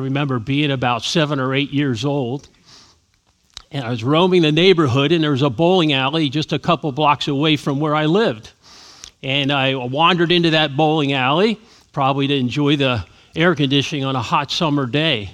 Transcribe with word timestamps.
Remember 0.00 0.38
being 0.38 0.70
about 0.70 1.02
seven 1.02 1.38
or 1.38 1.54
eight 1.54 1.70
years 1.70 2.04
old, 2.04 2.48
and 3.70 3.84
I 3.84 3.90
was 3.90 4.02
roaming 4.02 4.42
the 4.42 4.52
neighborhood, 4.52 5.12
and 5.12 5.22
there 5.22 5.30
was 5.30 5.42
a 5.42 5.50
bowling 5.50 5.92
alley 5.92 6.28
just 6.28 6.52
a 6.52 6.58
couple 6.58 6.90
blocks 6.92 7.28
away 7.28 7.56
from 7.56 7.78
where 7.78 7.94
I 7.94 8.06
lived. 8.06 8.50
And 9.22 9.52
I 9.52 9.74
wandered 9.74 10.32
into 10.32 10.50
that 10.50 10.76
bowling 10.76 11.12
alley, 11.12 11.60
probably 11.92 12.26
to 12.26 12.36
enjoy 12.36 12.76
the 12.76 13.04
air 13.36 13.54
conditioning 13.54 14.04
on 14.04 14.16
a 14.16 14.22
hot 14.22 14.50
summer 14.50 14.86
day. 14.86 15.30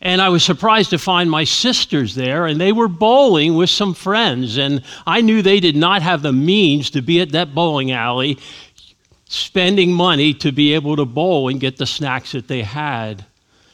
And 0.00 0.20
I 0.20 0.28
was 0.28 0.44
surprised 0.44 0.90
to 0.90 0.98
find 0.98 1.30
my 1.30 1.44
sisters 1.44 2.14
there, 2.14 2.46
and 2.46 2.60
they 2.60 2.72
were 2.72 2.88
bowling 2.88 3.54
with 3.54 3.70
some 3.70 3.94
friends. 3.94 4.58
And 4.58 4.82
I 5.06 5.22
knew 5.22 5.40
they 5.40 5.60
did 5.60 5.76
not 5.76 6.02
have 6.02 6.22
the 6.22 6.32
means 6.32 6.90
to 6.90 7.00
be 7.00 7.20
at 7.20 7.32
that 7.32 7.54
bowling 7.54 7.90
alley 7.90 8.38
spending 9.26 9.92
money 9.92 10.32
to 10.34 10.52
be 10.52 10.74
able 10.74 10.96
to 10.96 11.04
bowl 11.04 11.48
and 11.48 11.58
get 11.58 11.76
the 11.76 11.86
snacks 11.86 12.32
that 12.32 12.46
they 12.46 12.62
had. 12.62 13.24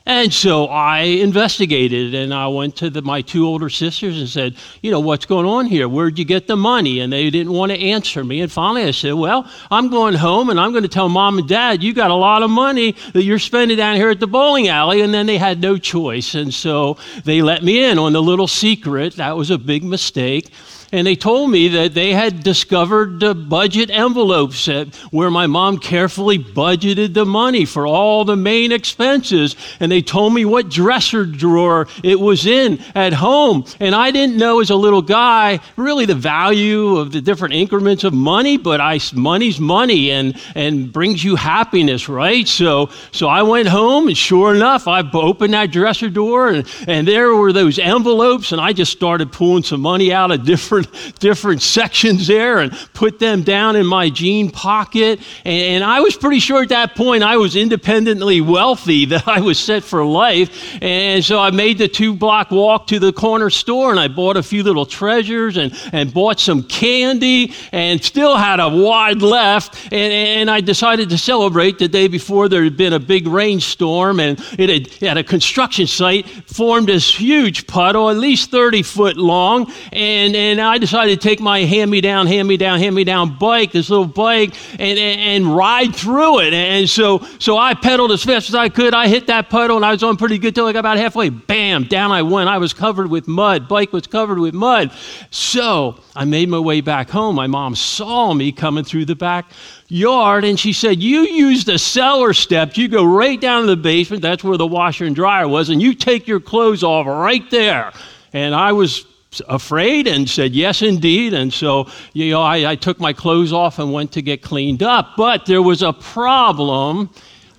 And 0.06 0.32
so 0.32 0.64
I 0.66 1.00
investigated 1.00 2.14
and 2.14 2.32
I 2.32 2.48
went 2.48 2.76
to 2.76 2.88
the, 2.88 3.02
my 3.02 3.20
two 3.20 3.46
older 3.46 3.68
sisters 3.68 4.18
and 4.18 4.28
said, 4.28 4.56
You 4.80 4.90
know, 4.90 5.00
what's 5.00 5.26
going 5.26 5.46
on 5.46 5.66
here? 5.66 5.88
Where'd 5.88 6.18
you 6.18 6.24
get 6.24 6.46
the 6.46 6.56
money? 6.56 7.00
And 7.00 7.12
they 7.12 7.28
didn't 7.28 7.52
want 7.52 7.70
to 7.70 7.78
answer 7.78 8.24
me. 8.24 8.40
And 8.40 8.50
finally 8.50 8.84
I 8.84 8.92
said, 8.92 9.12
Well, 9.12 9.48
I'm 9.70 9.90
going 9.90 10.14
home 10.14 10.48
and 10.48 10.58
I'm 10.58 10.70
going 10.72 10.84
to 10.84 10.88
tell 10.88 11.08
mom 11.08 11.38
and 11.38 11.46
dad, 11.46 11.82
you 11.82 11.92
got 11.92 12.10
a 12.10 12.14
lot 12.14 12.42
of 12.42 12.50
money 12.50 12.96
that 13.12 13.24
you're 13.24 13.38
spending 13.38 13.76
down 13.76 13.96
here 13.96 14.10
at 14.10 14.20
the 14.20 14.26
bowling 14.26 14.68
alley. 14.68 15.02
And 15.02 15.12
then 15.12 15.26
they 15.26 15.38
had 15.38 15.60
no 15.60 15.76
choice. 15.76 16.34
And 16.34 16.52
so 16.52 16.96
they 17.24 17.42
let 17.42 17.62
me 17.62 17.84
in 17.84 17.98
on 17.98 18.14
the 18.14 18.22
little 18.22 18.48
secret. 18.48 19.16
That 19.16 19.36
was 19.36 19.50
a 19.50 19.58
big 19.58 19.84
mistake 19.84 20.50
and 20.92 21.06
they 21.06 21.14
told 21.14 21.50
me 21.50 21.68
that 21.68 21.94
they 21.94 22.12
had 22.12 22.42
discovered 22.42 23.20
the 23.20 23.34
budget 23.34 23.90
envelopes 23.90 24.68
where 25.10 25.30
my 25.30 25.46
mom 25.46 25.78
carefully 25.78 26.38
budgeted 26.38 27.14
the 27.14 27.24
money 27.24 27.64
for 27.64 27.86
all 27.86 28.24
the 28.24 28.36
main 28.36 28.72
expenses. 28.72 29.54
And 29.78 29.90
they 29.90 30.02
told 30.02 30.34
me 30.34 30.44
what 30.44 30.68
dresser 30.68 31.24
drawer 31.24 31.86
it 32.02 32.18
was 32.18 32.46
in 32.46 32.80
at 32.94 33.12
home. 33.12 33.64
And 33.78 33.94
I 33.94 34.10
didn't 34.10 34.36
know 34.36 34.60
as 34.60 34.70
a 34.70 34.76
little 34.76 35.02
guy 35.02 35.60
really 35.76 36.06
the 36.06 36.14
value 36.14 36.96
of 36.96 37.12
the 37.12 37.20
different 37.20 37.54
increments 37.54 38.02
of 38.02 38.12
money, 38.12 38.56
but 38.56 38.80
I, 38.80 38.98
money's 39.14 39.60
money 39.60 40.10
and, 40.10 40.40
and 40.54 40.92
brings 40.92 41.22
you 41.22 41.36
happiness, 41.36 42.08
right? 42.08 42.46
So, 42.48 42.90
so 43.12 43.28
I 43.28 43.42
went 43.42 43.68
home, 43.68 44.08
and 44.08 44.16
sure 44.16 44.54
enough, 44.54 44.88
I 44.88 45.08
opened 45.12 45.54
that 45.54 45.70
dresser 45.70 46.10
door, 46.10 46.48
and, 46.48 46.68
and 46.88 47.06
there 47.06 47.34
were 47.34 47.52
those 47.52 47.78
envelopes, 47.78 48.52
and 48.52 48.60
I 48.60 48.72
just 48.72 48.92
started 48.92 49.32
pulling 49.32 49.62
some 49.62 49.80
money 49.80 50.12
out 50.12 50.30
of 50.30 50.44
different 50.44 50.79
different, 50.82 51.20
different 51.20 51.62
sections 51.62 52.26
there 52.26 52.58
and 52.58 52.72
put 52.94 53.18
them 53.18 53.42
down 53.42 53.76
in 53.76 53.86
my 53.86 54.10
jean 54.10 54.50
pocket. 54.50 55.20
And, 55.44 55.62
and 55.62 55.84
I 55.84 56.00
was 56.00 56.16
pretty 56.16 56.40
sure 56.40 56.62
at 56.62 56.68
that 56.70 56.94
point 56.94 57.22
I 57.22 57.36
was 57.36 57.56
independently 57.56 58.40
wealthy, 58.40 59.04
that 59.10 59.26
I 59.28 59.40
was 59.40 59.58
set 59.58 59.84
for 59.84 60.04
life. 60.04 60.78
And 60.82 61.24
so 61.24 61.40
I 61.40 61.50
made 61.50 61.78
the 61.78 61.88
two 61.88 62.14
block 62.14 62.50
walk 62.50 62.86
to 62.88 62.98
the 62.98 63.12
corner 63.12 63.50
store 63.50 63.90
and 63.90 64.00
I 64.00 64.08
bought 64.08 64.36
a 64.36 64.42
few 64.42 64.62
little 64.62 64.86
treasures 64.86 65.56
and, 65.56 65.74
and 65.92 66.12
bought 66.12 66.40
some 66.40 66.62
candy 66.62 67.54
and 67.72 68.02
still 68.02 68.36
had 68.36 68.60
a 68.60 68.68
wad 68.68 69.22
left. 69.22 69.76
And, 69.92 70.12
and 70.12 70.50
I 70.50 70.60
decided 70.60 71.10
to 71.10 71.18
celebrate 71.18 71.78
the 71.78 71.88
day 71.88 72.08
before 72.08 72.48
there 72.48 72.64
had 72.64 72.76
been 72.76 72.92
a 72.92 72.98
big 72.98 73.26
rainstorm 73.26 74.20
and 74.20 74.38
it 74.58 74.68
had, 75.00 75.10
at 75.10 75.18
a 75.18 75.24
construction 75.24 75.86
site 75.86 76.28
formed 76.46 76.88
this 76.88 77.18
huge 77.18 77.66
puddle, 77.66 78.10
at 78.10 78.16
least 78.16 78.50
30 78.50 78.82
foot 78.82 79.16
long. 79.16 79.72
And, 79.92 80.36
and 80.36 80.60
I 80.70 80.78
decided 80.78 81.20
to 81.20 81.28
take 81.28 81.40
my 81.40 81.64
hand 81.64 81.90
me 81.90 82.00
down, 82.00 82.28
hand 82.28 82.46
me 82.46 82.56
down, 82.56 82.78
hand 82.78 82.94
me 82.94 83.02
down 83.02 83.36
bike, 83.38 83.72
this 83.72 83.90
little 83.90 84.06
bike, 84.06 84.54
and, 84.78 84.98
and, 85.00 85.20
and, 85.20 85.56
ride 85.56 85.96
through 85.96 86.42
it. 86.42 86.54
And 86.54 86.88
so, 86.88 87.26
so 87.40 87.58
I 87.58 87.74
pedaled 87.74 88.12
as 88.12 88.22
fast 88.22 88.48
as 88.48 88.54
I 88.54 88.68
could. 88.68 88.94
I 88.94 89.08
hit 89.08 89.26
that 89.26 89.50
puddle 89.50 89.74
and 89.74 89.84
I 89.84 89.90
was 89.90 90.04
on 90.04 90.16
pretty 90.16 90.38
good 90.38 90.54
till 90.54 90.66
I 90.66 90.72
got 90.72 90.78
about 90.78 90.96
halfway. 90.96 91.28
Bam, 91.28 91.84
down 91.84 92.12
I 92.12 92.22
went. 92.22 92.48
I 92.48 92.58
was 92.58 92.72
covered 92.72 93.10
with 93.10 93.26
mud. 93.26 93.66
Bike 93.66 93.92
was 93.92 94.06
covered 94.06 94.38
with 94.38 94.54
mud. 94.54 94.92
So 95.30 95.98
I 96.14 96.24
made 96.24 96.48
my 96.48 96.60
way 96.60 96.80
back 96.80 97.10
home. 97.10 97.34
My 97.34 97.48
mom 97.48 97.74
saw 97.74 98.32
me 98.32 98.52
coming 98.52 98.84
through 98.84 99.06
the 99.06 99.16
back 99.16 99.50
yard 99.88 100.44
and 100.44 100.58
she 100.58 100.72
said, 100.72 101.02
You 101.02 101.22
use 101.22 101.64
the 101.64 101.80
cellar 101.80 102.32
steps. 102.32 102.78
You 102.78 102.86
go 102.86 103.04
right 103.04 103.40
down 103.40 103.62
to 103.62 103.66
the 103.66 103.76
basement. 103.76 104.22
That's 104.22 104.44
where 104.44 104.56
the 104.56 104.68
washer 104.68 105.04
and 105.04 105.16
dryer 105.16 105.48
was. 105.48 105.68
And 105.68 105.82
you 105.82 105.94
take 105.94 106.28
your 106.28 106.38
clothes 106.38 106.84
off 106.84 107.08
right 107.08 107.50
there. 107.50 107.92
And 108.32 108.54
I 108.54 108.70
was 108.70 109.04
afraid 109.48 110.06
and 110.06 110.28
said, 110.28 110.52
Yes, 110.52 110.82
indeed. 110.82 111.34
And 111.34 111.52
so, 111.52 111.88
you 112.12 112.30
know, 112.30 112.42
I, 112.42 112.72
I, 112.72 112.76
took 112.76 112.98
my 112.98 113.12
clothes 113.12 113.52
off 113.52 113.78
and 113.78 113.92
went 113.92 114.12
to 114.12 114.22
get 114.22 114.42
cleaned 114.42 114.82
up. 114.82 115.12
But 115.16 115.46
there 115.46 115.62
was 115.62 115.82
a 115.82 115.92
problem. 115.92 117.10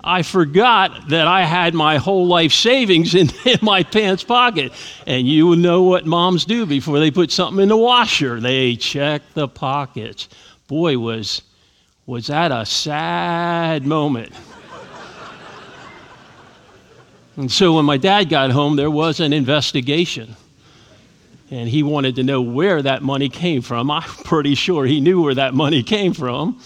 I 0.04 0.22
forgot 0.22 1.08
that 1.10 1.28
I 1.28 1.44
had 1.44 1.74
my 1.74 1.96
whole 1.96 2.26
life 2.26 2.52
savings 2.52 3.14
in, 3.14 3.30
in 3.44 3.58
my 3.62 3.82
pants 3.84 4.24
pocket. 4.24 4.72
And 5.06 5.26
you 5.26 5.56
know 5.56 5.82
what 5.82 6.04
moms 6.04 6.44
do 6.44 6.66
before 6.66 6.98
they 6.98 7.10
put 7.10 7.30
something 7.30 7.62
in 7.62 7.68
the 7.68 7.76
washer 7.76 8.40
they 8.40 8.76
check 8.76 9.22
the 9.34 9.48
pockets. 9.48 10.28
Boy, 10.66 10.98
was, 10.98 11.42
was 12.06 12.26
that 12.26 12.50
a 12.52 12.66
sad 12.66 13.86
moment. 13.86 14.32
and 17.36 17.50
so 17.50 17.74
when 17.76 17.84
my 17.84 17.96
dad 17.96 18.28
got 18.28 18.50
home, 18.50 18.76
there 18.76 18.90
was 18.90 19.20
an 19.20 19.32
investigation 19.32 20.36
and 21.52 21.68
he 21.68 21.82
wanted 21.82 22.16
to 22.16 22.22
know 22.22 22.40
where 22.40 22.80
that 22.80 23.02
money 23.02 23.28
came 23.28 23.60
from. 23.60 23.90
I'm 23.90 24.02
pretty 24.02 24.54
sure 24.54 24.86
he 24.86 25.02
knew 25.02 25.22
where 25.22 25.34
that 25.34 25.52
money 25.52 25.82
came 25.82 26.14
from. 26.14 26.58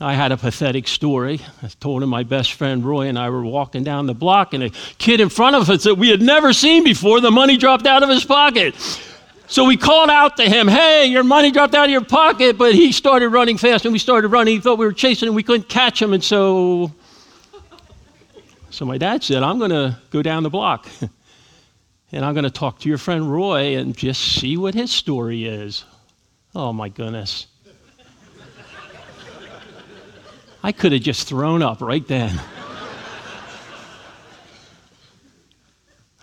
I 0.00 0.14
had 0.14 0.32
a 0.32 0.36
pathetic 0.38 0.88
story. 0.88 1.40
I 1.62 1.68
told 1.78 2.02
him 2.02 2.08
my 2.08 2.22
best 2.22 2.54
friend 2.54 2.82
Roy 2.82 3.08
and 3.08 3.18
I 3.18 3.28
were 3.28 3.44
walking 3.44 3.84
down 3.84 4.06
the 4.06 4.14
block, 4.14 4.54
and 4.54 4.64
a 4.64 4.70
kid 4.96 5.20
in 5.20 5.28
front 5.28 5.56
of 5.56 5.68
us 5.68 5.84
that 5.84 5.96
we 5.96 6.08
had 6.08 6.22
never 6.22 6.54
seen 6.54 6.84
before, 6.84 7.20
the 7.20 7.30
money 7.30 7.58
dropped 7.58 7.86
out 7.86 8.02
of 8.02 8.08
his 8.08 8.24
pocket. 8.24 8.74
So 9.46 9.66
we 9.66 9.76
called 9.76 10.08
out 10.08 10.38
to 10.38 10.44
him, 10.44 10.68
Hey, 10.68 11.04
your 11.06 11.22
money 11.22 11.50
dropped 11.50 11.74
out 11.74 11.84
of 11.84 11.90
your 11.90 12.04
pocket. 12.04 12.56
But 12.56 12.74
he 12.74 12.92
started 12.92 13.28
running 13.28 13.58
fast, 13.58 13.84
and 13.84 13.92
we 13.92 13.98
started 13.98 14.28
running. 14.28 14.54
He 14.54 14.60
thought 14.60 14.78
we 14.78 14.86
were 14.86 14.94
chasing 14.94 15.28
him. 15.28 15.34
We 15.34 15.42
couldn't 15.42 15.68
catch 15.68 16.00
him. 16.00 16.14
And 16.14 16.24
so, 16.24 16.90
so 18.70 18.86
my 18.86 18.96
dad 18.96 19.22
said, 19.22 19.42
I'm 19.42 19.58
going 19.58 19.70
to 19.70 19.98
go 20.10 20.22
down 20.22 20.44
the 20.44 20.50
block. 20.50 20.88
And 22.12 22.26
I'm 22.26 22.34
going 22.34 22.44
to 22.44 22.50
talk 22.50 22.78
to 22.80 22.88
your 22.88 22.98
friend 22.98 23.32
Roy 23.32 23.78
and 23.78 23.96
just 23.96 24.20
see 24.20 24.58
what 24.58 24.74
his 24.74 24.90
story 24.90 25.46
is. 25.46 25.84
Oh 26.54 26.72
my 26.72 26.90
goodness. 26.90 27.46
I 30.62 30.72
could 30.72 30.92
have 30.92 31.00
just 31.00 31.26
thrown 31.26 31.62
up 31.62 31.80
right 31.80 32.06
then. 32.06 32.40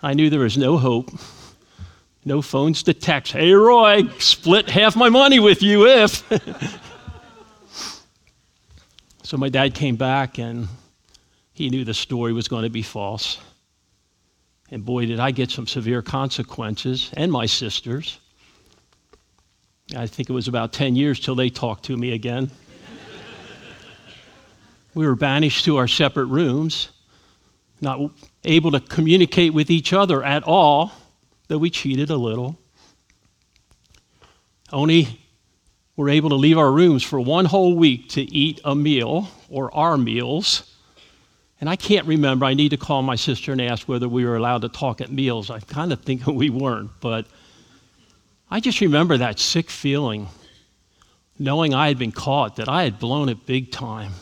I 0.02 0.14
knew 0.14 0.30
there 0.30 0.40
was 0.40 0.56
no 0.56 0.78
hope, 0.78 1.10
no 2.24 2.40
phones 2.40 2.84
to 2.84 2.94
text. 2.94 3.32
Hey, 3.32 3.52
Roy, 3.52 4.08
split 4.18 4.70
half 4.70 4.96
my 4.96 5.10
money 5.10 5.40
with 5.40 5.62
you 5.62 5.86
if. 5.86 6.24
so 9.22 9.36
my 9.36 9.50
dad 9.50 9.74
came 9.74 9.96
back 9.96 10.38
and 10.38 10.68
he 11.52 11.68
knew 11.68 11.84
the 11.84 11.92
story 11.92 12.32
was 12.32 12.48
going 12.48 12.62
to 12.62 12.70
be 12.70 12.80
false. 12.80 13.38
And 14.70 14.84
boy, 14.84 15.06
did 15.06 15.18
I 15.18 15.32
get 15.32 15.50
some 15.50 15.66
severe 15.66 16.00
consequences, 16.00 17.10
and 17.14 17.32
my 17.32 17.46
sisters. 17.46 18.20
I 19.96 20.06
think 20.06 20.30
it 20.30 20.32
was 20.32 20.46
about 20.46 20.72
10 20.72 20.94
years 20.94 21.18
till 21.18 21.34
they 21.34 21.50
talked 21.50 21.86
to 21.86 21.96
me 21.96 22.12
again. 22.12 22.52
we 24.94 25.06
were 25.06 25.16
banished 25.16 25.64
to 25.64 25.76
our 25.76 25.88
separate 25.88 26.26
rooms, 26.26 26.90
not 27.80 28.12
able 28.44 28.70
to 28.70 28.80
communicate 28.80 29.52
with 29.52 29.70
each 29.70 29.92
other 29.92 30.22
at 30.22 30.44
all, 30.44 30.92
though 31.48 31.58
we 31.58 31.70
cheated 31.70 32.10
a 32.10 32.16
little. 32.16 32.56
Only 34.72 35.20
were 35.96 36.08
able 36.08 36.28
to 36.28 36.36
leave 36.36 36.58
our 36.58 36.70
rooms 36.70 37.02
for 37.02 37.18
one 37.18 37.44
whole 37.44 37.74
week 37.74 38.10
to 38.10 38.22
eat 38.22 38.60
a 38.64 38.76
meal 38.76 39.28
or 39.48 39.74
our 39.74 39.98
meals 39.98 40.69
and 41.60 41.68
I 41.68 41.76
can't 41.76 42.06
remember. 42.06 42.46
I 42.46 42.54
need 42.54 42.70
to 42.70 42.78
call 42.78 43.02
my 43.02 43.16
sister 43.16 43.52
and 43.52 43.60
ask 43.60 43.86
whether 43.86 44.08
we 44.08 44.24
were 44.24 44.36
allowed 44.36 44.62
to 44.62 44.68
talk 44.68 45.00
at 45.00 45.12
meals. 45.12 45.50
I 45.50 45.60
kind 45.60 45.92
of 45.92 46.00
think 46.00 46.26
we 46.26 46.50
weren't, 46.50 46.90
but 47.00 47.26
I 48.50 48.60
just 48.60 48.80
remember 48.80 49.18
that 49.18 49.38
sick 49.38 49.70
feeling, 49.70 50.28
knowing 51.38 51.74
I 51.74 51.88
had 51.88 51.98
been 51.98 52.12
caught, 52.12 52.56
that 52.56 52.68
I 52.68 52.82
had 52.84 52.98
blown 52.98 53.28
it 53.28 53.46
big 53.46 53.70
time. 53.70 54.12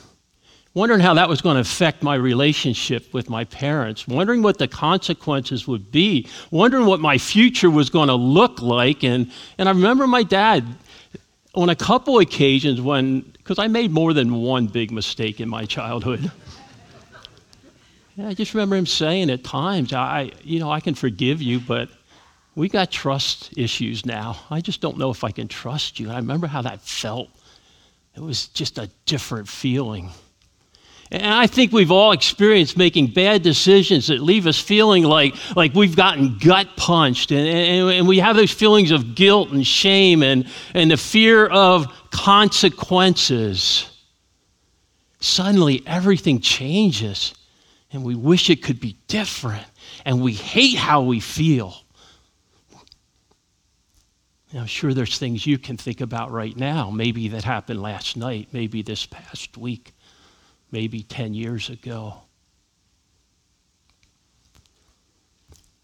Wondering 0.75 1.01
how 1.01 1.15
that 1.15 1.29
was 1.29 1.41
going 1.41 1.55
to 1.55 1.61
affect 1.61 2.03
my 2.03 2.15
relationship 2.15 3.13
with 3.15 3.31
my 3.31 3.45
parents, 3.45 4.07
wondering 4.07 4.43
what 4.43 4.59
the 4.59 4.69
consequences 4.69 5.67
would 5.67 5.91
be, 5.91 6.29
wondering 6.51 6.87
what 6.87 7.01
my 7.01 7.19
future 7.19 7.71
was 7.71 7.89
going 7.89 8.09
to 8.09 8.15
look 8.15 8.61
like. 8.61 9.03
And, 9.03 9.33
and 9.57 9.69
I 9.69 9.73
remember 9.73 10.07
my 10.07 10.23
dad 10.23 10.65
on 11.55 11.71
a 11.71 11.75
couple 11.75 12.19
occasions 12.19 12.81
when, 12.81 13.21
because 13.39 13.59
I 13.59 13.67
made 13.67 13.91
more 13.91 14.13
than 14.13 14.35
one 14.35 14.67
big 14.67 14.93
mistake 14.93 15.41
in 15.41 15.49
my 15.49 15.65
childhood. 15.65 16.31
I 18.27 18.35
just 18.35 18.55
remember 18.55 18.77
him 18.77 18.87
saying 18.87 19.31
at 19.31 19.45
times, 19.45 19.93
I, 19.93 20.33
you 20.43 20.59
know, 20.59 20.71
I 20.71 20.81
can 20.81 20.95
forgive 20.95 21.41
you, 21.41 21.61
but 21.61 21.89
we 22.55 22.69
got 22.69 22.91
trust 22.91 23.57
issues 23.57 24.05
now. 24.05 24.39
I 24.51 24.61
just 24.61 24.81
don't 24.81 24.99
know 24.99 25.11
if 25.11 25.23
I 25.23 25.31
can 25.31 25.47
trust 25.47 26.01
you. 26.01 26.11
I 26.11 26.17
remember 26.17 26.49
how 26.49 26.63
that 26.63 26.81
felt. 26.81 27.29
It 28.17 28.21
was 28.21 28.49
just 28.49 28.79
a 28.79 28.91
different 29.07 29.49
feeling. 29.49 30.11
And 31.11 31.25
I 31.25 31.47
think 31.47 31.73
we've 31.73 31.91
all 31.91 32.13
experienced 32.13 32.77
making 32.77 33.09
bad 33.09 33.43
decisions 33.43 34.09
that 34.09 34.21
leave 34.21 34.47
us 34.47 34.61
feeling 34.61 35.05
like, 35.05 35.35
like 35.57 35.75
we've 35.75 35.97
gotten 35.97 36.37
gut 36.39 36.69
punched. 36.77 37.31
And, 37.31 37.49
and, 37.49 37.91
and, 37.91 38.09
we 38.09 38.19
have 38.19 38.37
those 38.37 38.51
feelings 38.51 38.91
of 38.91 39.15
guilt 39.15 39.51
and 39.51 39.67
shame 39.67 40.23
and, 40.23 40.47
and 40.75 40.91
the 40.91 40.97
fear 40.97 41.47
of 41.47 41.87
consequences. 42.11 43.89
Suddenly, 45.21 45.83
everything 45.87 46.41
changes, 46.41 47.35
and 47.93 48.05
we 48.05 48.15
wish 48.15 48.51
it 48.51 48.63
could 48.63 48.81
be 48.81 48.99
different, 49.09 49.67
and 50.05 50.23
we 50.23 50.33
hate 50.33 50.77
how 50.77 51.03
we 51.03 51.21
feel. 51.21 51.75
I'm 54.55 54.67
sure 54.67 54.95
there's 54.95 55.19
things 55.19 55.47
you 55.47 55.59
can 55.59 55.77
think 55.77 56.01
about 56.01 56.31
right 56.31 56.57
now, 56.57 56.91
maybe 56.91 57.29
that 57.29 57.45
happened 57.45 57.83
last 57.83 58.17
night, 58.17 58.49
maybe 58.53 58.83
this 58.83 59.05
past 59.05 59.59
week 59.59 59.93
maybe 60.71 61.03
10 61.03 61.35
years 61.35 61.71
ago. 61.71 62.23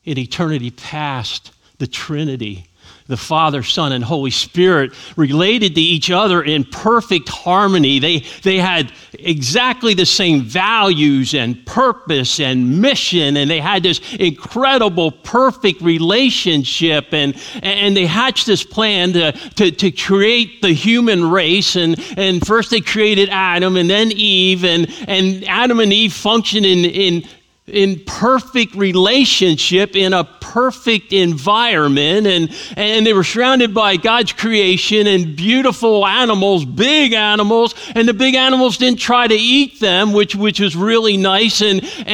In 0.05 0.19
eternity 0.19 0.71
past, 0.71 1.53
the 1.79 1.87
Trinity 1.87 2.67
the 3.07 3.17
Father, 3.17 3.63
Son, 3.63 3.93
and 3.93 4.03
Holy 4.03 4.31
Spirit 4.31 4.93
related 5.17 5.75
to 5.75 5.81
each 5.81 6.11
other 6.11 6.43
in 6.43 6.65
perfect 6.65 7.29
harmony. 7.29 7.99
They, 7.99 8.21
they 8.43 8.57
had 8.57 8.93
exactly 9.19 9.93
the 9.93 10.07
same 10.07 10.43
values 10.43 11.35
and 11.35 11.65
purpose 11.67 12.41
and 12.41 12.81
mission, 12.81 13.37
and 13.37 13.51
they 13.51 13.61
had 13.61 13.83
this 13.83 14.01
incredible, 14.15 15.11
perfect 15.11 15.83
relationship. 15.83 17.13
And, 17.13 17.37
and 17.63 17.95
they 17.95 18.07
hatched 18.07 18.47
this 18.47 18.65
plan 18.65 19.13
to, 19.13 19.33
to, 19.33 19.71
to 19.71 19.91
create 19.91 20.63
the 20.63 20.73
human 20.73 21.31
race. 21.31 21.77
And, 21.77 22.03
and 22.17 22.45
first 22.47 22.71
they 22.71 22.81
created 22.81 23.29
Adam 23.29 23.77
and 23.77 23.91
then 23.91 24.13
Eve, 24.13 24.65
and, 24.65 24.89
and 25.07 25.45
Adam 25.45 25.79
and 25.81 25.93
Eve 25.93 26.13
functioned 26.13 26.65
in, 26.65 26.85
in 26.87 27.29
in 27.67 27.99
perfect 28.05 28.75
relationship 28.75 29.97
in 29.97 30.13
a 30.13 30.23
perfect 30.23 31.15
environment 31.15 32.27
and, 32.27 32.55
and 32.77 33.07
they 33.07 33.15
were 33.15 33.25
surrounded 33.25 33.73
by 33.73 33.97
god's 33.97 34.33
creation 34.33 35.07
and 35.07 35.35
beautiful 35.35 36.07
animals 36.07 36.67
big 36.67 37.15
animals 37.15 37.75
and 37.95 38.07
the 38.07 38.13
big 38.13 38.35
animals 38.35 38.77
didn't 38.77 39.01
try 39.01 39.27
to 39.27 39.35
eat 39.35 39.81
them 39.81 40.13
which, 40.13 40.37
which 40.37 40.61
was 40.61 40.77
really 40.77 41.17
nice 41.17 41.63
and, 41.63 41.83
and, 42.01 42.09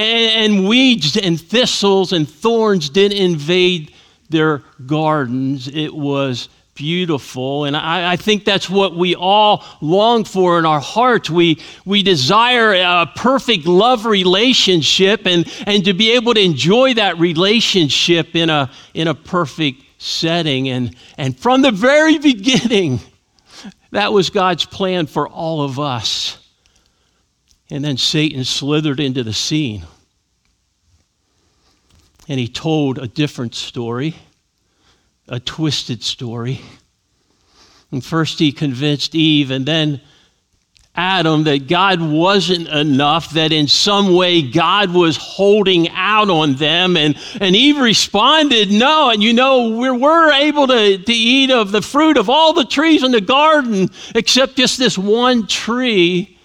and 0.54 0.68
weeds 0.68 1.16
and 1.16 1.40
thistles 1.40 2.12
and 2.12 2.28
thorns 2.28 2.88
didn't 2.88 3.18
invade 3.18 3.92
their 4.30 4.62
gardens. 4.86 5.68
It 5.68 5.94
was 5.94 6.48
beautiful. 6.74 7.64
And 7.64 7.76
I, 7.76 8.12
I, 8.12 8.16
think 8.16 8.44
that's 8.44 8.68
what 8.70 8.96
we 8.96 9.14
all 9.14 9.64
long 9.80 10.24
for 10.24 10.58
in 10.58 10.64
our 10.64 10.80
hearts. 10.80 11.28
We, 11.28 11.60
we 11.84 12.02
desire 12.02 12.72
a 12.74 13.10
perfect 13.14 13.66
love 13.66 14.06
relationship 14.06 15.26
and, 15.26 15.46
and 15.66 15.84
to 15.84 15.92
be 15.92 16.12
able 16.12 16.34
to 16.34 16.40
enjoy 16.40 16.94
that 16.94 17.18
relationship 17.18 18.34
in 18.34 18.50
a, 18.50 18.70
in 18.94 19.08
a 19.08 19.14
perfect 19.14 19.82
setting. 19.98 20.68
And, 20.68 20.96
and 21.18 21.38
from 21.38 21.62
the 21.62 21.70
very 21.70 22.18
beginning, 22.32 23.00
that 23.90 24.12
was 24.12 24.30
God's 24.30 24.64
plan 24.64 25.06
for 25.06 25.28
all 25.28 25.62
of 25.62 25.78
us. 25.78 26.38
And 27.70 27.84
then 27.84 27.96
Satan 27.96 28.44
slithered 28.44 29.00
into 29.00 29.22
the 29.22 29.32
scene. 29.32 29.84
And 32.28 32.38
he 32.38 32.48
told 32.48 32.98
a 32.98 33.06
different 33.08 33.54
story 33.54 34.16
a 35.30 35.40
twisted 35.40 36.02
story. 36.02 36.60
And 37.92 38.04
first, 38.04 38.38
he 38.38 38.52
convinced 38.52 39.14
Eve 39.14 39.50
and 39.50 39.64
then 39.64 40.00
Adam 40.96 41.44
that 41.44 41.68
God 41.68 42.02
wasn't 42.02 42.68
enough, 42.68 43.30
that 43.30 43.52
in 43.52 43.68
some 43.68 44.14
way 44.14 44.42
God 44.42 44.92
was 44.92 45.16
holding 45.16 45.88
out 45.90 46.28
on 46.28 46.56
them. 46.56 46.96
And, 46.96 47.16
and 47.40 47.54
Eve 47.54 47.78
responded, 47.78 48.70
No. 48.72 49.10
And 49.10 49.22
you 49.22 49.32
know, 49.32 49.78
we 49.78 49.90
we're 49.90 50.32
able 50.32 50.66
to, 50.66 50.98
to 50.98 51.12
eat 51.12 51.50
of 51.50 51.70
the 51.70 51.80
fruit 51.80 52.16
of 52.16 52.28
all 52.28 52.52
the 52.52 52.64
trees 52.64 53.04
in 53.04 53.12
the 53.12 53.20
garden 53.20 53.88
except 54.14 54.56
just 54.56 54.78
this 54.78 54.98
one 54.98 55.46
tree. 55.46 56.36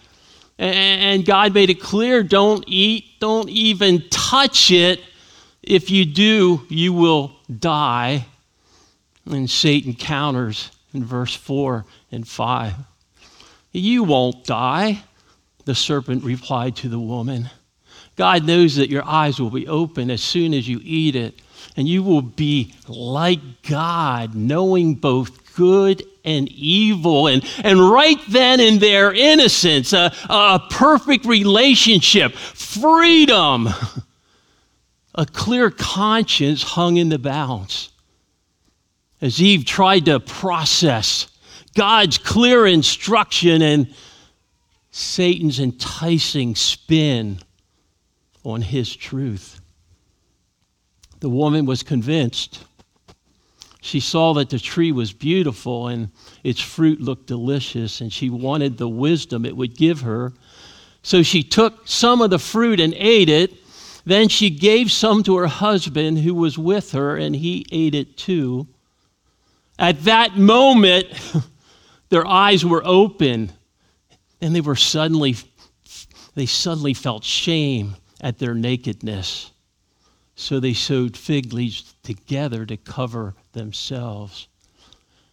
And 0.58 1.26
God 1.26 1.54
made 1.54 1.70
it 1.70 1.82
clear 1.82 2.24
don't 2.24 2.64
eat, 2.68 3.20
don't 3.20 3.50
even 3.50 4.08
touch 4.10 4.72
it. 4.72 5.02
If 5.64 5.90
you 5.90 6.06
do, 6.06 6.62
you 6.70 6.94
will 6.94 7.36
die. 7.60 8.28
And 9.30 9.50
Satan 9.50 9.94
counters 9.94 10.72
in 10.94 11.04
verse 11.04 11.36
4 11.36 11.86
and 12.12 12.28
5. 12.28 12.74
You 13.72 14.04
won't 14.04 14.46
die, 14.46 15.04
the 15.66 15.76
serpent 15.76 16.24
replied 16.24 16.76
to 16.78 16.90
the 16.90 17.00
woman. 17.00 17.50
God 18.16 18.46
knows 18.46 18.76
that 18.78 18.90
your 18.90 19.04
eyes 19.06 19.40
will 19.40 19.50
be 19.50 19.68
open 19.68 20.10
as 20.10 20.22
soon 20.22 20.54
as 20.54 20.68
you 20.68 20.80
eat 20.84 21.16
it, 21.16 21.42
and 21.76 21.88
you 21.88 22.02
will 22.02 22.22
be 22.22 22.74
like 22.88 23.40
God, 23.64 24.36
knowing 24.36 24.96
both 24.96 25.54
good 25.56 26.04
and 26.24 26.48
evil. 26.50 27.28
And, 27.28 27.44
and 27.64 27.80
right 27.80 28.20
then 28.30 28.60
in 28.60 28.80
their 28.80 29.14
innocence, 29.14 29.92
a, 29.92 30.14
a 30.30 30.62
perfect 30.70 31.26
relationship, 31.26 32.34
freedom, 32.34 33.68
a 35.14 35.26
clear 35.26 35.70
conscience 35.70 36.64
hung 36.64 36.98
in 36.98 37.10
the 37.10 37.20
balance 37.20 37.90
as 39.22 39.42
Eve 39.42 39.66
tried 39.66 40.06
to 40.06 40.20
process 40.20 41.28
God's 41.76 42.18
clear 42.18 42.66
instruction 42.66 43.62
and 43.62 43.94
Satan's 44.92 45.60
enticing 45.60 46.56
spin 46.56 47.40
on 48.44 48.62
his 48.62 48.96
truth. 48.96 49.60
The 51.20 51.30
woman 51.30 51.66
was 51.66 51.84
convinced. 51.84 52.64
She 53.82 54.00
saw 54.00 54.34
that 54.36 54.50
the 54.50 54.60
tree 54.60 54.92
was 54.92 55.12
beautiful 55.12 55.90
and 55.90 56.10
its 56.44 56.62
fruit 56.62 57.02
looked 57.02 57.28
delicious, 57.28 58.02
and 58.02 58.12
she 58.12 58.30
wanted 58.30 58.78
the 58.78 58.90
wisdom 58.90 59.46
it 59.46 59.56
would 59.56 59.76
give 59.76 60.02
her. 60.02 60.34
So 61.04 61.24
she 61.24 61.44
took 61.44 61.88
some 61.88 62.22
of 62.22 62.30
the 62.30 62.40
fruit 62.40 62.80
and 62.80 62.94
ate 62.96 63.30
it. 63.30 63.54
Then 64.06 64.30
she 64.30 64.50
gave 64.50 64.92
some 64.92 65.24
to 65.24 65.36
her 65.38 65.48
husband 65.48 66.20
who 66.20 66.34
was 66.34 66.58
with 66.58 66.94
her, 66.94 67.18
and 67.18 67.36
he 67.36 67.66
ate 67.72 67.96
it 67.96 68.18
too. 68.18 68.68
At 69.78 70.04
that 70.06 70.38
moment, 70.38 71.08
their 72.10 72.26
eyes 72.26 72.66
were 72.66 72.82
open 72.86 73.52
and 74.42 74.56
they 74.56 74.62
were 74.62 74.76
suddenly 74.76 75.36
they 76.36 76.46
suddenly 76.46 76.94
felt 76.94 77.24
shame 77.24 77.96
at 78.20 78.40
their 78.40 78.54
nakedness. 78.54 79.52
So 80.36 80.60
they 80.60 80.74
sewed 80.74 81.16
fig 81.16 81.54
leaves 81.54 81.96
together 82.04 82.66
to 82.66 82.76
cover 82.76 83.36
themselves. 83.54 84.50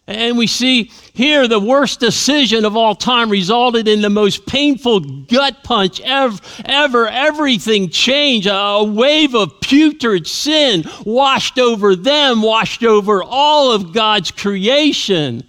And 0.05 0.37
we 0.37 0.47
see 0.47 0.91
here 1.13 1.47
the 1.47 1.59
worst 1.59 2.01
decision 2.01 2.65
of 2.65 2.75
all 2.75 2.93
time 2.93 3.29
resulted 3.29 3.87
in 3.87 4.01
the 4.01 4.09
most 4.09 4.45
painful 4.45 4.99
gut 4.99 5.63
punch 5.63 6.01
ever. 6.01 6.37
ever. 6.65 7.07
Everything 7.07 7.89
changed. 7.89 8.49
A 8.51 8.83
wave 8.83 9.33
of 9.33 9.61
putrid 9.61 10.27
sin 10.27 10.83
washed 11.05 11.57
over 11.57 11.95
them, 11.95 12.41
washed 12.41 12.83
over 12.83 13.23
all 13.23 13.71
of 13.71 13.93
God's 13.93 14.31
creation. 14.31 15.43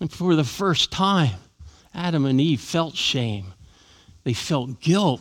And 0.00 0.10
for 0.10 0.34
the 0.34 0.44
first 0.44 0.90
time, 0.90 1.34
Adam 1.94 2.24
and 2.24 2.40
Eve 2.40 2.60
felt 2.60 2.96
shame. 2.96 3.52
They 4.24 4.32
felt 4.32 4.80
guilt. 4.80 5.20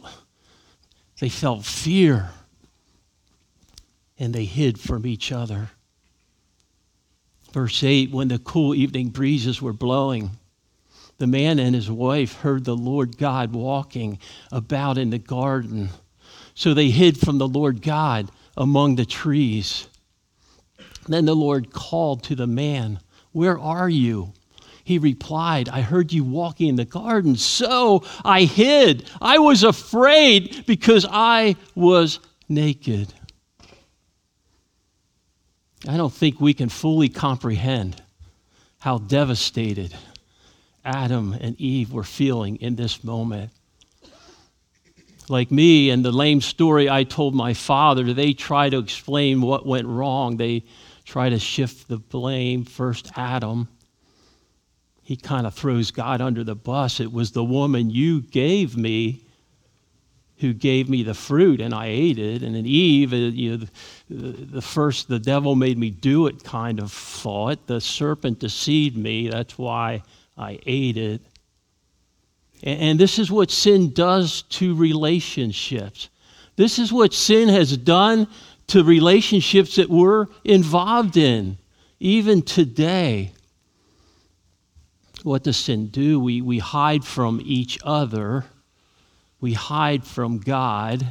They 1.19 1.29
felt 1.29 1.65
fear. 1.65 2.29
And 4.17 4.33
they 4.33 4.45
hid 4.45 4.79
from 4.79 5.05
each 5.05 5.33
other. 5.33 5.71
Verse 7.55 7.85
8 7.85 8.11
When 8.11 8.27
the 8.27 8.37
cool 8.37 8.75
evening 8.75 9.11
breezes 9.11 9.61
were 9.61 9.71
blowing, 9.71 10.31
the 11.19 11.25
man 11.25 11.57
and 11.57 11.73
his 11.73 11.89
wife 11.89 12.41
heard 12.41 12.65
the 12.65 12.75
Lord 12.75 13.17
God 13.17 13.53
walking 13.53 14.19
about 14.51 14.97
in 14.97 15.09
the 15.09 15.19
garden. 15.19 15.87
So 16.53 16.73
they 16.73 16.89
hid 16.89 17.17
from 17.17 17.37
the 17.37 17.47
Lord 17.47 17.81
God 17.81 18.29
among 18.57 18.97
the 18.97 19.05
trees. 19.05 19.87
Then 21.07 21.23
the 21.23 21.33
Lord 21.33 21.71
called 21.71 22.23
to 22.23 22.35
the 22.35 22.45
man, 22.45 22.99
Where 23.31 23.57
are 23.57 23.87
you? 23.87 24.33
He 24.83 24.97
replied, 24.97 25.69
I 25.69 25.79
heard 25.79 26.11
you 26.11 26.25
walking 26.25 26.67
in 26.67 26.75
the 26.75 26.83
garden, 26.83 27.37
so 27.37 28.03
I 28.25 28.43
hid. 28.43 29.09
I 29.21 29.39
was 29.39 29.63
afraid 29.63 30.65
because 30.67 31.07
I 31.09 31.55
was 31.73 32.19
naked. 32.49 33.13
I 35.87 35.97
don't 35.97 36.13
think 36.13 36.41
we 36.41 36.53
can 36.53 36.69
fully 36.69 37.09
comprehend 37.09 38.01
how 38.79 38.97
devastated 38.97 39.95
Adam 40.83 41.33
and 41.39 41.59
Eve 41.59 41.91
were 41.93 42.03
feeling 42.03 42.55
in 42.57 42.75
this 42.75 43.03
moment. 43.03 43.51
Like 45.29 45.51
me 45.51 45.89
and 45.89 46.03
the 46.03 46.11
lame 46.11 46.41
story 46.41 46.89
I 46.89 47.03
told 47.03 47.35
my 47.35 47.53
father, 47.53 48.13
they 48.13 48.33
try 48.33 48.69
to 48.69 48.79
explain 48.79 49.41
what 49.41 49.65
went 49.65 49.87
wrong. 49.87 50.37
They 50.37 50.63
try 51.03 51.29
to 51.29 51.39
shift 51.39 51.87
the 51.87 51.97
blame. 51.97 52.63
First, 52.63 53.11
Adam. 53.15 53.67
He 55.03 55.15
kind 55.15 55.45
of 55.45 55.53
throws 55.53 55.91
God 55.91 56.19
under 56.19 56.43
the 56.43 56.55
bus. 56.55 56.99
It 56.99 57.11
was 57.11 57.31
the 57.31 57.43
woman 57.43 57.91
you 57.91 58.21
gave 58.21 58.75
me 58.75 59.24
who 60.37 60.53
gave 60.53 60.89
me 60.89 61.03
the 61.03 61.13
fruit 61.13 61.61
and 61.61 61.73
I 61.73 61.87
ate 61.87 62.19
it. 62.19 62.43
And 62.43 62.55
then 62.55 62.65
Eve, 62.65 63.13
uh, 63.13 63.15
you 63.15 63.57
know, 63.57 63.65
the, 64.09 64.61
first, 64.61 65.07
the 65.07 65.19
devil 65.19 65.55
made 65.55 65.77
me 65.77 65.89
do 65.89 66.27
it 66.27 66.43
kind 66.43 66.79
of 66.79 66.91
thought. 66.91 67.67
The 67.67 67.79
serpent 67.79 68.39
deceived 68.39 68.97
me. 68.97 69.29
That's 69.29 69.57
why 69.57 70.03
I 70.37 70.59
ate 70.65 70.97
it. 70.97 71.21
And, 72.63 72.81
and 72.81 72.99
this 72.99 73.17
is 73.17 73.31
what 73.31 73.49
sin 73.49 73.93
does 73.93 74.41
to 74.43 74.75
relationships. 74.75 76.09
This 76.57 76.79
is 76.79 76.91
what 76.91 77.13
sin 77.13 77.49
has 77.49 77.75
done 77.77 78.27
to 78.67 78.83
relationships 78.83 79.75
that 79.75 79.89
we're 79.89 80.27
involved 80.43 81.17
in, 81.17 81.57
even 81.99 82.41
today. 82.41 83.31
What 85.23 85.43
does 85.43 85.57
sin 85.57 85.87
do? 85.87 86.19
We, 86.19 86.41
we 86.41 86.59
hide 86.59 87.03
from 87.03 87.41
each 87.43 87.79
other, 87.83 88.45
we 89.45 89.53
hide 89.53 90.03
from 90.03 90.39
God. 90.39 91.05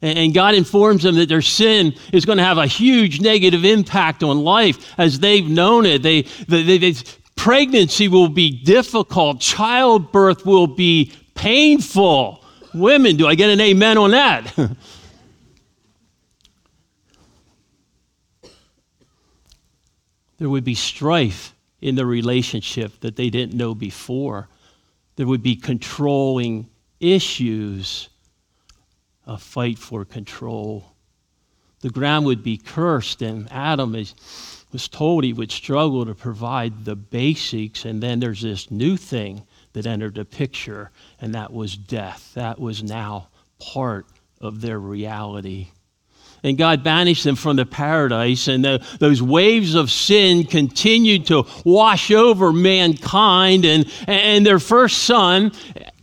And, 0.00 0.32
God 0.32 0.54
informs 0.54 1.02
them 1.02 1.16
that 1.16 1.28
their 1.28 1.42
sin 1.42 1.94
is 2.10 2.24
going 2.24 2.38
to 2.38 2.44
have 2.44 2.56
a 2.56 2.66
huge 2.66 3.20
negative 3.20 3.66
impact 3.66 4.22
on 4.22 4.38
life 4.38 4.94
as 4.96 5.20
they've 5.20 5.46
known 5.46 5.84
it. 5.84 6.02
They, 6.02 6.22
they, 6.22 6.78
they, 6.78 6.94
pregnancy 7.36 8.08
will 8.08 8.30
be 8.30 8.50
difficult, 8.50 9.40
childbirth 9.40 10.46
will 10.46 10.68
be 10.68 11.12
painful. 11.34 12.42
Women, 12.72 13.16
do 13.16 13.26
I 13.26 13.34
get 13.34 13.50
an 13.50 13.60
amen 13.60 13.98
on 13.98 14.12
that? 14.12 14.54
there 20.38 20.48
would 20.48 20.64
be 20.64 20.74
strife 20.74 21.54
in 21.82 21.94
the 21.94 22.06
relationship 22.06 23.00
that 23.00 23.16
they 23.16 23.28
didn't 23.28 23.52
know 23.52 23.74
before. 23.74 24.48
There 25.16 25.26
would 25.26 25.42
be 25.42 25.56
controlling 25.56 26.70
issues, 27.12 28.08
a 29.26 29.38
fight 29.38 29.78
for 29.78 30.04
control. 30.04 30.84
The 31.80 31.90
ground 31.90 32.26
would 32.26 32.42
be 32.42 32.56
cursed, 32.56 33.22
and 33.22 33.50
Adam 33.52 33.94
is, 33.94 34.14
was 34.72 34.88
told 34.88 35.24
he 35.24 35.32
would 35.32 35.52
struggle 35.52 36.06
to 36.06 36.14
provide 36.14 36.84
the 36.84 36.96
basics, 36.96 37.84
and 37.84 38.02
then 38.02 38.20
there's 38.20 38.42
this 38.42 38.70
new 38.70 38.96
thing 38.96 39.42
that 39.74 39.86
entered 39.86 40.14
the 40.14 40.24
picture, 40.24 40.90
and 41.20 41.34
that 41.34 41.52
was 41.52 41.76
death. 41.76 42.32
That 42.34 42.58
was 42.58 42.82
now 42.82 43.28
part 43.58 44.06
of 44.40 44.60
their 44.60 44.78
reality. 44.78 45.68
And 46.42 46.58
God 46.58 46.84
banished 46.84 47.24
them 47.24 47.36
from 47.36 47.56
the 47.56 47.64
paradise, 47.64 48.48
and 48.48 48.62
the, 48.62 48.86
those 49.00 49.22
waves 49.22 49.74
of 49.74 49.90
sin 49.90 50.44
continued 50.44 51.26
to 51.28 51.46
wash 51.64 52.10
over 52.10 52.52
mankind. 52.52 53.64
And, 53.64 53.90
and 54.06 54.44
their 54.44 54.58
first 54.58 55.04
son, 55.04 55.52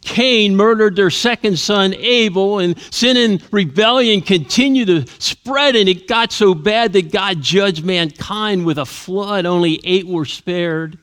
Cain, 0.01 0.55
murdered 0.55 0.95
their 0.95 1.11
second 1.11 1.59
son, 1.59 1.93
Abel, 1.93 2.59
and 2.59 2.77
sin 2.91 3.17
and 3.17 3.41
rebellion 3.53 4.21
continued 4.21 4.87
to 4.87 5.05
spread. 5.19 5.75
And 5.75 5.87
it 5.87 6.07
got 6.07 6.31
so 6.31 6.55
bad 6.55 6.93
that 6.93 7.11
God 7.11 7.41
judged 7.41 7.85
mankind 7.85 8.65
with 8.65 8.77
a 8.77 8.85
flood. 8.85 9.45
Only 9.45 9.79
eight 9.83 10.07
were 10.07 10.25
spared. 10.25 10.97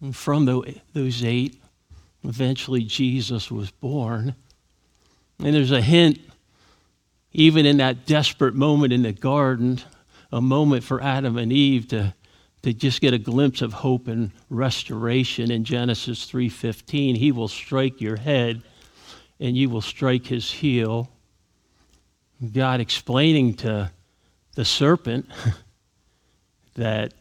And 0.00 0.14
from 0.14 0.44
those 0.44 1.24
eight, 1.24 1.60
eventually 2.24 2.84
Jesus 2.84 3.50
was 3.50 3.70
born. 3.70 4.34
And 5.42 5.54
there's 5.54 5.72
a 5.72 5.80
hint, 5.80 6.20
even 7.32 7.64
in 7.64 7.78
that 7.78 8.06
desperate 8.06 8.54
moment 8.54 8.92
in 8.92 9.02
the 9.02 9.12
garden, 9.12 9.80
a 10.30 10.40
moment 10.40 10.84
for 10.84 11.02
Adam 11.02 11.38
and 11.38 11.52
Eve 11.52 11.88
to, 11.88 12.14
to 12.68 12.74
just 12.74 13.00
get 13.00 13.14
a 13.14 13.18
glimpse 13.18 13.62
of 13.62 13.72
hope 13.72 14.08
and 14.08 14.30
restoration 14.50 15.50
in 15.50 15.64
Genesis 15.64 16.26
3:15. 16.26 17.14
He 17.14 17.32
will 17.32 17.48
strike 17.48 17.98
your 17.98 18.16
head 18.16 18.60
and 19.40 19.56
you 19.56 19.70
will 19.70 19.80
strike 19.80 20.26
his 20.26 20.50
heel. 20.50 21.10
God 22.52 22.80
explaining 22.80 23.54
to 23.54 23.90
the 24.54 24.66
serpent 24.66 25.30
that 26.74 27.14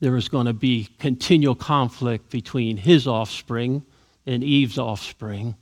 there 0.00 0.12
was 0.12 0.30
going 0.30 0.46
to 0.46 0.54
be 0.54 0.88
continual 0.98 1.54
conflict 1.54 2.30
between 2.30 2.78
his 2.78 3.06
offspring 3.06 3.84
and 4.24 4.42
Eve's 4.42 4.78
offspring, 4.78 5.56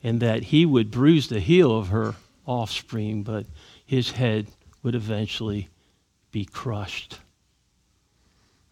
and 0.00 0.20
that 0.20 0.44
he 0.44 0.64
would 0.64 0.92
bruise 0.92 1.26
the 1.26 1.40
heel 1.40 1.76
of 1.76 1.88
her 1.88 2.14
offspring, 2.46 3.24
but 3.24 3.46
his 3.84 4.12
head 4.12 4.46
would 4.84 4.94
eventually 4.94 5.70
be 6.30 6.44
crushed. 6.44 7.18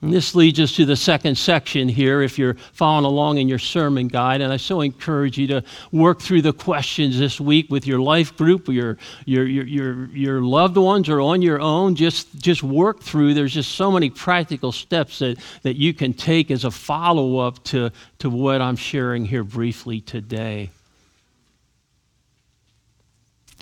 And 0.03 0.13
this 0.13 0.35
leads 0.35 0.59
us 0.59 0.75
to 0.75 0.85
the 0.85 0.97
second 0.97 1.39
section 1.39 1.89
here, 1.89 2.23
if 2.23 2.37
you're 2.37 2.55
following 2.73 3.05
along 3.05 3.39
in 3.39 3.47
your 3.47 3.61
sermon 3.61 4.09
guide. 4.09 4.41
And 4.41 4.53
I 4.53 4.57
so 4.57 4.81
encourage 4.81 5.39
you 5.39 5.47
to 5.47 5.63
work 5.93 6.21
through 6.21 6.43
the 6.43 6.53
questions 6.53 7.21
this 7.21 7.41
week 7.41 7.71
with 7.71 7.87
your 7.87 8.01
life 8.01 8.37
group, 8.37 8.67
your, 8.67 8.99
your, 9.27 9.47
your, 9.47 9.65
your, 9.65 10.07
your 10.07 10.41
loved 10.43 10.77
ones, 10.77 11.09
or 11.09 11.21
on 11.21 11.41
your 11.41 11.61
own. 11.61 11.95
Just, 11.95 12.37
just 12.37 12.65
work 12.65 13.01
through. 13.01 13.35
There's 13.35 13.55
just 13.55 13.77
so 13.77 13.93
many 13.93 14.11
practical 14.11 14.73
steps 14.73 15.21
that, 15.21 15.39
that 15.63 15.77
you 15.77 15.95
can 15.95 16.15
take 16.15 16.51
as 16.51 16.65
a 16.65 16.73
follow 16.73 17.39
up 17.39 17.63
to, 17.67 17.93
to 18.19 18.29
what 18.29 18.61
I'm 18.61 18.77
sharing 18.77 19.25
here 19.25 19.45
briefly 19.45 20.01
today. 20.01 20.71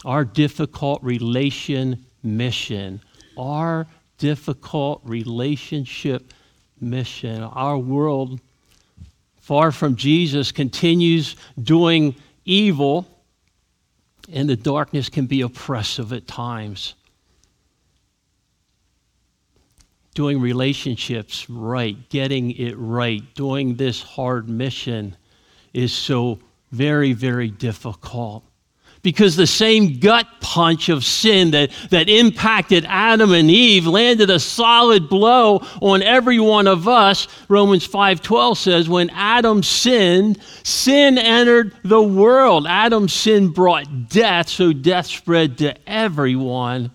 Our 0.06 0.24
difficult 0.24 1.02
relation 1.02 2.06
mission. 2.22 3.02
Our 3.36 3.86
difficult 4.20 5.00
relationship 5.02 6.32
mission. 6.80 7.42
Our 7.42 7.76
world, 7.76 8.40
far 9.38 9.72
from 9.72 9.96
Jesus, 9.96 10.52
continues 10.52 11.34
doing 11.60 12.14
evil, 12.44 13.08
and 14.30 14.48
the 14.48 14.56
darkness 14.56 15.08
can 15.08 15.26
be 15.26 15.40
oppressive 15.40 16.12
at 16.12 16.28
times. 16.28 16.94
Doing 20.14 20.40
relationships 20.40 21.48
right, 21.48 21.96
getting 22.10 22.52
it 22.52 22.74
right, 22.76 23.22
doing 23.34 23.76
this 23.76 24.02
hard 24.02 24.48
mission 24.48 25.16
is 25.72 25.92
so 25.92 26.38
very, 26.70 27.14
very 27.14 27.48
difficult 27.48 28.44
because 29.02 29.36
the 29.36 29.46
same 29.46 29.98
gut 29.98 30.26
punch 30.40 30.88
of 30.88 31.04
sin 31.04 31.52
that, 31.52 31.70
that 31.90 32.08
impacted 32.08 32.84
Adam 32.86 33.32
and 33.32 33.50
Eve 33.50 33.86
landed 33.86 34.30
a 34.30 34.38
solid 34.38 35.08
blow 35.08 35.62
on 35.80 36.02
every 36.02 36.38
one 36.38 36.66
of 36.66 36.86
us. 36.86 37.26
Romans 37.48 37.86
5:12 37.86 38.56
says 38.56 38.88
when 38.88 39.10
Adam 39.10 39.62
sinned, 39.62 40.38
sin 40.62 41.16
entered 41.18 41.74
the 41.84 42.02
world. 42.02 42.66
Adam's 42.66 43.12
sin 43.12 43.48
brought 43.48 44.08
death, 44.08 44.48
so 44.48 44.72
death 44.72 45.06
spread 45.06 45.58
to 45.58 45.74
everyone. 45.88 46.90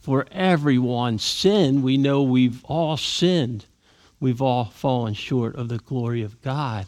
For 0.00 0.26
everyone 0.32 1.18
sinned. 1.20 1.84
We 1.84 1.96
know 1.96 2.24
we've 2.24 2.64
all 2.64 2.96
sinned. 2.96 3.66
We've 4.18 4.42
all 4.42 4.64
fallen 4.64 5.14
short 5.14 5.54
of 5.54 5.68
the 5.68 5.78
glory 5.78 6.22
of 6.22 6.42
God. 6.42 6.86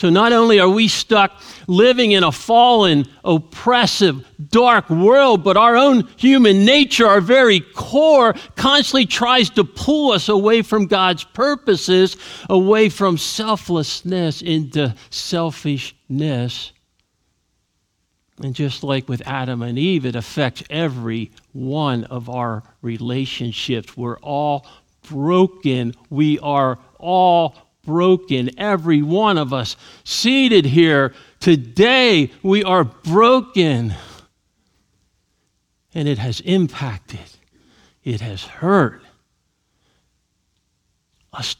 So 0.00 0.08
not 0.08 0.32
only 0.32 0.58
are 0.60 0.68
we 0.70 0.88
stuck 0.88 1.42
living 1.66 2.12
in 2.12 2.24
a 2.24 2.32
fallen, 2.32 3.06
oppressive, 3.22 4.26
dark 4.48 4.88
world, 4.88 5.44
but 5.44 5.58
our 5.58 5.76
own 5.76 6.08
human 6.16 6.64
nature, 6.64 7.06
our 7.06 7.20
very 7.20 7.60
core, 7.60 8.34
constantly 8.56 9.04
tries 9.04 9.50
to 9.50 9.64
pull 9.64 10.12
us 10.12 10.30
away 10.30 10.62
from 10.62 10.86
God's 10.86 11.24
purposes, 11.24 12.16
away 12.48 12.88
from 12.88 13.18
selflessness 13.18 14.40
into 14.40 14.94
selfishness. 15.10 16.72
And 18.42 18.54
just 18.54 18.82
like 18.82 19.06
with 19.06 19.20
Adam 19.26 19.60
and 19.60 19.78
Eve, 19.78 20.06
it 20.06 20.16
affects 20.16 20.62
every 20.70 21.30
one 21.52 22.04
of 22.04 22.30
our 22.30 22.62
relationships. 22.80 23.98
We're 23.98 24.16
all 24.20 24.66
broken. 25.10 25.92
We 26.08 26.38
are 26.38 26.78
all 26.98 27.69
broken, 27.82 28.50
every 28.58 29.02
one 29.02 29.38
of 29.38 29.52
us 29.52 29.76
seated 30.04 30.64
here 30.64 31.14
today, 31.40 32.30
we 32.42 32.62
are 32.64 32.84
broken. 32.84 33.94
And 35.94 36.06
it 36.06 36.18
has 36.18 36.40
impacted, 36.40 37.18
it 38.04 38.20
has 38.20 38.44
hurt 38.44 39.02
us 41.32 41.56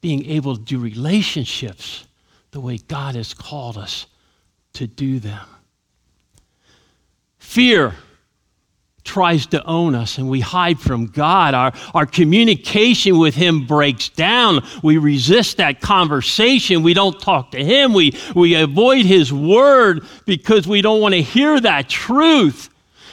being 0.00 0.26
able 0.26 0.56
to 0.56 0.62
do 0.62 0.78
relationships 0.78 2.06
the 2.52 2.60
way 2.60 2.78
God 2.78 3.14
has 3.14 3.34
called 3.34 3.76
us 3.76 4.06
to 4.74 4.86
do 4.86 5.18
them. 5.18 5.46
Fear 7.38 7.94
tries 9.06 9.46
to 9.46 9.64
own 9.64 9.94
us 9.94 10.18
and 10.18 10.28
we 10.28 10.40
hide 10.40 10.78
from 10.78 11.06
God. 11.06 11.54
Our, 11.54 11.72
our 11.94 12.04
communication 12.04 13.18
with 13.18 13.34
Him 13.34 13.66
breaks 13.66 14.10
down. 14.10 14.66
We 14.82 14.98
resist 14.98 15.56
that 15.56 15.80
conversation. 15.80 16.82
We 16.82 16.92
don't 16.92 17.18
talk 17.18 17.52
to 17.52 17.64
Him. 17.64 17.94
We, 17.94 18.18
we 18.34 18.54
avoid 18.54 19.06
His 19.06 19.32
word 19.32 20.04
because 20.26 20.66
we 20.66 20.82
don't 20.82 21.00
want 21.00 21.14
to 21.14 21.22
hear 21.22 21.58
that 21.60 21.88
truth. 21.88 22.68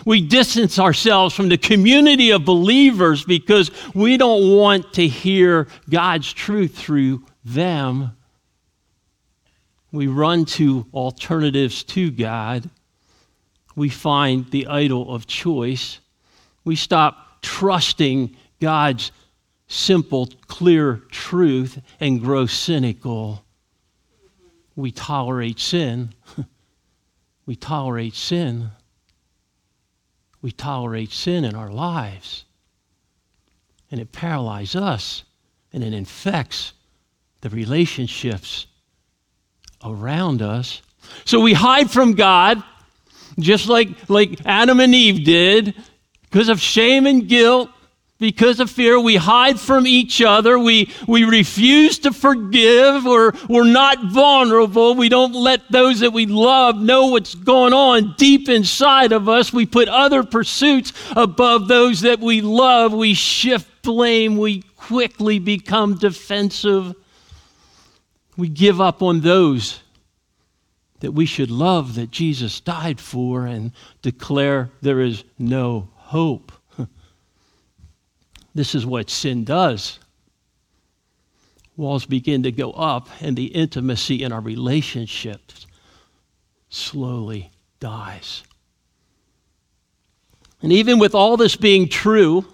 We 0.06 0.22
distance 0.22 0.80
ourselves 0.80 1.34
from 1.34 1.48
the 1.48 1.58
community 1.58 2.32
of 2.32 2.44
believers 2.44 3.24
because 3.24 3.72
we 3.94 4.18
don't 4.18 4.58
want 4.58 4.94
to 4.94 5.08
hear 5.08 5.68
God's 5.90 6.34
truth 6.34 6.76
through 6.76 7.24
them. 7.46 8.12
we 9.92 10.08
run 10.08 10.44
to 10.46 10.86
alternatives 10.94 11.84
to 11.84 12.12
God. 12.12 12.70
We 13.76 13.90
find 13.90 14.50
the 14.52 14.68
idol 14.68 15.14
of 15.14 15.28
choice. 15.28 16.00
We 16.64 16.76
stop 16.76 17.42
trusting 17.42 18.36
God's 18.60 19.12
simple, 19.68 20.30
clear 20.48 21.02
truth 21.10 21.82
and 22.00 22.22
grow 22.22 22.46
cynical. 22.46 23.44
We 24.76 24.92
tolerate 24.92 25.60
sin. 25.60 26.14
we 27.46 27.56
tolerate 27.56 28.16
sin. 28.16 28.70
We 30.42 30.52
tolerate 30.52 31.12
sin 31.12 31.46
in 31.46 31.56
our 31.56 31.72
lives. 31.72 32.46
And 33.92 34.00
it 34.00 34.12
paralyzes 34.12 34.76
us 34.76 35.24
and 35.72 35.84
it 35.84 35.94
infects 35.94 36.74
the 37.42 37.50
relationships 37.50 38.68
around 39.84 40.42
us. 40.42 40.82
So 41.26 41.42
we 41.42 41.54
hide 41.54 41.92
from 41.92 42.14
God, 42.14 42.64
just 43.40 43.68
like, 43.68 43.90
like 44.10 44.40
Adam 44.46 44.80
and 44.80 44.94
Eve 44.94 45.26
did, 45.26 45.76
because 46.24 46.50
of 46.50 46.60
shame 46.60 47.06
and 47.06 47.28
guilt, 47.28 47.70
because 48.24 48.62
of 48.62 48.72
fear. 48.72 48.98
We 48.98 49.18
hide 49.18 49.60
from 49.60 49.86
each 49.86 50.22
other. 50.22 50.58
We, 50.58 50.90
we 51.08 51.26
refuse 51.26 52.00
to 52.00 52.14
forgive. 52.14 53.06
Or 53.06 53.34
we're 53.50 53.66
not 53.66 54.06
vulnerable. 54.06 54.96
We 54.96 55.10
don't 55.10 55.34
let 55.34 55.70
those 55.70 56.00
that 56.00 56.14
we 56.14 56.26
love 56.26 56.78
know 56.78 57.08
what's 57.08 57.36
going 57.36 57.74
on 57.74 58.16
deep 58.18 58.48
inside 58.48 59.12
of 59.12 59.28
us. 59.28 59.52
We 59.52 59.66
put 59.66 59.90
other 59.90 60.24
pursuits 60.24 60.94
above 61.18 61.68
those 61.68 62.02
that 62.02 62.22
we 62.22 62.40
love. 62.40 62.94
We 62.94 63.14
shift 63.14 63.68
blame. 63.82 64.38
We 64.38 64.62
quickly 64.78 65.40
become 65.40 65.98
defensive. 65.98 66.96
We 68.38 68.48
give 68.48 68.80
up 68.80 69.02
on 69.02 69.20
those 69.20 69.83
that 71.04 71.12
we 71.12 71.26
should 71.26 71.52
love 71.52 71.96
that 71.96 72.12
Jesus 72.12 72.62
died 72.62 72.98
for 72.98 73.46
and 73.46 73.74
declare 74.02 74.70
there 74.82 75.02
is 75.02 75.26
no 75.38 75.90
hope. 75.96 76.54
this 78.56 78.74
is 78.74 78.86
what 78.86 79.10
sin 79.10 79.44
does. 79.44 80.00
Walls 81.76 82.06
begin 82.06 82.44
to 82.44 82.54
go 82.54 82.72
up, 82.72 83.10
and 83.20 83.36
the 83.36 83.48
intimacy 83.48 84.24
in 84.24 84.32
our 84.32 84.40
relationships 84.40 85.68
slowly 86.70 87.52
dies. 87.82 88.44
And 90.62 90.72
even 90.72 91.00
with 91.00 91.14
all 91.14 91.36
this 91.36 91.58
being 91.58 91.90
true, 91.90 92.46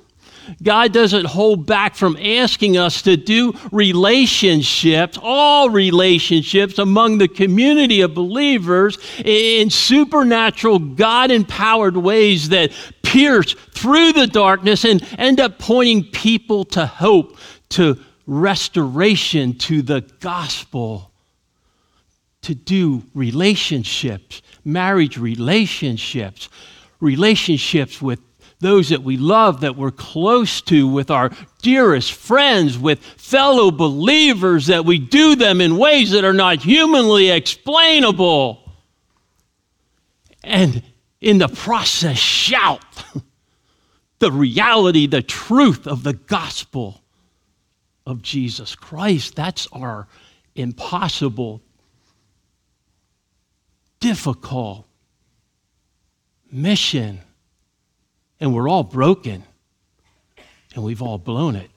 God 0.61 0.93
doesn't 0.93 1.25
hold 1.25 1.65
back 1.65 1.95
from 1.95 2.17
asking 2.17 2.77
us 2.77 3.01
to 3.03 3.17
do 3.17 3.53
relationships, 3.71 5.17
all 5.21 5.69
relationships 5.69 6.77
among 6.77 7.17
the 7.17 7.27
community 7.27 8.01
of 8.01 8.13
believers 8.13 8.97
in 9.23 9.69
supernatural, 9.69 10.79
God 10.79 11.31
empowered 11.31 11.97
ways 11.97 12.49
that 12.49 12.71
pierce 13.03 13.53
through 13.71 14.13
the 14.13 14.27
darkness 14.27 14.85
and 14.85 15.03
end 15.17 15.39
up 15.39 15.57
pointing 15.59 16.03
people 16.03 16.65
to 16.65 16.85
hope, 16.85 17.37
to 17.69 17.99
restoration, 18.27 19.57
to 19.57 19.81
the 19.81 20.01
gospel. 20.19 21.11
To 22.43 22.55
do 22.55 23.03
relationships, 23.13 24.41
marriage 24.63 25.17
relationships, 25.17 26.47
relationships 27.01 28.01
with 28.01 28.19
those 28.59 28.89
that 28.89 29.03
we 29.03 29.15
love, 29.17 29.61
that 29.61 29.77
we're 29.77 29.91
close 29.91 30.61
to, 30.61 30.87
with 30.87 31.09
our 31.09 31.31
dearest 31.61 32.11
friends, 32.11 32.77
with 32.77 32.99
fellow 32.99 33.71
believers, 33.71 34.67
that 34.67 34.85
we 34.85 34.99
do 34.99 35.35
them 35.35 35.61
in 35.61 35.77
ways 35.77 36.11
that 36.11 36.25
are 36.25 36.33
not 36.33 36.59
humanly 36.59 37.29
explainable. 37.29 38.61
And 40.43 40.83
in 41.21 41.37
the 41.37 41.47
process, 41.47 42.17
shout 42.17 42.83
the 44.19 44.31
reality, 44.31 45.07
the 45.07 45.21
truth 45.21 45.87
of 45.87 46.03
the 46.03 46.13
gospel 46.13 47.01
of 48.05 48.21
Jesus 48.21 48.75
Christ. 48.75 49.35
That's 49.35 49.67
our 49.71 50.07
impossible, 50.55 51.61
difficult 54.01 54.85
mission. 56.51 57.21
And 58.39 58.53
we're 58.53 58.69
all 58.69 58.83
broken, 58.83 59.43
and 60.73 60.83
we've 60.83 61.01
all 61.01 61.17
blown 61.17 61.55
it. 61.55 61.68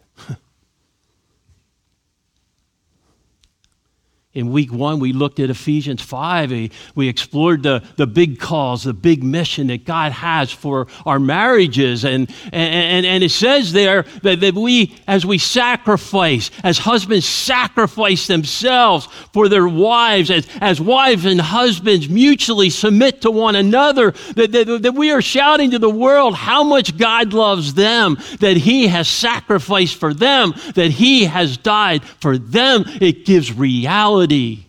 In 4.35 4.51
week 4.51 4.73
one, 4.73 4.99
we 4.99 5.12
looked 5.12 5.40
at 5.40 5.51
Ephesians 5.51 6.01
5. 6.01 6.53
Eh, 6.53 6.68
we 6.95 7.07
explored 7.07 7.62
the, 7.62 7.83
the 7.97 8.07
big 8.07 8.40
calls, 8.40 8.85
the 8.85 8.95
big 8.95 9.23
mission 9.23 9.66
that 9.66 9.85
God 9.85 10.12
has 10.12 10.51
for 10.51 10.87
our 11.05 11.18
marriages. 11.18 12.03
And, 12.07 12.35
and, 12.51 13.05
and 13.05 13.23
it 13.23 13.31
says 13.31 13.75
there 13.75 14.07
that, 14.23 14.40
that 14.40 14.55
we, 14.55 14.97
as 15.07 15.27
we 15.27 15.37
sacrifice, 15.37 16.51
as 16.64 16.79
husbands 16.79 17.27
sacrifice 17.27 18.27
themselves 18.27 19.07
for 19.35 19.51
their 19.51 19.68
wives, 19.68 20.31
as, 20.31 20.49
as 20.62 20.81
wives 20.81 21.27
and 21.27 21.38
husbands 21.38 22.09
mutually 22.09 22.71
submit 22.71 23.21
to 23.23 23.31
one 23.31 23.55
another, 23.55 24.12
that, 24.37 24.51
that, 24.53 24.81
that 24.83 24.95
we 24.95 25.11
are 25.11 25.21
shouting 25.21 25.73
to 25.73 25.79
the 25.79 25.90
world 25.90 26.35
how 26.35 26.64
much 26.64 26.97
God 26.97 27.35
loves 27.35 27.75
them, 27.75 28.16
that 28.40 28.57
He 28.57 28.87
has 28.87 29.09
sacrificed 29.09 29.97
for 29.97 30.14
them, 30.14 30.55
that 30.75 30.90
He 30.90 31.27
has 31.27 31.59
died 31.59 32.03
for 32.03 32.38
them. 32.38 32.85
It 32.99 33.27
gives 33.27 33.53
reality 33.53 34.21
reality 34.22 34.66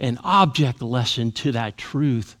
an 0.00 0.18
object 0.24 0.82
lesson 0.82 1.30
to 1.30 1.52
that 1.52 1.76
truth. 1.76 2.36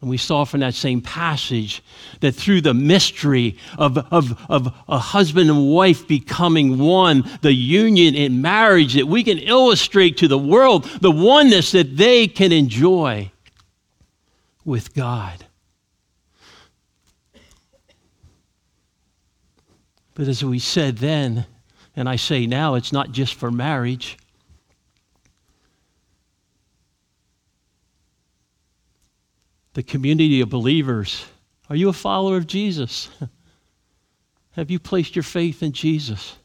And 0.00 0.08
we 0.08 0.16
saw 0.16 0.44
from 0.44 0.60
that 0.60 0.74
same 0.74 1.00
passage 1.02 1.82
that 2.20 2.32
through 2.32 2.60
the 2.60 2.72
mystery 2.72 3.58
of, 3.76 3.98
of, 4.12 4.40
of 4.48 4.72
a 4.88 4.98
husband 4.98 5.50
and 5.50 5.68
wife 5.68 6.06
becoming 6.06 6.78
one, 6.78 7.28
the 7.42 7.52
union 7.52 8.14
in 8.14 8.40
marriage, 8.40 8.94
that 8.94 9.08
we 9.08 9.24
can 9.24 9.38
illustrate 9.38 10.16
to 10.18 10.28
the 10.28 10.38
world 10.38 10.84
the 11.00 11.10
oneness 11.10 11.72
that 11.72 11.96
they 11.96 12.28
can 12.28 12.52
enjoy 12.52 13.30
with 14.64 14.94
God. 14.94 15.44
But 20.14 20.28
as 20.28 20.44
we 20.44 20.60
said 20.60 20.98
then, 20.98 21.46
and 21.96 22.08
I 22.08 22.16
say 22.16 22.46
now, 22.46 22.76
it's 22.76 22.92
not 22.92 23.10
just 23.10 23.34
for 23.34 23.50
marriage. 23.50 24.16
The 29.80 29.84
community 29.84 30.42
of 30.42 30.50
believers. 30.50 31.24
Are 31.70 31.76
you 31.76 31.88
a 31.88 31.94
follower 31.94 32.36
of 32.36 32.46
Jesus? 32.46 33.08
Have 34.52 34.70
you 34.70 34.78
placed 34.78 35.16
your 35.16 35.22
faith 35.22 35.62
in 35.62 35.72
Jesus? 35.72 36.36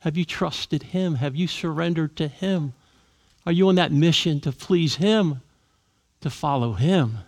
Have 0.00 0.16
you 0.16 0.24
trusted 0.24 0.82
Him? 0.82 1.14
Have 1.14 1.36
you 1.36 1.46
surrendered 1.46 2.16
to 2.16 2.26
Him? 2.26 2.72
Are 3.46 3.52
you 3.52 3.68
on 3.68 3.76
that 3.76 3.92
mission 3.92 4.40
to 4.40 4.50
please 4.50 4.96
Him, 4.96 5.42
to 6.22 6.28
follow 6.28 6.72
Him? 6.72 7.18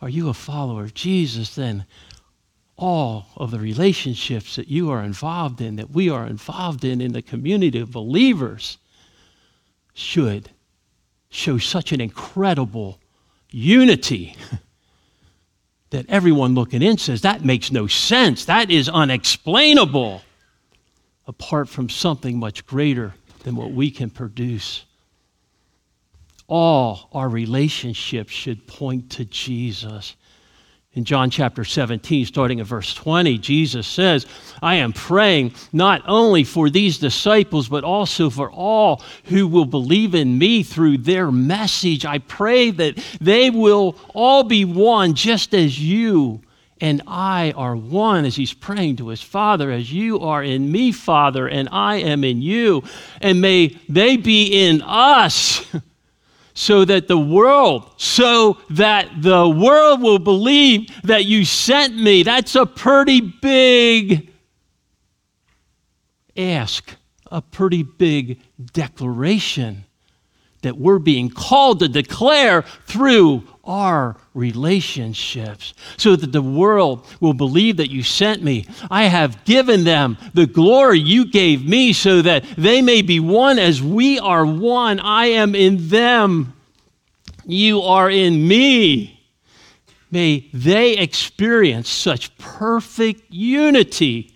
Are 0.00 0.08
you 0.08 0.30
a 0.30 0.34
follower 0.34 0.84
of 0.84 0.94
Jesus? 0.94 1.54
Then 1.54 1.84
all 2.78 3.26
of 3.36 3.50
the 3.50 3.60
relationships 3.60 4.56
that 4.56 4.68
you 4.68 4.88
are 4.88 5.02
involved 5.02 5.60
in, 5.60 5.76
that 5.76 5.90
we 5.90 6.08
are 6.08 6.26
involved 6.26 6.86
in, 6.86 7.02
in 7.02 7.12
the 7.12 7.20
community 7.20 7.80
of 7.80 7.92
believers, 7.92 8.78
should 9.92 10.48
show 11.28 11.58
such 11.58 11.92
an 11.92 12.00
incredible 12.00 12.98
unity 13.50 14.36
that 15.90 16.06
everyone 16.08 16.54
looking 16.54 16.82
in 16.82 16.98
says 16.98 17.22
that 17.22 17.44
makes 17.44 17.72
no 17.72 17.86
sense. 17.86 18.44
That 18.44 18.70
is 18.70 18.88
unexplainable 18.88 20.22
apart 21.26 21.68
from 21.68 21.88
something 21.88 22.38
much 22.38 22.66
greater 22.66 23.14
than 23.44 23.56
what 23.56 23.70
we 23.70 23.90
can 23.90 24.10
produce. 24.10 24.84
All 26.46 27.08
our 27.12 27.28
relationships 27.28 28.32
should 28.32 28.66
point 28.66 29.10
to 29.12 29.24
Jesus. 29.24 30.16
In 30.92 31.04
John 31.04 31.30
chapter 31.30 31.64
17, 31.64 32.26
starting 32.26 32.58
at 32.58 32.66
verse 32.66 32.92
20, 32.94 33.38
Jesus 33.38 33.86
says, 33.86 34.26
I 34.60 34.74
am 34.74 34.92
praying 34.92 35.54
not 35.72 36.02
only 36.04 36.42
for 36.42 36.68
these 36.68 36.98
disciples, 36.98 37.68
but 37.68 37.84
also 37.84 38.28
for 38.28 38.50
all 38.50 39.00
who 39.26 39.46
will 39.46 39.66
believe 39.66 40.16
in 40.16 40.36
me 40.36 40.64
through 40.64 40.98
their 40.98 41.30
message. 41.30 42.04
I 42.04 42.18
pray 42.18 42.72
that 42.72 42.96
they 43.20 43.50
will 43.50 43.94
all 44.14 44.42
be 44.42 44.64
one, 44.64 45.14
just 45.14 45.54
as 45.54 45.78
you 45.78 46.40
and 46.80 47.02
I 47.06 47.52
are 47.52 47.76
one, 47.76 48.24
as 48.24 48.34
he's 48.34 48.52
praying 48.52 48.96
to 48.96 49.08
his 49.08 49.22
Father, 49.22 49.70
as 49.70 49.92
you 49.92 50.18
are 50.18 50.42
in 50.42 50.72
me, 50.72 50.90
Father, 50.90 51.46
and 51.46 51.68
I 51.70 51.98
am 51.98 52.24
in 52.24 52.42
you. 52.42 52.82
And 53.20 53.40
may 53.40 53.78
they 53.88 54.16
be 54.16 54.66
in 54.66 54.82
us. 54.82 55.64
so 56.60 56.84
that 56.84 57.08
the 57.08 57.16
world, 57.16 57.90
so 57.96 58.58
that 58.68 59.08
the 59.22 59.48
world 59.48 60.02
will 60.02 60.18
believe 60.18 60.90
that 61.04 61.24
you 61.24 61.42
sent 61.42 61.96
me. 61.96 62.22
That's 62.22 62.54
a 62.54 62.66
pretty 62.66 63.22
big 63.22 64.30
ask, 66.36 66.96
a 67.30 67.40
pretty 67.40 67.82
big 67.82 68.42
declaration 68.74 69.86
that 70.60 70.76
we're 70.76 70.98
being 70.98 71.30
called 71.30 71.80
to 71.80 71.88
declare 71.88 72.60
through 72.84 73.42
our 73.70 74.16
relationships 74.34 75.74
so 75.96 76.16
that 76.16 76.32
the 76.32 76.42
world 76.42 77.06
will 77.20 77.32
believe 77.32 77.76
that 77.76 77.88
you 77.88 78.02
sent 78.02 78.42
me. 78.42 78.66
I 78.90 79.04
have 79.04 79.44
given 79.44 79.84
them 79.84 80.18
the 80.34 80.46
glory 80.46 80.98
you 80.98 81.30
gave 81.30 81.64
me 81.64 81.92
so 81.92 82.20
that 82.22 82.44
they 82.58 82.82
may 82.82 83.00
be 83.00 83.20
one 83.20 83.60
as 83.60 83.80
we 83.80 84.18
are 84.18 84.44
one. 84.44 84.98
I 84.98 85.26
am 85.26 85.54
in 85.54 85.88
them. 85.88 86.52
You 87.46 87.82
are 87.82 88.10
in 88.10 88.46
me. 88.46 89.20
May 90.10 90.48
they 90.52 90.98
experience 90.98 91.88
such 91.88 92.36
perfect 92.38 93.32
unity 93.32 94.34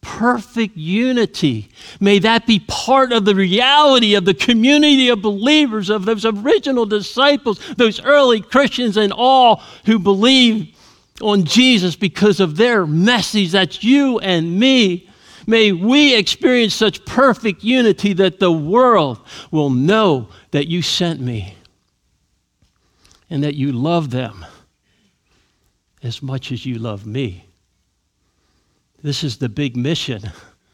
perfect 0.00 0.76
unity. 0.76 1.68
May 2.00 2.18
that 2.20 2.46
be 2.46 2.60
part 2.60 3.12
of 3.12 3.24
the 3.24 3.34
reality 3.34 4.14
of 4.14 4.24
the 4.24 4.34
community 4.34 5.08
of 5.08 5.22
believers, 5.22 5.90
of 5.90 6.04
those 6.04 6.24
original 6.24 6.86
disciples, 6.86 7.58
those 7.76 8.00
early 8.00 8.40
Christians, 8.40 8.96
and 8.96 9.12
all 9.12 9.62
who 9.84 9.98
believe 9.98 10.76
on 11.20 11.44
Jesus 11.44 11.96
because 11.96 12.40
of 12.40 12.56
their 12.56 12.86
message. 12.86 13.52
That's 13.52 13.82
you 13.84 14.18
and 14.20 14.58
me. 14.58 15.08
May 15.46 15.72
we 15.72 16.14
experience 16.14 16.74
such 16.74 17.04
perfect 17.04 17.64
unity 17.64 18.12
that 18.14 18.40
the 18.40 18.52
world 18.52 19.20
will 19.50 19.70
know 19.70 20.28
that 20.52 20.68
you 20.68 20.82
sent 20.82 21.20
me 21.20 21.54
and 23.28 23.42
that 23.44 23.54
you 23.54 23.72
love 23.72 24.10
them 24.10 24.44
as 26.02 26.22
much 26.22 26.52
as 26.52 26.64
you 26.64 26.78
love 26.78 27.06
me. 27.06 27.44
This 29.02 29.24
is 29.24 29.38
the 29.38 29.48
big 29.48 29.76
mission 29.76 30.22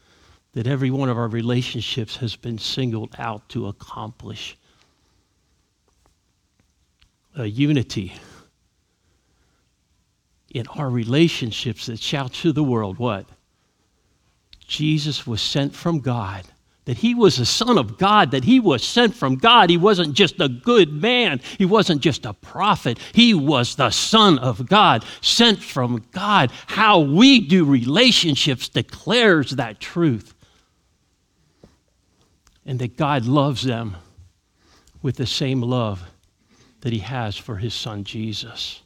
that 0.53 0.67
every 0.67 0.91
one 0.91 1.09
of 1.09 1.17
our 1.17 1.27
relationships 1.27 2.17
has 2.17 2.35
been 2.35 2.57
singled 2.57 3.15
out 3.17 3.47
to 3.49 3.67
accomplish 3.67 4.57
a 7.35 7.45
unity 7.45 8.13
in 10.49 10.65
our 10.67 10.89
relationships 10.89 11.85
that 11.85 11.99
shout 11.99 12.33
to 12.33 12.51
the 12.51 12.63
world 12.63 12.97
what? 12.97 13.27
Jesus 14.65 15.27
was 15.27 15.41
sent 15.41 15.75
from 15.75 15.99
God 15.99 16.45
that 16.87 16.99
he 16.99 17.13
was 17.13 17.37
a 17.37 17.45
son 17.45 17.77
of 17.77 17.97
God, 17.97 18.31
that 18.31 18.45
he 18.45 18.61
was 18.61 18.81
sent 18.81 19.13
from 19.13 19.35
God. 19.35 19.69
He 19.69 19.75
wasn't 19.75 20.13
just 20.13 20.39
a 20.39 20.47
good 20.47 20.93
man, 20.93 21.41
he 21.57 21.65
wasn't 21.65 22.01
just 22.01 22.25
a 22.25 22.31
prophet, 22.31 22.97
he 23.11 23.33
was 23.33 23.75
the 23.75 23.89
son 23.89 24.39
of 24.39 24.69
God, 24.69 25.03
sent 25.19 25.61
from 25.61 26.05
God. 26.13 26.49
How 26.65 26.99
we 26.99 27.41
do 27.41 27.65
relationships 27.65 28.69
declares 28.69 29.51
that 29.51 29.81
truth. 29.81 30.33
And 32.65 32.79
that 32.79 32.95
God 32.95 33.25
loves 33.25 33.63
them 33.63 33.97
with 35.01 35.17
the 35.17 35.25
same 35.25 35.61
love 35.61 36.01
that 36.81 36.93
he 36.93 36.99
has 36.99 37.35
for 37.35 37.57
his 37.57 37.73
son 37.73 38.05
Jesus. 38.05 38.81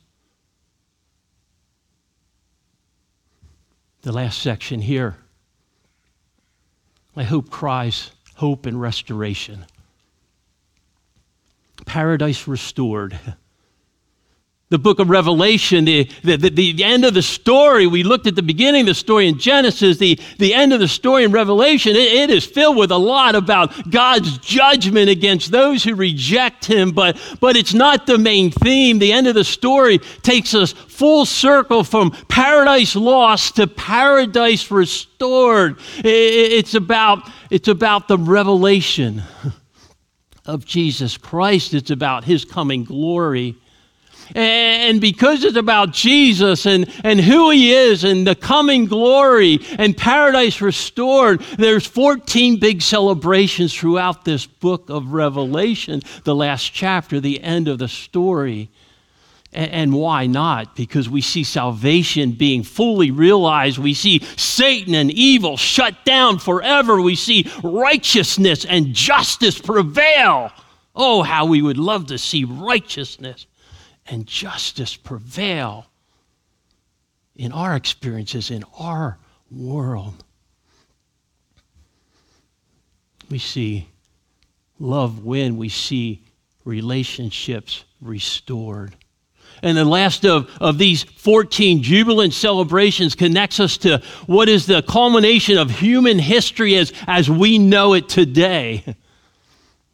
The 4.02 4.12
last 4.12 4.42
section 4.42 4.82
here 4.82 5.18
I 7.16 7.24
hope 7.24 7.50
cries 7.50 8.12
hope 8.36 8.66
and 8.66 8.82
restoration. 8.82 9.66
Paradise 11.86 12.48
restored. 12.48 13.20
The 14.72 14.80
book 14.80 15.00
of 15.00 15.10
Revelation, 15.10 15.84
the, 15.84 16.10
the, 16.24 16.38
the, 16.38 16.50
the, 16.50 16.84
end 16.86 17.04
of 17.04 17.14
the 17.14 17.22
story, 17.22 17.88
we 17.88 18.04
looked 18.04 18.26
at 18.26 18.36
the 18.36 18.42
beginning 18.42 18.84
of 18.84 18.88
the 18.88 18.94
story 18.94 19.28
in 19.28 19.38
Genesis, 19.38 19.98
the, 19.98 20.18
the 20.38 20.54
end 20.54 20.72
of 20.72 20.80
the 20.80 20.88
story 20.88 21.26
in 21.26 21.34
Revelation, 21.34 21.92
it, 21.92 22.14
it 22.14 22.30
is 22.30 22.46
filled 22.46 22.78
with 22.78 22.90
a 22.90 22.98
lot 22.98 23.36
about 23.36 23.92
God's 23.92 24.38
judgment 24.38 25.10
against 25.10 25.52
those 25.52 25.84
who 25.84 25.94
reject 25.94 26.64
Him, 26.64 26.92
but, 26.92 27.20
but 27.42 27.58
it's 27.58 27.74
not 27.74 28.06
the 28.06 28.18
main 28.18 28.50
theme. 28.50 29.00
The 29.00 29.12
end 29.12 29.28
of 29.28 29.36
the 29.36 29.44
story 29.44 29.98
takes 30.24 30.56
us 30.56 30.72
full 30.72 31.26
circle 31.26 31.84
from 31.84 32.12
paradise 32.30 32.96
lost 32.96 33.58
to 33.58 33.68
paradise 33.68 34.72
restored. 34.72 35.80
It, 35.98 36.06
it's, 36.06 36.76
about, 36.76 37.30
it's 37.50 37.68
about 37.68 38.08
the 38.08 38.18
revelation 38.18 39.22
of 40.46 40.64
Jesus 40.64 41.18
Christ, 41.18 41.74
it's 41.74 41.92
about 41.92 42.24
His 42.24 42.46
coming 42.46 42.86
glory. 42.86 43.58
And 44.36 45.02
because 45.02 45.44
it's 45.44 45.58
about 45.58 45.92
Jesus 45.92 46.66
and, 46.66 46.90
and 47.04 47.20
who 47.20 47.50
he 47.50 47.74
is 47.74 48.04
and 48.04 48.26
the 48.26 48.36
coming 48.36 48.86
glory 48.86 49.60
and 49.78 49.96
paradise 49.96 50.62
restored, 50.62 51.42
there's 51.58 51.86
14 51.86 52.60
big 52.60 52.82
celebrations 52.82 53.74
throughout 53.74 54.26
this 54.26 54.46
book 54.46 54.90
of 54.90 55.14
Revelation, 55.14 56.02
the 56.24 56.36
last 56.36 56.74
chapter, 56.74 57.20
the 57.20 57.42
end 57.42 57.68
of 57.68 57.80
the 57.80 57.88
story. 57.88 58.70
And 59.54 59.94
why 59.94 60.28
not? 60.28 60.78
Because 60.78 61.10
we 61.10 61.20
see 61.20 61.44
salvation 61.44 62.32
being 62.32 62.64
fully 62.64 63.12
realized. 63.12 63.80
We 63.80 63.94
see 63.94 64.22
Satan 64.38 64.96
and 64.96 65.12
evil 65.12 65.58
shut 65.58 66.06
down 66.06 66.40
forever. 66.40 67.02
We 67.02 67.16
see 67.16 67.52
righteousness 67.62 68.64
and 68.64 68.94
justice 68.94 69.60
prevail. 69.60 70.52
Oh, 70.96 71.22
how 71.22 71.48
we 71.48 71.62
would 71.62 71.78
love 71.78 72.08
to 72.08 72.18
see 72.18 72.46
righteousness 72.46 73.46
and 74.12 74.28
justice 74.28 74.98
prevail 74.98 75.88
in 77.36 77.54
our 77.54 77.76
experiences, 77.76 78.52
in 78.52 78.66
our 78.78 79.18
world. 79.50 80.24
We 83.30 83.40
see 83.40 83.88
love 84.80 85.24
win, 85.24 85.56
we 85.58 85.70
see 85.70 86.24
relationships 86.66 87.86
restored. 88.02 88.96
And 89.64 89.78
the 89.78 89.86
last 89.86 90.26
of, 90.26 90.50
of 90.60 90.78
these 90.78 91.04
14 91.04 91.82
jubilant 91.82 92.34
celebrations 92.34 93.16
connects 93.16 93.60
us 93.60 93.78
to 93.80 94.02
what 94.26 94.50
is 94.50 94.66
the 94.66 94.82
culmination 94.82 95.58
of 95.58 95.70
human 95.70 96.20
history 96.20 96.76
as, 96.76 96.92
as 97.08 97.30
we 97.30 97.58
know 97.58 97.94
it 97.94 98.10
today. 98.10 98.84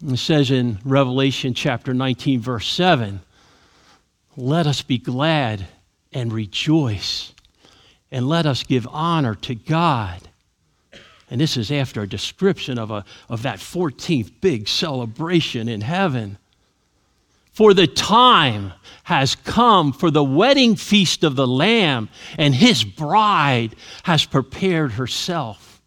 It 0.08 0.18
says 0.18 0.52
in 0.52 0.78
Revelation 0.86 1.56
chapter 1.56 1.92
19, 1.92 2.40
verse 2.40 2.68
7 2.68 3.20
let 4.38 4.68
us 4.68 4.84
be 4.84 5.00
glad 5.00 5.66
and 6.14 6.32
rejoice, 6.32 7.34
and 8.12 8.30
let 8.30 8.46
us 8.46 8.64
give 8.64 8.88
honor 8.92 9.36
to 9.36 9.56
God. 9.56 10.22
And 11.30 11.42
this 11.42 11.58
is 11.58 11.72
after 11.72 12.04
a 12.04 12.08
description 12.08 12.78
of, 12.78 12.92
a, 12.92 13.04
of 13.28 13.42
that 13.42 13.58
14th 13.58 14.32
big 14.40 14.70
celebration 14.70 15.68
in 15.68 15.82
heaven. 15.82 16.38
For 17.52 17.74
the 17.74 17.88
time 17.88 18.74
has 19.04 19.34
come 19.34 19.92
for 19.92 20.12
the 20.12 20.24
wedding 20.24 20.76
feast 20.76 21.24
of 21.24 21.36
the 21.36 21.48
Lamb, 21.48 22.08
and 22.38 22.54
his 22.54 22.84
bride 22.84 23.76
has 24.04 24.24
prepared 24.24 24.94
herself. 24.94 25.82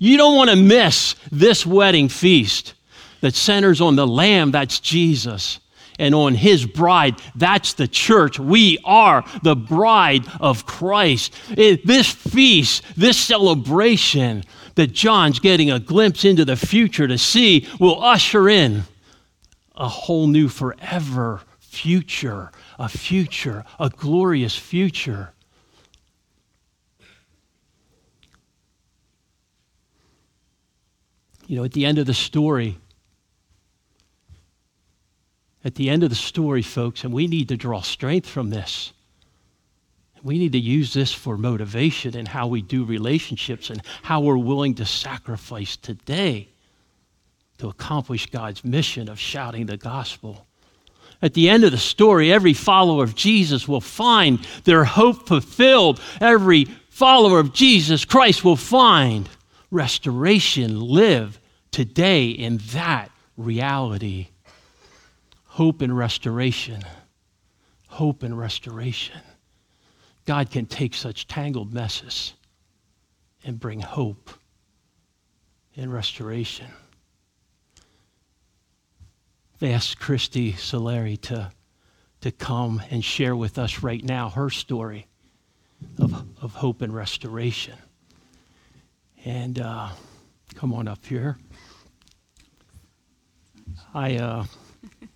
You 0.00 0.16
don't 0.16 0.36
want 0.36 0.50
to 0.50 0.56
miss 0.56 1.14
this 1.30 1.66
wedding 1.66 2.08
feast 2.08 2.72
that 3.20 3.34
centers 3.34 3.80
on 3.82 3.94
the 3.94 4.06
Lamb, 4.06 4.50
that's 4.50 4.80
Jesus 4.80 5.60
and 5.98 6.14
on 6.14 6.34
his 6.34 6.66
bride. 6.66 7.16
That's 7.34 7.74
the 7.74 7.88
church. 7.88 8.38
We 8.38 8.78
are 8.84 9.24
the 9.42 9.56
bride 9.56 10.24
of 10.40 10.66
Christ. 10.66 11.34
It, 11.50 11.86
this 11.86 12.10
feast, 12.10 12.82
this 12.96 13.18
celebration 13.18 14.44
that 14.74 14.92
John's 14.92 15.38
getting 15.38 15.70
a 15.70 15.78
glimpse 15.78 16.24
into 16.24 16.44
the 16.44 16.56
future 16.56 17.06
to 17.06 17.18
see 17.18 17.68
will 17.78 18.02
usher 18.02 18.48
in 18.48 18.84
a 19.76 19.88
whole 19.88 20.26
new 20.26 20.48
forever 20.48 21.42
future, 21.58 22.52
a 22.78 22.88
future, 22.88 23.64
a 23.80 23.90
glorious 23.90 24.56
future. 24.56 25.32
You 31.46 31.56
know, 31.56 31.64
at 31.64 31.72
the 31.72 31.84
end 31.84 31.98
of 31.98 32.06
the 32.06 32.14
story, 32.14 32.78
at 35.64 35.74
the 35.76 35.88
end 35.88 36.02
of 36.02 36.10
the 36.10 36.16
story, 36.16 36.62
folks, 36.62 37.04
and 37.04 37.12
we 37.12 37.26
need 37.26 37.48
to 37.48 37.56
draw 37.56 37.80
strength 37.80 38.28
from 38.28 38.50
this. 38.50 38.92
We 40.22 40.38
need 40.38 40.52
to 40.52 40.58
use 40.58 40.92
this 40.92 41.12
for 41.12 41.36
motivation 41.36 42.16
in 42.16 42.26
how 42.26 42.46
we 42.46 42.62
do 42.62 42.84
relationships 42.84 43.70
and 43.70 43.82
how 44.02 44.20
we're 44.20 44.36
willing 44.36 44.74
to 44.76 44.86
sacrifice 44.86 45.76
today 45.76 46.48
to 47.58 47.68
accomplish 47.68 48.26
God's 48.30 48.64
mission 48.64 49.08
of 49.08 49.18
shouting 49.18 49.66
the 49.66 49.76
gospel. 49.76 50.46
At 51.22 51.34
the 51.34 51.48
end 51.48 51.64
of 51.64 51.72
the 51.72 51.78
story, 51.78 52.32
every 52.32 52.52
follower 52.52 53.04
of 53.04 53.14
Jesus 53.14 53.68
will 53.68 53.80
find 53.80 54.46
their 54.64 54.84
hope 54.84 55.26
fulfilled. 55.26 56.00
Every 56.20 56.64
follower 56.90 57.38
of 57.38 57.52
Jesus 57.52 58.04
Christ 58.04 58.44
will 58.44 58.56
find 58.56 59.28
restoration, 59.70 60.80
live 60.80 61.40
today 61.70 62.28
in 62.28 62.58
that 62.72 63.10
reality 63.36 64.28
hope 65.54 65.82
and 65.82 65.96
restoration. 65.96 66.82
Hope 67.86 68.24
and 68.24 68.36
restoration. 68.36 69.20
God 70.26 70.50
can 70.50 70.66
take 70.66 70.94
such 70.94 71.28
tangled 71.28 71.72
messes 71.72 72.34
and 73.44 73.60
bring 73.60 73.78
hope 73.78 74.30
and 75.76 75.92
restoration. 75.92 76.66
ask 79.62 79.96
Christy 79.96 80.54
Solari 80.54 81.20
to, 81.20 81.52
to 82.22 82.32
come 82.32 82.82
and 82.90 83.04
share 83.04 83.36
with 83.36 83.56
us 83.56 83.80
right 83.80 84.02
now 84.02 84.30
her 84.30 84.50
story 84.50 85.06
of, 86.00 86.26
of 86.42 86.54
hope 86.54 86.82
and 86.82 86.92
restoration. 86.92 87.78
And 89.24 89.60
uh, 89.60 89.90
come 90.56 90.74
on 90.74 90.88
up 90.88 91.06
here. 91.06 91.38
I 93.94 94.16
uh, 94.16 94.44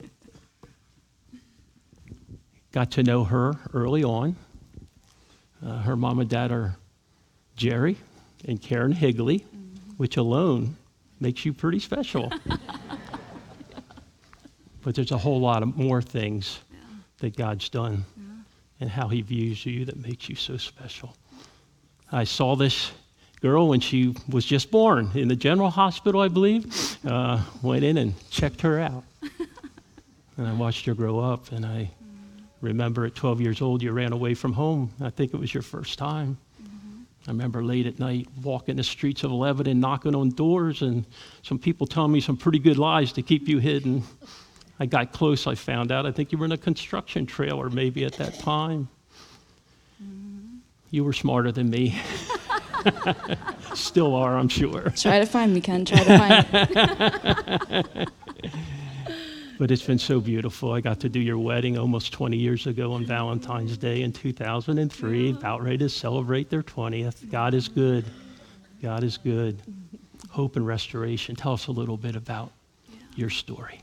got 2.73 2.91
to 2.93 3.03
know 3.03 3.25
her 3.25 3.55
early 3.73 4.05
on. 4.05 4.37
Uh, 5.65 5.79
her 5.79 5.97
mom 5.97 6.21
and 6.21 6.31
dad 6.31 6.53
are 6.53 6.77
Jerry 7.57 7.97
and 8.45 8.61
Karen 8.61 8.93
Higley, 8.93 9.41
mm-hmm. 9.41 9.95
which 9.97 10.17
alone 10.17 10.77
makes 11.21 11.45
you 11.45 11.53
pretty 11.53 11.81
special. 11.81 12.33
but 14.83 14.95
there's 14.95 15.11
a 15.11 15.19
whole 15.19 15.41
lot 15.41 15.63
of 15.63 15.77
more 15.77 16.01
things 16.01 16.61
yeah. 16.71 16.79
that 17.19 17.37
God's 17.37 17.69
done 17.69 18.05
yeah. 18.17 18.23
and 18.81 18.91
how 18.91 19.09
He 19.09 19.23
views 19.23 19.67
you 19.67 19.85
that 19.87 19.97
makes 19.97 20.29
you 20.29 20.37
so 20.37 20.57
special. 20.57 21.17
I 22.13 22.25
saw 22.25 22.57
this 22.57 22.93
girl 23.41 23.69
when 23.69 23.81
she 23.81 24.15
was 24.29 24.45
just 24.45 24.71
born 24.71 25.11
in 25.15 25.29
the 25.29 25.37
general 25.37 25.71
hospital, 25.71 26.21
I 26.21 26.29
believe. 26.29 26.99
Uh, 27.05 27.43
went 27.63 27.85
in 27.85 27.99
and 27.99 28.15
checked 28.31 28.61
her 28.63 28.81
out. 28.81 29.05
and 30.37 30.47
I 30.47 30.53
watched 30.53 30.87
her 30.87 30.95
grow 30.95 31.19
up, 31.19 31.53
and 31.53 31.67
I 31.67 31.91
remember 32.61 33.07
at 33.07 33.15
12 33.15 33.41
years 33.41 33.63
old, 33.63 33.83
you 33.83 33.93
ran 33.93 34.13
away 34.13 34.35
from 34.35 34.53
home. 34.53 34.93
I 35.01 35.11
think 35.11 35.33
it 35.35 35.37
was 35.39 35.53
your 35.53 35.63
first 35.63 35.99
time. 35.99 36.39
Mm-hmm. 36.63 37.03
I 37.27 37.31
remember 37.31 37.63
late 37.63 37.87
at 37.87 37.99
night 37.99 38.29
walking 38.43 38.77
the 38.77 38.83
streets 38.83 39.25
of 39.25 39.33
Lebanon, 39.33 39.81
knocking 39.81 40.15
on 40.15 40.31
doors, 40.31 40.83
and 40.83 41.05
some 41.43 41.59
people 41.59 41.87
telling 41.87 42.13
me 42.13 42.21
some 42.21 42.37
pretty 42.37 42.59
good 42.59 42.79
lies 42.79 43.13
to 43.13 43.23
keep 43.23 43.49
you 43.49 43.59
hidden. 43.59 44.03
I 44.81 44.87
got 44.87 45.13
close, 45.13 45.47
I 45.47 45.55
found 45.55 45.91
out. 45.91 46.07
I 46.07 46.13
think 46.13 46.33
you 46.33 46.39
were 46.39 46.45
in 46.45 46.53
a 46.53 46.59
construction 46.59 47.27
trailer 47.27 47.69
maybe 47.71 48.05
at 48.05 48.15
that 48.15 48.39
time. 48.39 48.89
Mm-hmm. 50.03 50.59
You 50.91 51.05
were 51.05 51.13
smarter 51.13 51.53
than 51.53 51.71
me. 51.71 52.01
Still 53.75 54.15
are, 54.15 54.37
I'm 54.37 54.49
sure. 54.49 54.91
Try 54.91 55.19
to 55.19 55.27
find 55.27 55.53
me, 55.53 55.61
Ken. 55.61 55.85
Try 55.85 56.05
to 56.05 56.19
find 56.19 57.71
me. 57.71 58.07
but 59.59 59.73
it's 59.73 59.83
been 59.83 59.99
so 59.99 60.21
beautiful. 60.21 60.73
I 60.73 60.81
got 60.81 61.01
to 61.01 61.09
do 61.09 61.19
your 61.19 61.39
wedding 61.39 61.77
almost 61.77 62.13
20 62.13 62.37
years 62.37 62.67
ago 62.67 62.93
on 62.93 63.05
Valentine's 63.05 63.77
Day 63.77 64.03
in 64.03 64.13
2003, 64.13 65.31
about 65.31 65.63
ready 65.63 65.79
to 65.79 65.89
celebrate 65.89 66.49
their 66.49 66.63
20th. 66.63 67.29
God 67.31 67.55
is 67.55 67.67
good. 67.67 68.05
God 68.81 69.03
is 69.03 69.17
good. 69.17 69.61
Hope 70.31 70.55
and 70.55 70.67
restoration. 70.67 71.35
Tell 71.35 71.53
us 71.53 71.67
a 71.67 71.73
little 71.73 71.97
bit 71.97 72.15
about 72.15 72.53
your 73.17 73.31
story. 73.31 73.81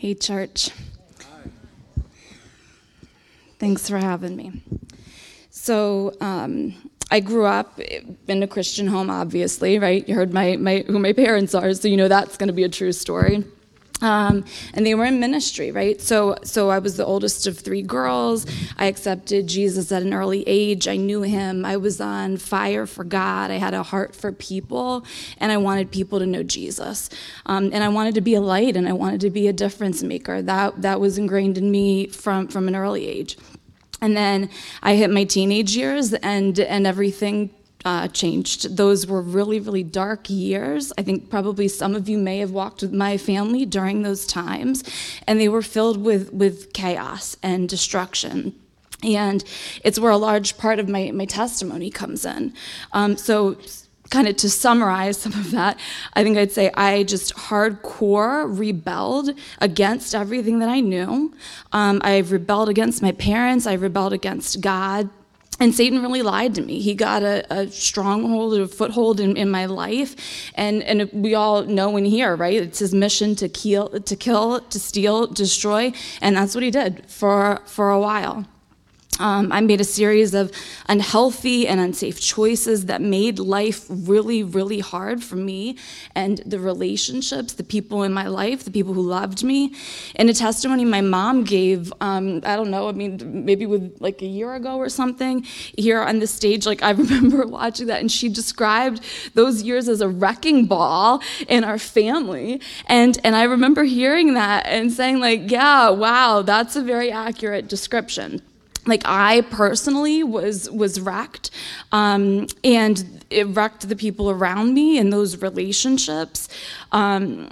Hey, 0.00 0.14
church. 0.14 0.70
Thanks 3.58 3.86
for 3.86 3.98
having 3.98 4.34
me. 4.34 4.62
So, 5.50 6.16
um, 6.22 6.72
I 7.10 7.20
grew 7.20 7.44
up 7.44 7.78
in 8.26 8.42
a 8.42 8.46
Christian 8.46 8.86
home, 8.86 9.10
obviously, 9.10 9.78
right? 9.78 10.08
You 10.08 10.14
heard 10.14 10.32
my, 10.32 10.56
my, 10.56 10.84
who 10.86 10.98
my 10.98 11.12
parents 11.26 11.54
are, 11.54 11.74
so 11.74 11.86
you 11.86 11.98
know 11.98 12.08
that's 12.08 12.38
going 12.38 12.46
to 12.46 12.54
be 12.54 12.64
a 12.64 12.68
true 12.70 12.92
story. 12.92 13.44
Um, 14.02 14.44
and 14.72 14.86
they 14.86 14.94
were 14.94 15.04
in 15.04 15.20
ministry, 15.20 15.70
right? 15.70 16.00
So, 16.00 16.36
so 16.42 16.70
I 16.70 16.78
was 16.78 16.96
the 16.96 17.04
oldest 17.04 17.46
of 17.46 17.58
three 17.58 17.82
girls. 17.82 18.46
I 18.78 18.86
accepted 18.86 19.46
Jesus 19.46 19.92
at 19.92 20.02
an 20.02 20.14
early 20.14 20.42
age. 20.46 20.88
I 20.88 20.96
knew 20.96 21.22
him. 21.22 21.64
I 21.64 21.76
was 21.76 22.00
on 22.00 22.38
fire 22.38 22.86
for 22.86 23.04
God. 23.04 23.50
I 23.50 23.56
had 23.56 23.74
a 23.74 23.82
heart 23.82 24.16
for 24.16 24.32
people, 24.32 25.04
and 25.38 25.52
I 25.52 25.58
wanted 25.58 25.90
people 25.90 26.18
to 26.18 26.26
know 26.26 26.42
Jesus. 26.42 27.10
Um, 27.46 27.70
and 27.72 27.84
I 27.84 27.88
wanted 27.88 28.14
to 28.14 28.20
be 28.20 28.34
a 28.34 28.40
light, 28.40 28.76
and 28.76 28.88
I 28.88 28.92
wanted 28.92 29.20
to 29.22 29.30
be 29.30 29.48
a 29.48 29.52
difference 29.52 30.02
maker. 30.02 30.40
That 30.42 30.80
that 30.82 31.00
was 31.00 31.18
ingrained 31.18 31.58
in 31.58 31.70
me 31.70 32.06
from 32.06 32.48
from 32.48 32.68
an 32.68 32.76
early 32.76 33.06
age. 33.06 33.36
And 34.02 34.16
then 34.16 34.48
I 34.82 34.94
hit 34.94 35.10
my 35.10 35.24
teenage 35.24 35.76
years, 35.76 36.14
and 36.14 36.58
and 36.58 36.86
everything 36.86 37.50
uh, 37.84 38.08
changed. 38.08 38.76
Those 38.76 39.06
were 39.06 39.22
really, 39.22 39.60
really 39.60 39.82
dark 39.82 40.28
years. 40.28 40.92
I 40.98 41.02
think 41.02 41.30
probably 41.30 41.68
some 41.68 41.94
of 41.94 42.08
you 42.08 42.18
may 42.18 42.38
have 42.38 42.50
walked 42.50 42.82
with 42.82 42.92
my 42.92 43.16
family 43.16 43.64
during 43.64 44.02
those 44.02 44.26
times, 44.26 44.84
and 45.26 45.40
they 45.40 45.48
were 45.48 45.62
filled 45.62 46.02
with, 46.02 46.32
with 46.32 46.72
chaos 46.72 47.36
and 47.42 47.68
destruction. 47.68 48.54
And 49.02 49.42
it's 49.82 49.98
where 49.98 50.10
a 50.10 50.18
large 50.18 50.58
part 50.58 50.78
of 50.78 50.88
my, 50.88 51.10
my 51.12 51.24
testimony 51.24 51.90
comes 51.90 52.24
in. 52.24 52.52
Um, 52.92 53.16
so, 53.16 53.56
kind 54.10 54.26
of 54.26 54.36
to 54.36 54.50
summarize 54.50 55.16
some 55.18 55.32
of 55.32 55.52
that, 55.52 55.78
I 56.14 56.24
think 56.24 56.36
I'd 56.36 56.52
say 56.52 56.70
I 56.74 57.04
just 57.04 57.34
hardcore 57.34 58.58
rebelled 58.58 59.30
against 59.60 60.14
everything 60.14 60.58
that 60.58 60.68
I 60.68 60.80
knew. 60.80 61.32
Um, 61.72 62.00
I 62.02 62.18
rebelled 62.18 62.68
against 62.68 63.02
my 63.02 63.12
parents, 63.12 63.66
I 63.66 63.74
rebelled 63.74 64.12
against 64.12 64.60
God. 64.60 65.08
And 65.60 65.74
Satan 65.74 66.00
really 66.00 66.22
lied 66.22 66.54
to 66.54 66.62
me. 66.62 66.80
He 66.80 66.94
got 66.94 67.22
a, 67.22 67.44
a 67.52 67.68
stronghold, 67.68 68.58
a 68.58 68.66
foothold 68.66 69.20
in, 69.20 69.36
in, 69.36 69.50
my 69.50 69.66
life. 69.66 70.16
And, 70.54 70.82
and 70.82 71.10
we 71.12 71.34
all 71.34 71.64
know 71.64 71.98
in 71.98 72.06
here, 72.06 72.34
right? 72.34 72.54
It's 72.54 72.78
his 72.78 72.94
mission 72.94 73.34
to 73.36 73.48
kill, 73.48 73.88
to 73.88 74.16
kill, 74.16 74.60
to 74.60 74.80
steal, 74.80 75.26
destroy. 75.26 75.92
And 76.22 76.36
that's 76.36 76.54
what 76.54 76.64
he 76.64 76.70
did 76.70 77.04
for, 77.10 77.60
for 77.66 77.90
a 77.90 78.00
while. 78.00 78.46
Um, 79.20 79.52
I 79.52 79.60
made 79.60 79.82
a 79.82 79.84
series 79.84 80.32
of 80.32 80.50
unhealthy 80.88 81.68
and 81.68 81.78
unsafe 81.78 82.18
choices 82.18 82.86
that 82.86 83.02
made 83.02 83.38
life 83.38 83.84
really, 83.88 84.42
really 84.42 84.80
hard 84.80 85.22
for 85.22 85.36
me 85.36 85.76
and 86.14 86.38
the 86.46 86.58
relationships, 86.58 87.52
the 87.52 87.62
people 87.62 88.02
in 88.02 88.14
my 88.14 88.26
life, 88.26 88.64
the 88.64 88.70
people 88.70 88.94
who 88.94 89.02
loved 89.02 89.44
me. 89.44 89.74
In 90.14 90.30
a 90.30 90.32
testimony 90.32 90.86
my 90.86 91.02
mom 91.02 91.44
gave, 91.44 91.92
um, 92.00 92.40
I 92.44 92.56
don't 92.56 92.70
know, 92.70 92.88
I 92.88 92.92
mean, 92.92 93.44
maybe 93.44 93.66
with 93.66 93.98
like 94.00 94.22
a 94.22 94.26
year 94.26 94.54
ago 94.54 94.78
or 94.78 94.88
something, 94.88 95.42
here 95.76 96.00
on 96.00 96.18
the 96.18 96.26
stage, 96.26 96.64
like 96.64 96.82
I 96.82 96.90
remember 97.04 97.46
watching 97.46 97.88
that, 97.88 98.00
and 98.00 98.10
she 98.10 98.30
described 98.30 99.02
those 99.34 99.62
years 99.62 99.86
as 99.86 100.00
a 100.00 100.08
wrecking 100.08 100.64
ball 100.64 101.22
in 101.46 101.62
our 101.62 101.78
family. 101.78 102.62
And, 102.86 103.18
and 103.22 103.36
I 103.36 103.42
remember 103.42 103.84
hearing 103.84 104.32
that 104.34 104.64
and 104.64 104.90
saying, 104.90 105.20
like, 105.20 105.50
yeah, 105.50 105.90
wow, 105.90 106.40
that's 106.40 106.74
a 106.74 106.82
very 106.82 107.12
accurate 107.12 107.68
description 107.68 108.40
like 108.86 109.02
I 109.04 109.42
personally 109.42 110.22
was 110.22 110.70
was 110.70 111.00
wrecked, 111.00 111.50
um, 111.92 112.46
and 112.64 113.24
it 113.30 113.44
wrecked 113.48 113.88
the 113.88 113.96
people 113.96 114.30
around 114.30 114.74
me 114.74 114.98
and 114.98 115.12
those 115.12 115.42
relationships. 115.42 116.48
Um, 116.92 117.50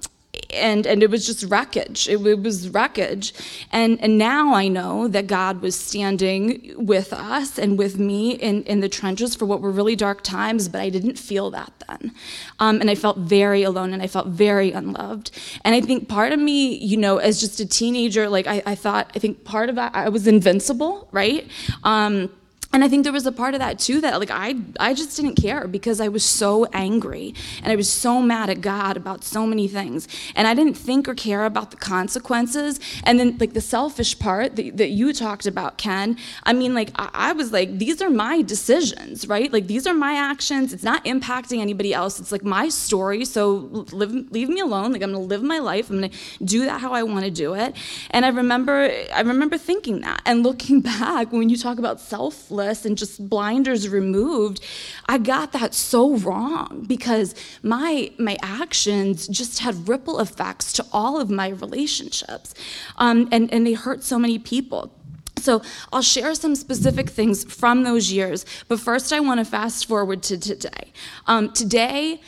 and 0.50 0.86
and 0.86 1.02
it 1.02 1.10
was 1.10 1.26
just 1.26 1.44
wreckage. 1.44 2.08
It, 2.08 2.24
it, 2.26 2.42
was 2.42 2.68
wreckage, 2.68 3.34
and 3.72 4.00
and 4.00 4.18
now 4.18 4.54
I 4.54 4.68
know 4.68 5.08
that 5.08 5.26
God 5.26 5.60
was 5.60 5.78
standing 5.78 6.74
with 6.76 7.12
us 7.12 7.58
and 7.58 7.78
with 7.78 7.98
me 7.98 8.32
in 8.32 8.62
in 8.64 8.80
the 8.80 8.88
trenches 8.88 9.34
for 9.34 9.46
what 9.46 9.60
were 9.60 9.70
really 9.70 9.96
dark 9.96 10.22
times. 10.22 10.68
But 10.68 10.80
I 10.80 10.90
didn't 10.90 11.18
feel 11.18 11.50
that 11.50 11.72
then, 11.88 12.12
um, 12.60 12.80
and 12.80 12.90
I 12.90 12.94
felt 12.94 13.18
very 13.18 13.62
alone 13.62 13.92
and 13.92 14.02
I 14.02 14.06
felt 14.06 14.28
very 14.28 14.72
unloved. 14.72 15.30
And 15.64 15.74
I 15.74 15.80
think 15.80 16.08
part 16.08 16.32
of 16.32 16.38
me, 16.38 16.76
you 16.76 16.96
know, 16.96 17.18
as 17.18 17.40
just 17.40 17.60
a 17.60 17.66
teenager, 17.66 18.28
like 18.28 18.46
I, 18.46 18.62
I 18.64 18.74
thought, 18.74 19.10
I 19.14 19.18
think 19.18 19.44
part 19.44 19.68
of 19.68 19.74
that 19.76 19.94
I 19.94 20.08
was 20.08 20.26
invincible, 20.26 21.08
right? 21.12 21.46
Um, 21.84 22.30
and 22.70 22.84
I 22.84 22.88
think 22.88 23.04
there 23.04 23.14
was 23.14 23.24
a 23.26 23.32
part 23.32 23.54
of 23.54 23.60
that 23.60 23.78
too 23.78 24.00
that 24.02 24.20
like 24.20 24.30
I 24.30 24.54
I 24.78 24.92
just 24.92 25.16
didn't 25.16 25.36
care 25.36 25.66
because 25.66 26.02
I 26.02 26.08
was 26.08 26.22
so 26.22 26.66
angry 26.66 27.34
and 27.62 27.72
I 27.72 27.76
was 27.76 27.90
so 27.90 28.20
mad 28.20 28.50
at 28.50 28.60
God 28.60 28.96
about 28.96 29.24
so 29.24 29.46
many 29.46 29.68
things. 29.68 30.06
And 30.36 30.46
I 30.46 30.54
didn't 30.54 30.74
think 30.74 31.08
or 31.08 31.14
care 31.14 31.46
about 31.46 31.70
the 31.70 31.78
consequences. 31.78 32.78
And 33.04 33.18
then 33.18 33.38
like 33.38 33.54
the 33.54 33.62
selfish 33.62 34.18
part 34.18 34.56
that, 34.56 34.76
that 34.76 34.90
you 34.90 35.14
talked 35.14 35.46
about 35.46 35.78
Ken 35.78 36.18
I 36.42 36.52
mean 36.52 36.74
like 36.74 36.90
I, 36.96 37.08
I 37.14 37.32
was 37.32 37.52
like 37.52 37.78
these 37.78 38.02
are 38.02 38.10
my 38.10 38.42
decisions 38.42 39.26
right? 39.26 39.50
Like 39.50 39.66
these 39.66 39.86
are 39.86 39.94
my 39.94 40.14
actions. 40.14 40.74
It's 40.74 40.84
not 40.84 41.02
impacting 41.06 41.60
anybody 41.60 41.94
else. 41.94 42.20
It's 42.20 42.32
like 42.32 42.44
my 42.44 42.68
story. 42.68 43.24
So 43.24 43.86
live, 43.92 44.12
leave 44.30 44.50
me 44.50 44.60
alone. 44.60 44.92
Like 44.92 45.02
I'm 45.02 45.12
gonna 45.12 45.24
live 45.24 45.42
my 45.42 45.58
life. 45.58 45.88
I'm 45.88 45.96
gonna 45.96 46.12
do 46.44 46.66
that 46.66 46.82
how 46.82 46.92
I 46.92 47.02
want 47.02 47.24
to 47.24 47.30
do 47.30 47.54
it. 47.54 47.74
And 48.10 48.26
I 48.26 48.28
remember 48.28 48.92
I 49.14 49.22
remember 49.22 49.56
thinking 49.56 50.02
that 50.02 50.20
and 50.26 50.42
looking 50.42 50.80
back 50.92 51.32
when 51.32 51.48
you 51.48 51.56
talk 51.56 51.78
about 51.78 51.98
self 51.98 52.50
and 52.84 52.96
just 52.96 53.28
blinders 53.28 53.88
removed, 53.88 54.62
I 55.08 55.18
got 55.18 55.52
that 55.52 55.74
so 55.74 56.16
wrong 56.16 56.84
because 56.86 57.34
my 57.62 58.10
my 58.18 58.36
actions 58.42 59.28
just 59.28 59.60
had 59.60 59.88
ripple 59.88 60.20
effects 60.20 60.72
to 60.74 60.86
all 60.92 61.20
of 61.20 61.30
my 61.30 61.48
relationships, 61.48 62.54
um, 62.96 63.28
and 63.32 63.52
and 63.52 63.66
they 63.66 63.74
hurt 63.74 64.02
so 64.02 64.18
many 64.18 64.38
people. 64.38 64.92
So 65.38 65.62
I'll 65.92 66.02
share 66.02 66.34
some 66.34 66.54
specific 66.56 67.08
things 67.08 67.44
from 67.44 67.84
those 67.84 68.10
years, 68.12 68.44
but 68.66 68.80
first 68.80 69.12
I 69.12 69.20
want 69.20 69.38
to 69.38 69.44
fast 69.44 69.86
forward 69.86 70.22
to 70.24 70.38
today. 70.38 70.92
Um, 71.26 71.52
today, 71.52 72.20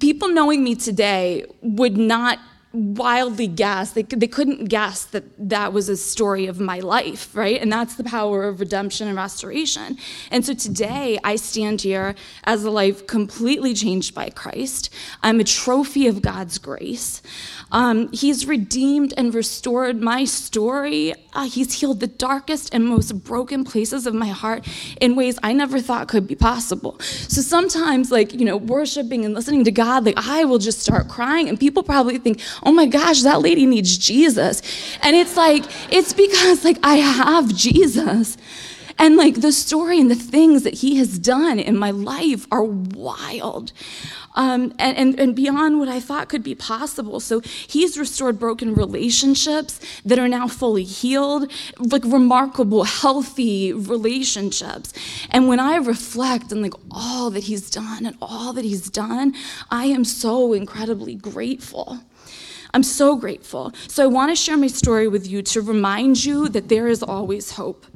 people 0.00 0.28
knowing 0.28 0.64
me 0.64 0.74
today 0.74 1.44
would 1.62 1.96
not 1.96 2.38
wildly 2.76 3.46
guess. 3.46 3.92
They, 3.92 4.02
they 4.02 4.26
couldn't 4.26 4.66
guess 4.66 5.04
that 5.06 5.24
that 5.38 5.72
was 5.72 5.88
a 5.88 5.96
story 5.96 6.46
of 6.46 6.60
my 6.60 6.80
life, 6.80 7.34
right? 7.34 7.60
And 7.60 7.72
that's 7.72 7.96
the 7.96 8.04
power 8.04 8.44
of 8.44 8.60
redemption 8.60 9.08
and 9.08 9.16
restoration. 9.16 9.96
And 10.30 10.44
so 10.44 10.54
today 10.54 11.18
I 11.24 11.36
stand 11.36 11.82
here 11.82 12.14
as 12.44 12.64
a 12.64 12.70
life 12.70 13.06
completely 13.06 13.74
changed 13.74 14.14
by 14.14 14.30
Christ. 14.30 14.92
I'm 15.22 15.40
a 15.40 15.44
trophy 15.44 16.06
of 16.06 16.22
God's 16.22 16.58
grace. 16.58 17.22
Um, 17.72 18.12
he's 18.12 18.46
redeemed 18.46 19.12
and 19.16 19.34
restored 19.34 20.00
my 20.00 20.24
story. 20.24 21.14
Uh, 21.32 21.48
he's 21.48 21.72
healed 21.80 22.00
the 22.00 22.06
darkest 22.06 22.72
and 22.72 22.84
most 22.84 23.24
broken 23.24 23.64
places 23.64 24.06
of 24.06 24.14
my 24.14 24.28
heart 24.28 24.66
in 25.00 25.16
ways 25.16 25.38
I 25.42 25.52
never 25.52 25.80
thought 25.80 26.08
could 26.08 26.26
be 26.26 26.34
possible. 26.34 26.98
So 27.00 27.40
sometimes, 27.40 28.12
like, 28.12 28.32
you 28.32 28.44
know, 28.44 28.56
worshiping 28.56 29.24
and 29.24 29.34
listening 29.34 29.64
to 29.64 29.72
God, 29.72 30.04
like, 30.04 30.16
I 30.16 30.44
will 30.44 30.58
just 30.58 30.80
start 30.80 31.08
crying, 31.08 31.48
and 31.48 31.58
people 31.58 31.82
probably 31.82 32.18
think, 32.18 32.40
oh 32.66 32.72
my 32.72 32.86
gosh, 32.86 33.22
that 33.22 33.40
lady 33.40 33.64
needs 33.64 33.96
Jesus. 33.96 34.60
And 35.02 35.16
it's 35.16 35.36
like, 35.36 35.64
it's 35.90 36.12
because, 36.12 36.64
like, 36.64 36.78
I 36.82 36.96
have 36.96 37.54
Jesus. 37.54 38.36
And 38.98 39.16
like 39.16 39.42
the 39.42 39.52
story 39.52 40.00
and 40.00 40.10
the 40.10 40.14
things 40.14 40.62
that 40.62 40.74
he 40.74 40.96
has 40.96 41.18
done 41.18 41.58
in 41.58 41.76
my 41.76 41.90
life 41.90 42.46
are 42.50 42.64
wild 42.64 43.72
um, 44.36 44.74
and, 44.78 44.96
and, 44.96 45.20
and 45.20 45.34
beyond 45.34 45.78
what 45.78 45.88
I 45.88 46.00
thought 46.00 46.28
could 46.28 46.42
be 46.42 46.54
possible. 46.54 47.20
So 47.20 47.40
he's 47.40 47.98
restored 47.98 48.38
broken 48.38 48.74
relationships 48.74 49.80
that 50.04 50.18
are 50.18 50.28
now 50.28 50.48
fully 50.48 50.84
healed, 50.84 51.50
like 51.78 52.04
remarkable, 52.04 52.84
healthy 52.84 53.72
relationships. 53.72 54.92
And 55.30 55.48
when 55.48 55.60
I 55.60 55.76
reflect 55.76 56.52
on 56.52 56.62
like 56.62 56.74
all 56.90 57.30
that 57.30 57.44
he's 57.44 57.68
done 57.70 58.06
and 58.06 58.16
all 58.22 58.52
that 58.52 58.64
he's 58.64 58.88
done, 58.88 59.34
I 59.70 59.86
am 59.86 60.04
so 60.04 60.52
incredibly 60.52 61.14
grateful. 61.14 62.00
I'm 62.76 62.82
so 62.82 63.16
grateful. 63.16 63.72
So 63.88 64.04
I 64.04 64.06
want 64.06 64.30
to 64.30 64.36
share 64.36 64.58
my 64.58 64.66
story 64.66 65.08
with 65.08 65.26
you 65.26 65.40
to 65.40 65.62
remind 65.62 66.26
you 66.26 66.46
that 66.50 66.68
there 66.68 66.88
is 66.88 67.02
always 67.02 67.52
hope. 67.52 67.86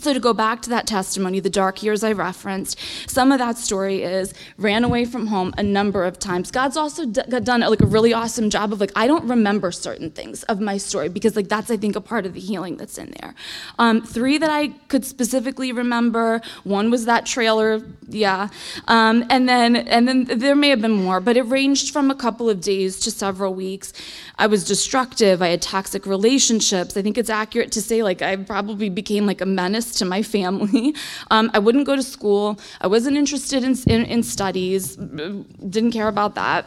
So, 0.00 0.14
to 0.14 0.20
go 0.20 0.32
back 0.32 0.62
to 0.62 0.70
that 0.70 0.86
testimony, 0.86 1.40
the 1.40 1.50
dark 1.50 1.82
years 1.82 2.04
I 2.04 2.12
referenced, 2.12 2.78
some 3.10 3.32
of 3.32 3.40
that 3.40 3.58
story 3.58 4.02
is 4.04 4.32
ran 4.56 4.84
away 4.84 5.04
from 5.04 5.26
home 5.26 5.52
a 5.58 5.62
number 5.62 6.04
of 6.04 6.20
times. 6.20 6.52
God's 6.52 6.76
also 6.76 7.04
d- 7.04 7.22
done 7.42 7.60
like 7.60 7.80
a 7.80 7.86
really 7.86 8.12
awesome 8.12 8.48
job 8.48 8.72
of 8.72 8.80
like, 8.80 8.92
I 8.94 9.08
don't 9.08 9.28
remember 9.28 9.72
certain 9.72 10.10
things 10.10 10.44
of 10.44 10.60
my 10.60 10.76
story 10.76 11.08
because, 11.08 11.34
like, 11.34 11.48
that's, 11.48 11.70
I 11.70 11.76
think, 11.76 11.96
a 11.96 12.00
part 12.00 12.26
of 12.26 12.34
the 12.34 12.40
healing 12.40 12.76
that's 12.76 12.96
in 12.96 13.12
there. 13.20 13.34
Um, 13.80 14.00
three 14.00 14.38
that 14.38 14.50
I 14.50 14.68
could 14.86 15.04
specifically 15.04 15.72
remember 15.72 16.40
one 16.62 16.90
was 16.90 17.04
that 17.06 17.26
trailer, 17.26 17.82
yeah. 18.08 18.48
Um, 18.86 19.24
and, 19.30 19.48
then, 19.48 19.74
and 19.74 20.06
then 20.06 20.24
there 20.24 20.54
may 20.54 20.68
have 20.68 20.80
been 20.80 20.92
more, 20.92 21.20
but 21.20 21.36
it 21.36 21.42
ranged 21.42 21.92
from 21.92 22.10
a 22.10 22.14
couple 22.14 22.48
of 22.48 22.60
days 22.60 23.00
to 23.00 23.10
several 23.10 23.52
weeks. 23.52 23.92
I 24.38 24.46
was 24.46 24.64
destructive, 24.64 25.42
I 25.42 25.48
had 25.48 25.62
toxic 25.62 26.06
relationships. 26.06 26.96
I 26.96 27.02
think 27.02 27.18
it's 27.18 27.30
accurate 27.30 27.72
to 27.72 27.82
say, 27.82 28.04
like, 28.04 28.22
I 28.22 28.36
probably 28.36 28.88
became 28.88 29.26
like 29.26 29.40
a 29.40 29.46
menace 29.46 29.87
to 29.96 30.04
my 30.04 30.22
family. 30.22 30.94
Um, 31.30 31.50
I 31.52 31.58
wouldn't 31.58 31.86
go 31.86 31.94
to 31.96 32.02
school. 32.02 32.58
I 32.80 32.86
wasn't 32.86 33.16
interested 33.16 33.62
in, 33.62 33.76
in, 33.86 34.04
in 34.06 34.22
studies, 34.22 34.96
didn't 34.96 35.92
care 35.92 36.08
about 36.08 36.34
that. 36.36 36.64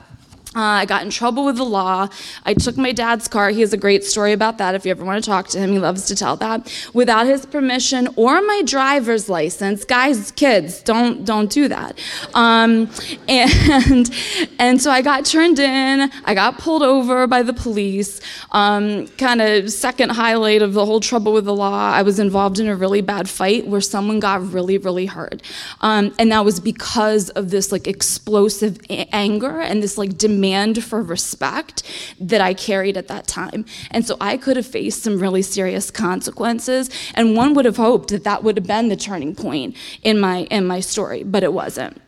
Uh, 0.53 0.83
I 0.83 0.85
got 0.85 1.03
in 1.03 1.09
trouble 1.09 1.45
with 1.45 1.55
the 1.55 1.63
law. 1.63 2.09
I 2.43 2.53
took 2.53 2.75
my 2.75 2.91
dad's 2.91 3.29
car. 3.29 3.51
He 3.51 3.61
has 3.61 3.71
a 3.71 3.77
great 3.77 4.03
story 4.03 4.33
about 4.33 4.57
that 4.57 4.75
if 4.75 4.83
you 4.83 4.91
ever 4.91 5.05
want 5.05 5.23
to 5.23 5.29
talk 5.29 5.47
to 5.49 5.59
him. 5.59 5.71
He 5.71 5.79
loves 5.79 6.07
to 6.07 6.15
tell 6.15 6.35
that. 6.37 6.69
Without 6.93 7.25
his 7.25 7.45
permission 7.45 8.09
or 8.17 8.41
my 8.41 8.61
driver's 8.65 9.29
license. 9.29 9.85
Guys, 9.85 10.31
kids, 10.31 10.81
don't 10.83 11.23
don't 11.23 11.49
do 11.49 11.69
that. 11.69 11.97
Um, 12.33 12.89
and 13.29 14.11
and 14.59 14.81
so 14.81 14.91
I 14.91 15.01
got 15.01 15.23
turned 15.23 15.57
in. 15.57 16.11
I 16.25 16.33
got 16.33 16.57
pulled 16.57 16.83
over 16.83 17.27
by 17.27 17.43
the 17.43 17.53
police. 17.53 18.19
Um, 18.51 19.07
kind 19.17 19.41
of 19.41 19.71
second 19.71 20.09
highlight 20.09 20.61
of 20.61 20.73
the 20.73 20.85
whole 20.85 20.99
trouble 20.99 21.31
with 21.31 21.45
the 21.45 21.55
law. 21.55 21.91
I 21.93 22.01
was 22.01 22.19
involved 22.19 22.59
in 22.59 22.67
a 22.67 22.75
really 22.75 22.99
bad 22.99 23.29
fight 23.29 23.67
where 23.67 23.79
someone 23.79 24.19
got 24.19 24.51
really 24.51 24.77
really 24.77 25.05
hurt, 25.05 25.41
um, 25.79 26.13
and 26.19 26.29
that 26.33 26.43
was 26.43 26.59
because 26.59 27.29
of 27.29 27.51
this 27.51 27.71
like 27.71 27.87
explosive 27.87 28.79
a- 28.89 29.07
anger 29.15 29.61
and 29.61 29.81
this 29.81 29.97
like 29.97 30.17
demand 30.41 30.83
for 30.83 31.03
respect 31.03 31.83
that 32.19 32.41
I 32.41 32.55
carried 32.55 32.97
at 32.97 33.07
that 33.07 33.27
time. 33.27 33.63
And 33.91 34.03
so 34.03 34.17
I 34.19 34.37
could 34.37 34.57
have 34.57 34.65
faced 34.65 35.03
some 35.03 35.19
really 35.19 35.43
serious 35.43 35.91
consequences. 35.91 36.89
And 37.13 37.35
one 37.37 37.53
would 37.53 37.65
have 37.65 37.77
hoped 37.77 38.09
that 38.09 38.23
that 38.23 38.43
would 38.43 38.57
have 38.57 38.65
been 38.65 38.89
the 38.89 38.95
turning 38.95 39.35
point 39.35 39.75
in 40.01 40.19
my, 40.19 40.47
in 40.49 40.65
my 40.65 40.79
story, 40.79 41.21
but 41.23 41.43
it 41.43 41.53
wasn't. 41.53 42.01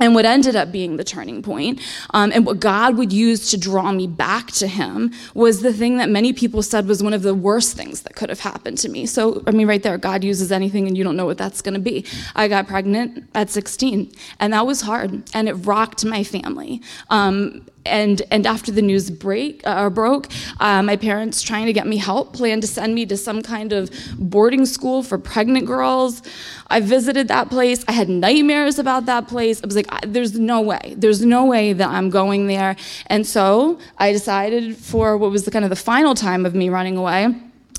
And 0.00 0.14
what 0.14 0.24
ended 0.24 0.56
up 0.56 0.72
being 0.72 0.96
the 0.96 1.04
turning 1.04 1.42
point, 1.42 1.80
um, 2.14 2.32
and 2.32 2.46
what 2.46 2.58
God 2.58 2.96
would 2.96 3.12
use 3.12 3.50
to 3.50 3.58
draw 3.58 3.92
me 3.92 4.06
back 4.06 4.46
to 4.52 4.66
Him, 4.66 5.12
was 5.34 5.60
the 5.60 5.74
thing 5.74 5.98
that 5.98 6.08
many 6.08 6.32
people 6.32 6.62
said 6.62 6.88
was 6.88 7.02
one 7.02 7.12
of 7.12 7.22
the 7.22 7.34
worst 7.34 7.76
things 7.76 8.00
that 8.02 8.16
could 8.16 8.30
have 8.30 8.40
happened 8.40 8.78
to 8.78 8.88
me. 8.88 9.04
So, 9.04 9.42
I 9.46 9.50
mean, 9.50 9.68
right 9.68 9.82
there, 9.82 9.98
God 9.98 10.24
uses 10.24 10.50
anything, 10.50 10.86
and 10.86 10.96
you 10.96 11.04
don't 11.04 11.16
know 11.16 11.26
what 11.26 11.36
that's 11.36 11.60
going 11.60 11.74
to 11.74 11.80
be. 11.80 12.06
I 12.34 12.48
got 12.48 12.66
pregnant 12.66 13.28
at 13.34 13.50
16, 13.50 14.10
and 14.40 14.52
that 14.54 14.66
was 14.66 14.80
hard, 14.80 15.22
and 15.34 15.48
it 15.50 15.54
rocked 15.54 16.02
my 16.02 16.24
family. 16.24 16.80
Um, 17.10 17.66
and 17.90 18.22
and 18.30 18.46
after 18.46 18.72
the 18.72 18.82
news 18.82 19.10
break 19.10 19.60
uh, 19.64 19.90
broke, 19.90 20.28
uh, 20.60 20.82
my 20.82 20.96
parents 20.96 21.42
trying 21.42 21.66
to 21.66 21.72
get 21.72 21.86
me 21.86 21.96
help 21.96 22.32
planned 22.32 22.62
to 22.62 22.68
send 22.68 22.94
me 22.94 23.04
to 23.06 23.16
some 23.16 23.42
kind 23.42 23.72
of 23.72 23.90
boarding 24.18 24.64
school 24.66 25.02
for 25.02 25.18
pregnant 25.18 25.66
girls. 25.66 26.22
I 26.68 26.80
visited 26.80 27.28
that 27.28 27.50
place. 27.50 27.84
I 27.88 27.92
had 27.92 28.08
nightmares 28.08 28.78
about 28.78 29.06
that 29.06 29.28
place. 29.28 29.60
I 29.62 29.66
was 29.66 29.76
like, 29.76 29.88
"There's 30.06 30.38
no 30.38 30.60
way. 30.60 30.94
There's 30.96 31.24
no 31.24 31.44
way 31.44 31.72
that 31.72 31.88
I'm 31.88 32.10
going 32.10 32.46
there." 32.46 32.76
And 33.06 33.26
so 33.26 33.78
I 33.98 34.12
decided 34.12 34.76
for 34.76 35.16
what 35.16 35.30
was 35.30 35.44
the 35.44 35.50
kind 35.50 35.64
of 35.64 35.70
the 35.70 35.76
final 35.76 36.14
time 36.14 36.46
of 36.46 36.54
me 36.54 36.68
running 36.68 36.96
away 36.96 37.34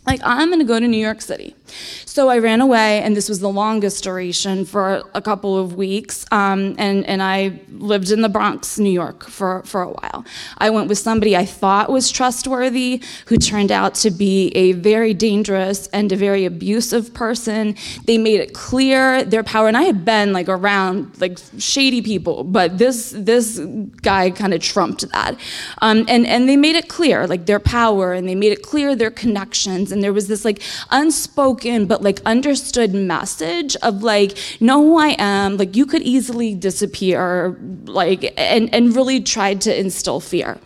like 0.05 0.19
i'm 0.23 0.49
going 0.49 0.59
to 0.59 0.65
go 0.65 0.79
to 0.79 0.87
new 0.87 0.97
york 0.97 1.21
city 1.21 1.55
so 2.05 2.29
i 2.29 2.37
ran 2.37 2.61
away 2.61 3.01
and 3.01 3.15
this 3.15 3.29
was 3.29 3.39
the 3.39 3.49
longest 3.49 4.03
duration 4.03 4.65
for 4.65 5.03
a 5.13 5.21
couple 5.21 5.57
of 5.57 5.75
weeks 5.75 6.25
um, 6.31 6.75
and, 6.77 7.05
and 7.05 7.21
i 7.21 7.59
lived 7.71 8.11
in 8.11 8.21
the 8.21 8.29
bronx 8.29 8.77
new 8.79 8.89
york 8.89 9.23
for, 9.25 9.63
for 9.63 9.81
a 9.81 9.89
while. 9.89 10.25
I 10.57 10.69
went 10.69 10.89
with 10.89 10.97
somebody 10.97 11.35
i 11.35 11.45
thought 11.45 11.91
was 11.91 12.11
trustworthy 12.11 13.01
who 13.27 13.37
turned 13.37 13.71
out 13.71 13.95
to 13.95 14.11
be 14.11 14.49
a 14.49 14.73
very 14.73 15.13
dangerous 15.13 15.87
and 15.87 16.11
a 16.11 16.15
very 16.15 16.45
abusive 16.45 17.13
person. 17.13 17.75
They 18.05 18.17
made 18.17 18.39
it 18.39 18.53
clear 18.53 19.23
their 19.23 19.43
power 19.43 19.67
and 19.67 19.77
i 19.77 19.83
had 19.83 20.03
been 20.05 20.33
like 20.33 20.49
around 20.49 21.19
like 21.19 21.39
shady 21.57 22.01
people 22.01 22.43
but 22.43 22.77
this 22.77 23.11
this 23.15 23.59
guy 24.01 24.29
kind 24.31 24.53
of 24.53 24.61
trumped 24.61 25.09
that. 25.11 25.39
Um, 25.81 26.05
and, 26.07 26.25
and 26.25 26.49
they 26.49 26.57
made 26.57 26.75
it 26.75 26.87
clear 26.87 27.27
like 27.27 27.45
their 27.45 27.59
power 27.59 28.13
and 28.13 28.27
they 28.27 28.35
made 28.35 28.51
it 28.51 28.63
clear 28.63 28.95
their 28.95 29.11
connections 29.11 29.91
and 29.91 30.03
there 30.03 30.13
was 30.13 30.27
this 30.27 30.43
like 30.43 30.61
unspoken 30.89 31.60
but 31.85 32.01
like 32.01 32.21
understood 32.25 32.93
message 32.93 33.75
of 33.77 34.03
like 34.03 34.37
know 34.59 34.81
who 34.83 34.97
I 34.97 35.15
am. 35.17 35.57
Like 35.57 35.75
you 35.75 35.85
could 35.85 36.01
easily 36.01 36.55
disappear 36.55 37.57
like 37.85 38.33
and 38.37 38.73
and 38.73 38.95
really 38.95 39.21
tried 39.21 39.61
to 39.61 39.79
instill 39.79 40.19
fear 40.19 40.57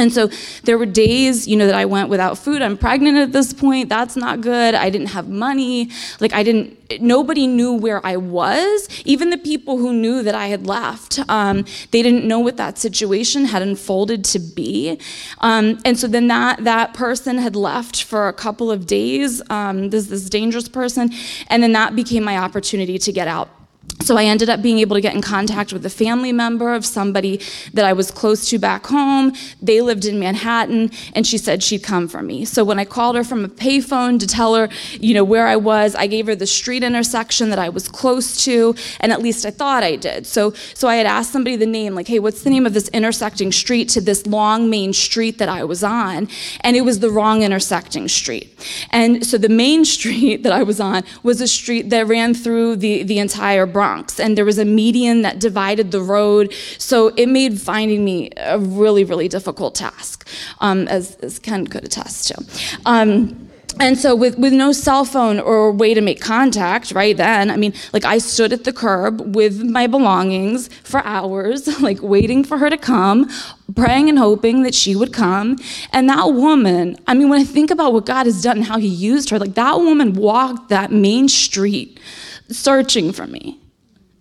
and 0.00 0.12
so 0.12 0.28
there 0.64 0.78
were 0.78 0.86
days, 0.86 1.46
you 1.46 1.56
know, 1.56 1.66
that 1.66 1.74
I 1.74 1.84
went 1.84 2.08
without 2.08 2.38
food. 2.38 2.62
I'm 2.62 2.76
pregnant 2.76 3.18
at 3.18 3.32
this 3.32 3.52
point. 3.52 3.88
That's 3.88 4.16
not 4.16 4.40
good. 4.40 4.74
I 4.74 4.90
didn't 4.90 5.08
have 5.08 5.28
money. 5.28 5.90
Like 6.20 6.32
I 6.32 6.42
didn't. 6.42 6.78
Nobody 7.00 7.46
knew 7.46 7.74
where 7.74 8.04
I 8.04 8.16
was. 8.16 8.88
Even 9.04 9.30
the 9.30 9.38
people 9.38 9.78
who 9.78 9.92
knew 9.92 10.22
that 10.22 10.34
I 10.34 10.48
had 10.48 10.66
left, 10.66 11.20
um, 11.28 11.64
they 11.92 12.02
didn't 12.02 12.26
know 12.26 12.40
what 12.40 12.56
that 12.56 12.78
situation 12.78 13.44
had 13.44 13.62
unfolded 13.62 14.24
to 14.24 14.40
be. 14.40 14.98
Um, 15.40 15.78
and 15.84 15.96
so 15.96 16.08
then 16.08 16.26
that 16.28 16.64
that 16.64 16.94
person 16.94 17.38
had 17.38 17.54
left 17.54 18.02
for 18.02 18.26
a 18.26 18.32
couple 18.32 18.70
of 18.70 18.86
days. 18.86 19.40
Um, 19.50 19.90
this 19.90 20.06
this 20.06 20.28
dangerous 20.28 20.68
person, 20.68 21.12
and 21.48 21.62
then 21.62 21.72
that 21.72 21.94
became 21.94 22.24
my 22.24 22.38
opportunity 22.38 22.98
to 22.98 23.12
get 23.12 23.28
out 23.28 23.59
so 24.00 24.16
I 24.16 24.24
ended 24.24 24.48
up 24.48 24.62
being 24.62 24.78
able 24.78 24.96
to 24.96 25.00
get 25.00 25.14
in 25.14 25.22
contact 25.22 25.72
with 25.72 25.84
a 25.86 25.90
family 25.90 26.32
member 26.32 26.74
of 26.74 26.84
somebody 26.84 27.40
that 27.74 27.84
I 27.84 27.92
was 27.92 28.10
close 28.10 28.48
to 28.50 28.58
back 28.58 28.86
home. 28.86 29.32
They 29.60 29.80
lived 29.80 30.04
in 30.04 30.18
Manhattan, 30.18 30.90
and 31.14 31.26
she 31.26 31.38
said 31.38 31.62
she'd 31.62 31.82
come 31.82 32.08
for 32.08 32.22
me. 32.22 32.44
So 32.44 32.64
when 32.64 32.78
I 32.78 32.84
called 32.84 33.16
her 33.16 33.24
from 33.24 33.44
a 33.44 33.48
payphone 33.48 34.18
to 34.20 34.26
tell 34.26 34.54
her, 34.54 34.68
you 34.92 35.14
know, 35.14 35.24
where 35.24 35.46
I 35.46 35.56
was, 35.56 35.94
I 35.94 36.06
gave 36.06 36.26
her 36.26 36.34
the 36.34 36.46
street 36.46 36.82
intersection 36.82 37.50
that 37.50 37.58
I 37.58 37.68
was 37.68 37.88
close 37.88 38.44
to, 38.44 38.74
and 39.00 39.12
at 39.12 39.22
least 39.22 39.44
I 39.44 39.50
thought 39.50 39.82
I 39.82 39.96
did. 39.96 40.26
So 40.26 40.54
so 40.74 40.88
I 40.88 40.96
had 40.96 41.06
asked 41.06 41.32
somebody 41.32 41.56
the 41.56 41.66
name, 41.66 41.94
like, 41.94 42.08
hey, 42.08 42.18
what's 42.18 42.42
the 42.42 42.50
name 42.50 42.66
of 42.66 42.74
this 42.74 42.88
intersecting 42.88 43.52
street 43.52 43.88
to 43.90 44.00
this 44.00 44.26
long 44.26 44.70
main 44.70 44.92
street 44.92 45.38
that 45.38 45.48
I 45.48 45.64
was 45.64 45.82
on? 45.82 46.28
And 46.60 46.76
it 46.76 46.82
was 46.82 47.00
the 47.00 47.10
wrong 47.10 47.42
intersecting 47.42 48.08
street. 48.08 48.48
And 48.90 49.24
so 49.26 49.38
the 49.38 49.48
main 49.48 49.84
street 49.90 50.42
that 50.42 50.52
I 50.52 50.62
was 50.62 50.80
on 50.80 51.02
was 51.22 51.40
a 51.40 51.48
street 51.48 51.90
that 51.90 52.06
ran 52.06 52.34
through 52.34 52.76
the, 52.76 53.02
the 53.02 53.18
entire 53.18 53.66
Bronx, 53.66 53.89
and 54.20 54.36
there 54.36 54.44
was 54.44 54.58
a 54.58 54.64
median 54.64 55.22
that 55.22 55.38
divided 55.38 55.90
the 55.90 56.02
road. 56.02 56.52
So 56.78 57.08
it 57.16 57.26
made 57.26 57.60
finding 57.60 58.04
me 58.04 58.30
a 58.36 58.58
really, 58.58 59.04
really 59.04 59.28
difficult 59.28 59.74
task, 59.74 60.26
um, 60.60 60.88
as, 60.88 61.16
as 61.16 61.38
Ken 61.38 61.66
could 61.66 61.84
attest 61.84 62.28
to. 62.28 62.44
Um, 62.86 63.50
and 63.78 63.98
so 63.98 64.16
with, 64.16 64.36
with 64.38 64.52
no 64.52 64.72
cell 64.72 65.04
phone 65.04 65.38
or 65.38 65.70
way 65.70 65.94
to 65.94 66.00
make 66.00 66.20
contact 66.20 66.90
right 66.92 67.16
then 67.16 67.50
i 67.50 67.56
mean 67.56 67.72
like 67.92 68.04
i 68.04 68.18
stood 68.18 68.52
at 68.52 68.64
the 68.64 68.72
curb 68.72 69.34
with 69.34 69.62
my 69.62 69.86
belongings 69.86 70.68
for 70.82 71.04
hours 71.04 71.80
like 71.80 72.00
waiting 72.02 72.42
for 72.42 72.58
her 72.58 72.68
to 72.68 72.76
come 72.76 73.28
praying 73.76 74.08
and 74.08 74.18
hoping 74.18 74.62
that 74.62 74.74
she 74.74 74.96
would 74.96 75.12
come 75.12 75.56
and 75.92 76.08
that 76.08 76.24
woman 76.32 76.96
i 77.06 77.14
mean 77.14 77.28
when 77.28 77.40
i 77.40 77.44
think 77.44 77.70
about 77.70 77.92
what 77.92 78.06
god 78.06 78.26
has 78.26 78.42
done 78.42 78.58
and 78.58 78.66
how 78.66 78.78
he 78.78 78.88
used 78.88 79.30
her 79.30 79.38
like 79.38 79.54
that 79.54 79.76
woman 79.76 80.14
walked 80.14 80.68
that 80.68 80.90
main 80.90 81.28
street 81.28 82.00
searching 82.48 83.12
for 83.12 83.26
me 83.26 83.59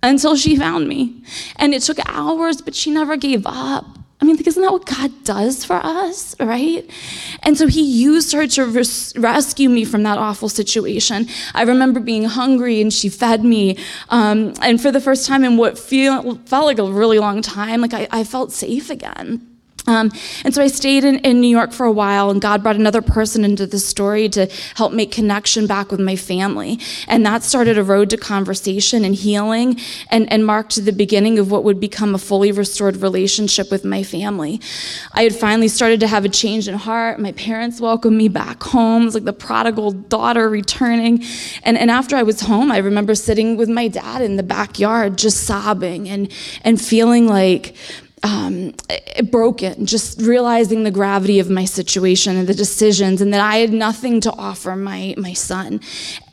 until 0.01 0.35
she 0.35 0.55
found 0.55 0.87
me 0.87 1.21
and 1.57 1.73
it 1.73 1.81
took 1.81 1.99
hours 2.07 2.61
but 2.61 2.75
she 2.75 2.89
never 2.91 3.17
gave 3.17 3.45
up 3.45 3.99
I 4.21 4.25
mean, 4.25 4.37
isn't 4.37 4.61
that 4.61 4.71
what 4.71 4.85
God 4.85 5.23
does 5.23 5.63
for 5.63 5.75
us, 5.75 6.35
right? 6.41 6.89
And 7.43 7.57
so 7.57 7.67
he 7.67 7.81
used 7.81 8.33
her 8.33 8.47
to 8.47 8.65
res- 8.65 9.13
rescue 9.15 9.69
me 9.69 9.85
from 9.85 10.03
that 10.03 10.17
awful 10.17 10.49
situation. 10.49 11.27
I 11.55 11.61
remember 11.61 12.01
being 12.01 12.25
hungry 12.25 12.81
and 12.81 12.91
she 12.91 13.07
fed 13.07 13.45
me. 13.45 13.77
Um, 14.09 14.53
and 14.61 14.81
for 14.81 14.91
the 14.91 14.99
first 14.99 15.25
time 15.25 15.45
in 15.45 15.55
what 15.55 15.79
feel, 15.79 16.35
felt 16.47 16.65
like 16.65 16.79
a 16.79 16.91
really 16.91 17.17
long 17.17 17.41
time, 17.41 17.79
like 17.79 17.93
I, 17.93 18.09
I 18.11 18.23
felt 18.25 18.51
safe 18.51 18.89
again. 18.89 19.48
Um, 19.89 20.11
and 20.45 20.53
so 20.53 20.61
I 20.61 20.67
stayed 20.67 21.03
in, 21.03 21.17
in 21.19 21.41
New 21.41 21.47
York 21.47 21.71
for 21.71 21.85
a 21.85 21.91
while, 21.91 22.29
and 22.29 22.39
God 22.39 22.61
brought 22.61 22.75
another 22.75 23.01
person 23.01 23.43
into 23.43 23.65
the 23.65 23.79
story 23.79 24.29
to 24.29 24.45
help 24.75 24.93
make 24.93 25.11
connection 25.11 25.65
back 25.65 25.89
with 25.89 25.99
my 25.99 26.15
family. 26.15 26.79
And 27.07 27.25
that 27.25 27.41
started 27.41 27.77
a 27.79 27.83
road 27.83 28.11
to 28.11 28.17
conversation 28.17 29.03
and 29.03 29.15
healing 29.15 29.79
and, 30.11 30.31
and 30.31 30.45
marked 30.45 30.75
the 30.85 30.91
beginning 30.91 31.39
of 31.39 31.49
what 31.49 31.63
would 31.63 31.79
become 31.79 32.13
a 32.13 32.19
fully 32.19 32.51
restored 32.51 32.97
relationship 32.97 33.71
with 33.71 33.83
my 33.83 34.03
family. 34.03 34.61
I 35.13 35.23
had 35.23 35.35
finally 35.35 35.67
started 35.67 35.99
to 36.01 36.07
have 36.07 36.23
a 36.23 36.29
change 36.29 36.67
in 36.67 36.75
heart. 36.75 37.19
My 37.19 37.31
parents 37.31 37.81
welcomed 37.81 38.15
me 38.15 38.27
back 38.27 38.61
home. 38.61 39.01
It 39.01 39.05
was 39.05 39.15
like 39.15 39.23
the 39.23 39.33
prodigal 39.33 39.91
daughter 39.91 40.47
returning. 40.49 41.23
And, 41.63 41.77
and 41.79 41.89
after 41.89 42.15
I 42.15 42.21
was 42.21 42.41
home, 42.41 42.71
I 42.71 42.77
remember 42.77 43.15
sitting 43.15 43.57
with 43.57 43.69
my 43.69 43.87
dad 43.87 44.21
in 44.21 44.35
the 44.35 44.43
backyard 44.43 45.17
just 45.17 45.45
sobbing 45.45 46.07
and, 46.07 46.31
and 46.63 46.79
feeling 46.79 47.27
like, 47.27 47.75
um, 48.23 48.73
broken, 49.29 49.85
just 49.85 50.21
realizing 50.21 50.83
the 50.83 50.91
gravity 50.91 51.39
of 51.39 51.49
my 51.49 51.65
situation 51.65 52.37
and 52.37 52.47
the 52.47 52.53
decisions, 52.53 53.21
and 53.21 53.33
that 53.33 53.41
I 53.41 53.57
had 53.57 53.71
nothing 53.71 54.21
to 54.21 54.31
offer 54.33 54.75
my, 54.75 55.15
my 55.17 55.33
son. 55.33 55.81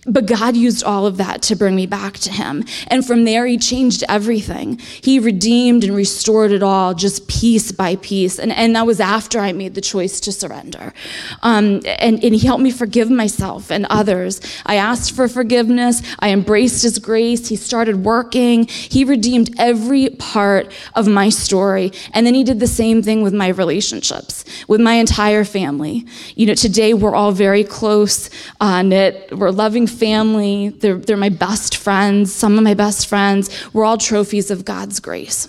But 0.06 0.26
God 0.26 0.56
used 0.56 0.84
all 0.84 1.06
of 1.06 1.16
that 1.16 1.42
to 1.42 1.56
bring 1.56 1.74
me 1.74 1.86
back 1.86 2.14
to 2.18 2.30
Him. 2.30 2.64
And 2.88 3.04
from 3.04 3.24
there, 3.24 3.46
He 3.46 3.58
changed 3.58 4.04
everything. 4.08 4.78
He 4.78 5.18
redeemed 5.18 5.84
and 5.84 5.94
restored 5.94 6.52
it 6.52 6.62
all, 6.62 6.94
just 6.94 7.26
piece 7.28 7.72
by 7.72 7.96
piece. 7.96 8.38
And, 8.38 8.52
and 8.52 8.76
that 8.76 8.86
was 8.86 9.00
after 9.00 9.40
I 9.40 9.52
made 9.52 9.74
the 9.74 9.80
choice 9.80 10.20
to 10.20 10.32
surrender. 10.32 10.94
Um, 11.42 11.82
and, 11.86 12.22
and 12.22 12.34
He 12.34 12.46
helped 12.46 12.62
me 12.62 12.70
forgive 12.70 13.10
myself 13.10 13.70
and 13.70 13.86
others. 13.86 14.40
I 14.64 14.76
asked 14.76 15.14
for 15.14 15.28
forgiveness. 15.28 16.02
I 16.20 16.30
embraced 16.30 16.82
His 16.82 16.98
grace. 16.98 17.48
He 17.48 17.56
started 17.56 18.04
working. 18.04 18.66
He 18.66 19.04
redeemed 19.04 19.54
every 19.58 20.10
part 20.10 20.72
of 20.94 21.08
my 21.08 21.30
story. 21.30 21.92
And 22.12 22.26
then 22.26 22.34
He 22.34 22.44
did 22.44 22.60
the 22.60 22.66
same 22.66 23.02
thing 23.02 23.22
with 23.22 23.34
my 23.34 23.48
relationships, 23.48 24.44
with 24.68 24.80
my 24.80 24.94
entire 24.94 25.44
family. 25.44 26.06
You 26.36 26.46
know, 26.46 26.54
today 26.54 26.94
we're 26.94 27.14
all 27.14 27.32
very 27.32 27.64
close 27.64 28.30
uh, 28.60 28.82
knit. 28.82 29.36
We're 29.36 29.50
loving 29.50 29.86
family, 29.96 30.68
they're, 30.68 30.98
they're 30.98 31.16
my 31.16 31.28
best 31.28 31.76
friends, 31.76 32.32
some 32.32 32.58
of 32.58 32.64
my 32.64 32.74
best 32.74 33.06
friends. 33.06 33.50
We're 33.72 33.84
all 33.84 33.98
trophies 33.98 34.50
of 34.50 34.64
God's 34.64 35.00
grace. 35.00 35.48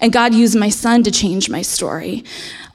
And 0.00 0.12
God 0.12 0.34
used 0.34 0.58
my 0.58 0.68
son 0.68 1.02
to 1.04 1.10
change 1.10 1.48
my 1.48 1.62
story. 1.62 2.24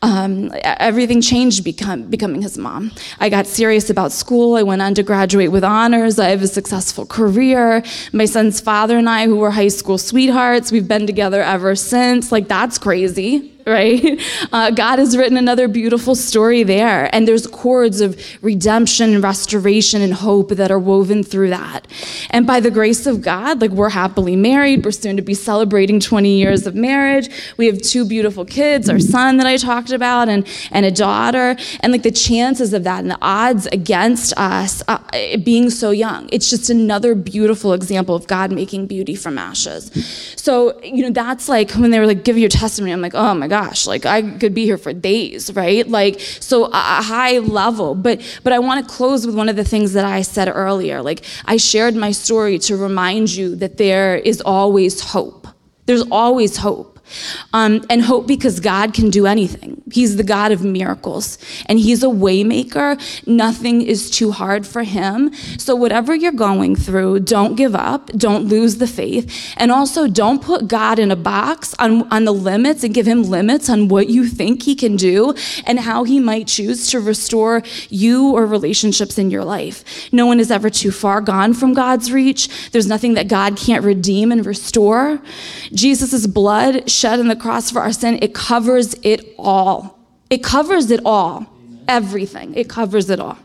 Um, 0.02 0.52
everything 0.64 1.22
changed 1.22 1.64
become, 1.64 2.10
becoming 2.10 2.42
his 2.42 2.58
mom. 2.58 2.92
I 3.20 3.30
got 3.30 3.48
serious 3.48 3.90
about 3.90 4.12
school. 4.12 4.56
I 4.56 4.64
went 4.64 4.82
on 4.82 4.96
to 4.96 5.04
graduate 5.04 5.52
with 5.52 5.64
honors. 5.64 6.20
I 6.20 6.30
have 6.30 6.42
a 6.42 6.48
successful 6.48 7.06
career. 7.06 7.84
My 8.14 8.26
son's 8.26 8.62
father 8.62 8.98
and 8.98 9.10
I, 9.10 9.26
who 9.26 9.36
were 9.36 9.52
high 9.52 9.68
school 9.68 9.98
sweethearts, 9.98 10.72
we've 10.72 10.88
been 10.88 11.06
together 11.06 11.42
ever 11.44 11.76
since. 11.76 12.32
Like, 12.32 12.48
that's 12.48 12.78
crazy 12.78 13.59
right? 13.68 14.22
Uh, 14.54 14.72
God 14.72 15.00
has 15.00 15.18
written 15.18 15.36
another 15.36 15.68
beautiful 15.68 16.16
story 16.16 16.64
there, 16.64 17.14
and 17.14 17.28
there's 17.28 17.46
cords 17.46 18.00
of 18.00 18.20
redemption 18.42 19.16
and 19.16 19.24
restoration 19.24 20.02
and 20.02 20.14
hope 20.14 20.50
that 20.52 20.72
are 20.72 20.80
woven 20.80 21.24
through 21.24 21.50
that. 21.50 21.86
And 22.30 22.48
by 22.48 22.62
the 22.62 22.72
grace 22.72 23.06
of 23.06 23.22
God, 23.22 23.60
like 23.60 23.72
we're 23.72 23.90
happily 23.90 24.38
married, 24.38 24.86
we're 24.86 24.92
soon 24.92 25.18
to 25.18 25.22
be 25.22 25.34
celebrating 25.34 26.00
20 26.00 26.38
years 26.38 26.68
of 26.68 26.76
marriage. 26.76 27.30
We 27.58 27.66
have 27.66 27.82
two 27.82 28.06
beautiful 28.06 28.46
kids, 28.46 28.90
our 28.90 29.00
son 29.00 29.38
that 29.38 29.48
I 29.48 29.58
talked 29.58 29.92
about, 29.92 30.30
and, 30.30 30.48
and 30.72 30.86
a 30.86 30.92
daughter. 30.92 31.58
And 31.82 31.92
like 31.92 32.04
the 32.04 32.12
chances 32.12 32.74
of 32.74 32.86
that 32.86 33.00
and 33.00 33.12
the 33.12 33.20
odds 33.22 33.66
against 33.68 34.32
us 34.38 34.82
uh, 34.88 35.00
being 35.44 35.70
so 35.70 35.92
young, 35.92 36.30
it's 36.32 36.50
just 36.50 36.70
another 36.70 37.14
beautiful 37.14 37.74
example 37.74 38.16
of 38.16 38.26
God 38.28 38.54
making 38.54 38.88
beauty 38.88 39.16
from 39.16 39.38
ashes. 39.38 39.92
So, 40.38 40.80
you 40.82 41.04
know, 41.04 41.12
that's 41.12 41.50
like 41.50 41.72
when 41.72 41.92
they 41.92 42.00
were 42.00 42.08
like, 42.08 42.24
give 42.24 42.38
your 42.38 42.50
testimony, 42.50 42.94
I'm 42.94 43.02
like, 43.02 43.16
oh 43.16 43.34
my 43.34 43.49
gosh, 43.50 43.88
like 43.88 44.06
I 44.06 44.22
could 44.22 44.54
be 44.54 44.66
here 44.66 44.78
for 44.78 44.94
days, 44.94 45.54
right? 45.54 45.88
Like 45.88 46.20
so 46.20 46.66
a 46.66 47.02
high 47.02 47.40
level. 47.40 47.96
But 47.96 48.22
but 48.44 48.54
I 48.54 48.60
want 48.60 48.88
to 48.88 48.94
close 48.94 49.26
with 49.26 49.36
one 49.36 49.50
of 49.50 49.56
the 49.56 49.64
things 49.64 49.94
that 49.94 50.06
I 50.06 50.22
said 50.22 50.48
earlier. 50.48 51.02
Like 51.02 51.24
I 51.46 51.58
shared 51.58 51.96
my 51.96 52.12
story 52.12 52.60
to 52.60 52.78
remind 52.78 53.32
you 53.32 53.56
that 53.58 53.78
there 53.78 54.16
is 54.16 54.42
always 54.42 55.02
hope. 55.02 55.48
There's 55.86 56.04
always 56.12 56.58
hope. 56.58 56.99
Um, 57.54 57.84
and 57.90 58.02
hope 58.02 58.28
because 58.28 58.60
God 58.60 58.94
can 58.94 59.10
do 59.10 59.26
anything. 59.26 59.82
He's 59.92 60.16
the 60.16 60.24
God 60.24 60.52
of 60.52 60.64
miracles, 60.64 61.38
and 61.66 61.80
He's 61.80 62.04
a 62.04 62.08
waymaker. 62.08 63.00
Nothing 63.28 63.82
is 63.82 64.10
too 64.10 64.32
hard 64.32 64.68
for 64.68 64.84
Him. 64.84 65.34
So 65.58 65.76
whatever 65.76 66.14
you're 66.16 66.32
going 66.32 66.76
through, 66.76 67.22
don't 67.22 67.56
give 67.56 67.76
up. 67.76 68.08
Don't 68.08 68.46
lose 68.46 68.78
the 68.78 68.88
faith, 68.88 69.54
and 69.58 69.72
also 69.72 70.08
don't 70.08 70.42
put 70.42 70.68
God 70.68 71.00
in 71.00 71.12
a 71.12 71.16
box 71.16 71.74
on 71.80 72.08
on 72.12 72.26
the 72.26 72.34
limits 72.34 72.84
and 72.84 72.94
give 72.94 73.06
Him 73.06 73.24
limits 73.24 73.70
on 73.70 73.88
what 73.88 74.10
you 74.10 74.28
think 74.28 74.64
He 74.64 74.76
can 74.76 74.96
do 74.96 75.34
and 75.66 75.80
how 75.80 76.04
He 76.04 76.20
might 76.20 76.48
choose 76.48 76.90
to 76.92 77.00
restore 77.00 77.64
you 77.90 78.32
or 78.32 78.46
relationships 78.46 79.18
in 79.18 79.32
your 79.32 79.44
life. 79.44 79.84
No 80.12 80.26
one 80.26 80.40
is 80.40 80.52
ever 80.52 80.70
too 80.70 80.92
far 80.92 81.22
gone 81.22 81.54
from 81.54 81.74
God's 81.74 82.12
reach. 82.12 82.70
There's 82.72 82.88
nothing 82.88 83.14
that 83.16 83.28
God 83.28 83.58
can't 83.58 83.84
redeem 83.84 84.32
and 84.32 84.46
restore. 84.46 85.22
Jesus' 85.72 86.28
blood 86.28 86.90
shed 87.00 87.20
on 87.20 87.28
the 87.28 87.36
cross 87.36 87.72
for 87.72 87.80
our 87.80 87.94
sin, 87.94 88.20
it 88.22 88.34
covers 88.34 88.96
it 89.04 89.34
all. 89.38 89.98
It 90.30 90.44
covers 90.44 90.92
it 90.92 91.00
all. 91.06 91.48
Everything. 91.88 92.54
It 92.56 92.70
covers 92.70 93.10
it 93.10 93.20
all. 93.20 93.38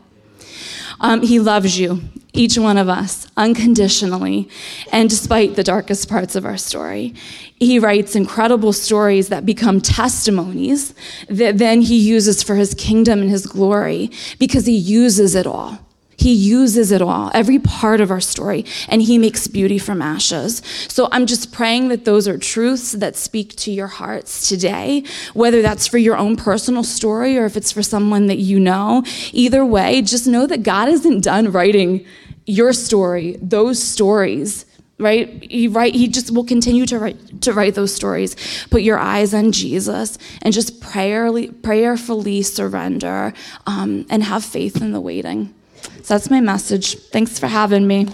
Um, 0.99 1.21
he 1.21 1.39
loves 1.39 1.77
you, 1.77 2.01
each 2.33 2.57
one 2.57 2.77
of 2.77 2.87
us, 2.87 3.27
unconditionally, 3.35 4.49
and 4.91 5.09
despite 5.09 5.55
the 5.55 5.63
darkest 5.63 6.07
parts 6.07 6.35
of 6.35 6.45
our 6.45 6.57
story. 6.57 7.13
He 7.59 7.79
writes 7.79 8.15
incredible 8.15 8.73
stories 8.73 9.29
that 9.29 9.45
become 9.45 9.81
testimonies 9.81 10.93
that 11.27 11.57
then 11.57 11.81
he 11.81 11.97
uses 11.97 12.43
for 12.43 12.55
his 12.55 12.73
kingdom 12.73 13.21
and 13.21 13.29
his 13.29 13.45
glory 13.45 14.11
because 14.39 14.65
he 14.65 14.75
uses 14.75 15.35
it 15.35 15.47
all. 15.47 15.84
He 16.17 16.33
uses 16.33 16.91
it 16.91 17.01
all, 17.01 17.31
every 17.33 17.59
part 17.59 18.01
of 18.01 18.11
our 18.11 18.21
story, 18.21 18.65
and 18.87 19.01
He 19.01 19.17
makes 19.17 19.47
beauty 19.47 19.77
from 19.77 20.01
ashes. 20.01 20.61
So 20.87 21.09
I'm 21.11 21.25
just 21.25 21.51
praying 21.51 21.89
that 21.89 22.05
those 22.05 22.27
are 22.27 22.37
truths 22.37 22.93
that 22.93 23.15
speak 23.15 23.55
to 23.57 23.71
your 23.71 23.87
hearts 23.87 24.47
today, 24.47 25.03
whether 25.33 25.61
that's 25.61 25.87
for 25.87 25.97
your 25.97 26.17
own 26.17 26.35
personal 26.35 26.83
story 26.83 27.37
or 27.37 27.45
if 27.45 27.57
it's 27.57 27.71
for 27.71 27.83
someone 27.83 28.27
that 28.27 28.37
you 28.37 28.59
know. 28.59 29.03
Either 29.33 29.65
way, 29.65 30.01
just 30.01 30.27
know 30.27 30.47
that 30.47 30.63
God 30.63 30.89
isn't 30.89 31.21
done 31.21 31.51
writing 31.51 32.05
your 32.45 32.73
story, 32.73 33.37
those 33.41 33.81
stories 33.81 34.65
right 34.97 35.43
he 35.51 35.67
write 35.67 35.93
he 35.93 36.07
just 36.07 36.31
will 36.31 36.45
continue 36.45 36.85
to 36.85 36.97
write 36.97 37.41
to 37.41 37.51
write 37.51 37.75
those 37.75 37.93
stories 37.93 38.35
put 38.69 38.81
your 38.81 38.97
eyes 38.97 39.33
on 39.33 39.51
jesus 39.51 40.17
and 40.41 40.53
just 40.53 40.79
prayerly, 40.79 41.49
prayerfully 41.49 42.41
surrender 42.41 43.33
um, 43.67 44.05
and 44.09 44.23
have 44.23 44.43
faith 44.43 44.81
in 44.81 44.93
the 44.93 45.01
waiting 45.01 45.53
so 46.03 46.13
that's 46.13 46.29
my 46.29 46.41
message. 46.41 46.97
Thanks 47.09 47.39
for 47.39 47.47
having 47.47 47.87
me. 47.87 48.07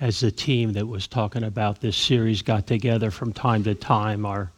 As 0.00 0.20
the 0.20 0.30
team 0.30 0.72
that 0.72 0.86
was 0.86 1.06
talking 1.06 1.44
about 1.44 1.80
this 1.82 1.96
series 1.96 2.42
got 2.42 2.66
together 2.66 3.10
from 3.10 3.32
time 3.32 3.62
to 3.64 3.74
time, 3.74 4.24
our 4.24 4.50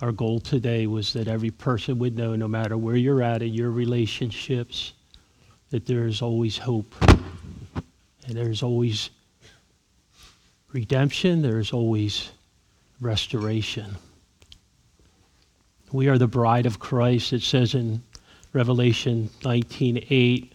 our 0.00 0.12
goal 0.12 0.40
today 0.40 0.86
was 0.86 1.12
that 1.12 1.28
every 1.28 1.50
person 1.50 1.98
would 1.98 2.16
know, 2.16 2.34
no 2.34 2.48
matter 2.48 2.76
where 2.76 2.96
you're 2.96 3.22
at 3.22 3.42
in 3.42 3.52
your 3.52 3.70
relationships, 3.70 4.94
that 5.70 5.86
there 5.86 6.06
is 6.06 6.22
always 6.22 6.56
hope. 6.56 6.94
And 8.26 8.36
there's 8.36 8.62
always 8.62 9.10
redemption, 10.72 11.42
there's 11.42 11.72
always 11.72 12.30
restoration. 13.00 13.96
We 15.92 16.08
are 16.08 16.18
the 16.18 16.28
bride 16.28 16.66
of 16.66 16.78
Christ. 16.78 17.32
It 17.32 17.42
says 17.42 17.74
in 17.74 18.02
Revelation 18.52 19.28
19:8, 19.42 20.52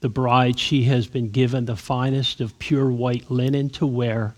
the 0.00 0.08
bride 0.08 0.58
she 0.58 0.82
has 0.84 1.06
been 1.06 1.30
given 1.30 1.64
the 1.64 1.76
finest 1.76 2.40
of 2.40 2.58
pure 2.58 2.90
white 2.90 3.30
linen 3.30 3.70
to 3.70 3.86
wear 3.86 4.34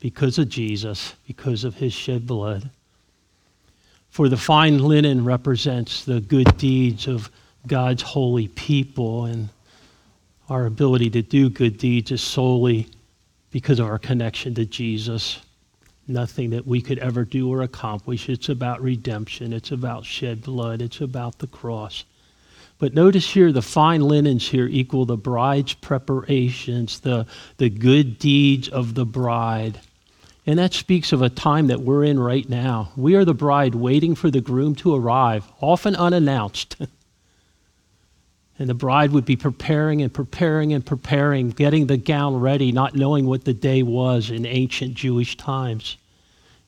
because 0.00 0.38
of 0.38 0.48
Jesus, 0.48 1.14
because 1.26 1.64
of 1.64 1.74
his 1.76 1.92
shed 1.92 2.26
blood. 2.26 2.70
For 4.16 4.30
the 4.30 4.38
fine 4.38 4.78
linen 4.78 5.26
represents 5.26 6.06
the 6.06 6.22
good 6.22 6.56
deeds 6.56 7.06
of 7.06 7.30
God's 7.66 8.00
holy 8.00 8.48
people, 8.48 9.26
and 9.26 9.50
our 10.48 10.64
ability 10.64 11.10
to 11.10 11.20
do 11.20 11.50
good 11.50 11.76
deeds 11.76 12.10
is 12.10 12.22
solely 12.22 12.86
because 13.50 13.78
of 13.78 13.84
our 13.84 13.98
connection 13.98 14.54
to 14.54 14.64
Jesus. 14.64 15.42
Nothing 16.08 16.48
that 16.48 16.66
we 16.66 16.80
could 16.80 16.98
ever 17.00 17.26
do 17.26 17.52
or 17.52 17.60
accomplish. 17.60 18.30
It's 18.30 18.48
about 18.48 18.80
redemption, 18.80 19.52
it's 19.52 19.70
about 19.70 20.06
shed 20.06 20.40
blood, 20.40 20.80
it's 20.80 21.02
about 21.02 21.38
the 21.38 21.48
cross. 21.48 22.06
But 22.78 22.94
notice 22.94 23.28
here 23.28 23.52
the 23.52 23.60
fine 23.60 24.00
linens 24.00 24.48
here 24.48 24.66
equal 24.66 25.04
the 25.04 25.18
bride's 25.18 25.74
preparations, 25.74 27.00
the, 27.00 27.26
the 27.58 27.68
good 27.68 28.18
deeds 28.18 28.70
of 28.70 28.94
the 28.94 29.04
bride. 29.04 29.78
And 30.46 30.58
that 30.60 30.72
speaks 30.72 31.12
of 31.12 31.22
a 31.22 31.28
time 31.28 31.66
that 31.66 31.80
we're 31.80 32.04
in 32.04 32.20
right 32.20 32.48
now. 32.48 32.92
We 32.96 33.16
are 33.16 33.24
the 33.24 33.34
bride 33.34 33.74
waiting 33.74 34.14
for 34.14 34.30
the 34.30 34.40
groom 34.40 34.76
to 34.76 34.94
arrive, 34.94 35.44
often 35.60 35.96
unannounced. 35.96 36.76
and 38.58 38.68
the 38.68 38.74
bride 38.74 39.10
would 39.10 39.24
be 39.24 39.34
preparing 39.34 40.02
and 40.02 40.14
preparing 40.14 40.72
and 40.72 40.86
preparing, 40.86 41.50
getting 41.50 41.88
the 41.88 41.96
gown 41.96 42.36
ready, 42.36 42.70
not 42.70 42.94
knowing 42.94 43.26
what 43.26 43.44
the 43.44 43.52
day 43.52 43.82
was 43.82 44.30
in 44.30 44.46
ancient 44.46 44.94
Jewish 44.94 45.36
times. 45.36 45.96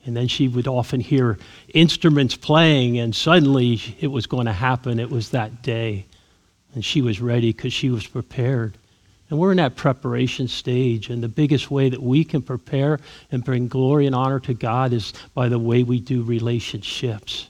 And 0.05 0.17
then 0.17 0.27
she 0.27 0.49
would 0.49 0.67
often 0.67 1.01
hear 1.01 1.39
instruments 1.73 2.35
playing, 2.35 2.99
and 2.99 3.15
suddenly 3.15 3.81
it 4.01 4.09
was 4.09 4.27
going 4.27 4.47
to 4.47 4.53
happen. 4.53 4.99
It 4.99 5.11
was 5.11 5.31
that 5.31 5.63
day. 5.63 6.07
And 6.75 6.85
she 6.85 7.01
was 7.01 7.21
ready 7.21 7.53
because 7.53 7.73
she 7.73 7.91
was 7.91 8.07
prepared. 8.07 8.77
And 9.31 9.39
we're 9.39 9.51
in 9.51 9.59
that 9.59 9.77
preparation 9.77 10.49
stage. 10.49 11.11
And 11.11 11.23
the 11.23 11.29
biggest 11.29 11.71
way 11.71 11.91
that 11.91 12.03
we 12.03 12.25
can 12.25 12.41
prepare 12.41 12.99
and 13.31 13.45
bring 13.45 13.69
glory 13.69 14.07
and 14.07 14.15
honor 14.15 14.41
to 14.41 14.55
God 14.55 14.93
is 14.93 15.13
by 15.35 15.49
the 15.49 15.59
way 15.59 15.83
we 15.83 16.01
do 16.01 16.23
relationships. 16.23 17.49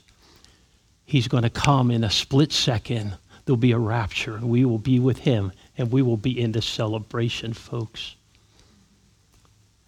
He's 1.05 1.27
going 1.27 1.43
to 1.43 1.49
come 1.49 1.89
in 1.89 2.03
a 2.03 2.09
split 2.09 2.51
second. 2.51 3.17
There'll 3.45 3.57
be 3.57 3.71
a 3.71 3.79
rapture, 3.79 4.35
and 4.35 4.49
we 4.49 4.65
will 4.65 4.77
be 4.77 4.99
with 4.99 5.19
Him, 5.19 5.51
and 5.77 5.91
we 5.91 6.01
will 6.01 6.17
be 6.17 6.39
in 6.39 6.51
the 6.51 6.61
celebration, 6.61 7.53
folks. 7.53 8.15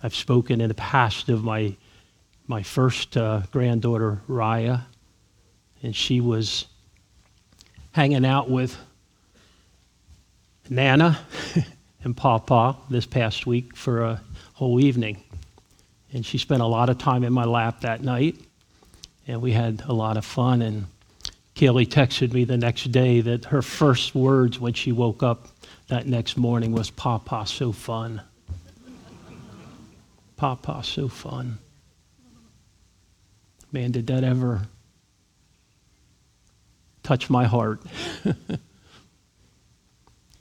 I've 0.01 0.15
spoken 0.15 0.61
in 0.61 0.69
the 0.69 0.73
past 0.73 1.29
of 1.29 1.43
my, 1.43 1.75
my 2.47 2.63
first 2.63 3.15
uh, 3.17 3.41
granddaughter, 3.51 4.21
Raya, 4.27 4.81
and 5.83 5.95
she 5.95 6.21
was 6.21 6.65
hanging 7.91 8.25
out 8.25 8.49
with 8.49 8.75
Nana. 10.69 11.19
and 12.03 12.15
Papa 12.15 12.77
this 12.89 13.05
past 13.05 13.45
week 13.45 13.75
for 13.75 14.03
a 14.03 14.21
whole 14.53 14.79
evening. 14.79 15.23
And 16.13 16.25
she 16.25 16.37
spent 16.37 16.61
a 16.61 16.65
lot 16.65 16.89
of 16.89 16.97
time 16.97 17.23
in 17.23 17.31
my 17.31 17.45
lap 17.45 17.81
that 17.81 18.03
night, 18.03 18.35
and 19.27 19.41
we 19.41 19.51
had 19.51 19.83
a 19.85 19.93
lot 19.93 20.17
of 20.17 20.25
fun. 20.25 20.61
And 20.61 20.87
Kaylee 21.55 21.87
texted 21.87 22.33
me 22.33 22.43
the 22.43 22.57
next 22.57 22.91
day 22.91 23.21
that 23.21 23.45
her 23.45 23.61
first 23.61 24.13
words 24.13 24.59
when 24.59 24.73
she 24.73 24.91
woke 24.91 25.23
up 25.23 25.47
that 25.87 26.07
next 26.07 26.37
morning 26.37 26.71
was, 26.71 26.89
Papa, 26.89 27.45
so 27.45 27.71
fun. 27.71 28.21
Papa, 30.37 30.81
so 30.83 31.07
fun. 31.07 31.59
Man, 33.71 33.91
did 33.91 34.07
that 34.07 34.23
ever 34.23 34.61
touch 37.03 37.29
my 37.29 37.45
heart. 37.45 37.81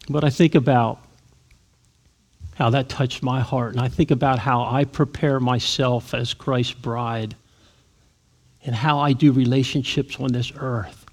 but 0.09 0.25
I 0.25 0.31
think 0.31 0.55
about 0.55 1.01
how 2.61 2.69
that 2.69 2.91
touched 2.91 3.23
my 3.23 3.41
heart. 3.41 3.73
And 3.73 3.81
I 3.81 3.89
think 3.89 4.11
about 4.11 4.39
how 4.39 4.65
I 4.65 4.85
prepare 4.85 5.41
myself 5.41 6.13
as 6.13 6.35
Christ's 6.35 6.75
bride 6.75 7.35
and 8.67 8.77
how 8.77 8.99
I 8.99 9.15
do 9.15 9.33
relationships 9.33 10.21
on 10.21 10.31
this 10.31 10.53
earth 10.55 11.07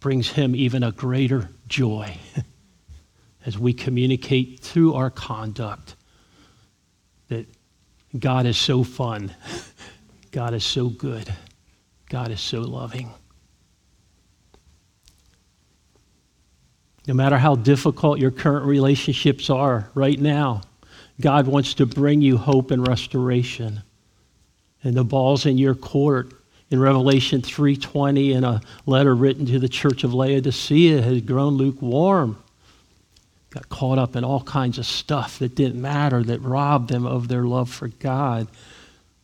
brings 0.00 0.30
him 0.30 0.56
even 0.56 0.82
a 0.82 0.92
greater 0.92 1.50
joy 1.68 2.16
as 3.44 3.58
we 3.58 3.74
communicate 3.74 4.60
through 4.60 4.94
our 4.94 5.10
conduct 5.10 5.94
that 7.28 7.46
God 8.18 8.46
is 8.46 8.56
so 8.56 8.82
fun, 8.82 9.34
God 10.30 10.54
is 10.54 10.64
so 10.64 10.88
good, 10.88 11.30
God 12.08 12.30
is 12.30 12.40
so 12.40 12.62
loving. 12.62 13.12
No 17.06 17.14
matter 17.14 17.38
how 17.38 17.54
difficult 17.54 18.18
your 18.18 18.32
current 18.32 18.66
relationships 18.66 19.48
are 19.48 19.88
right 19.94 20.18
now, 20.18 20.62
God 21.20 21.46
wants 21.46 21.74
to 21.74 21.86
bring 21.86 22.20
you 22.20 22.36
hope 22.36 22.70
and 22.70 22.86
restoration. 22.86 23.82
And 24.82 24.94
the 24.94 25.04
ball's 25.04 25.46
in 25.46 25.56
your 25.56 25.74
court. 25.74 26.32
In 26.68 26.80
Revelation 26.80 27.42
3:20 27.42 28.32
in 28.32 28.42
a 28.42 28.60
letter 28.86 29.14
written 29.14 29.46
to 29.46 29.60
the 29.60 29.68
church 29.68 30.02
of 30.02 30.12
Laodicea 30.12 31.00
has 31.00 31.20
grown 31.20 31.54
lukewarm. 31.54 32.38
Got 33.50 33.68
caught 33.68 33.98
up 33.98 34.16
in 34.16 34.24
all 34.24 34.42
kinds 34.42 34.76
of 34.76 34.84
stuff 34.84 35.38
that 35.38 35.54
didn't 35.54 35.80
matter 35.80 36.24
that 36.24 36.42
robbed 36.42 36.90
them 36.90 37.06
of 37.06 37.28
their 37.28 37.44
love 37.44 37.70
for 37.70 37.86
God. 37.88 38.48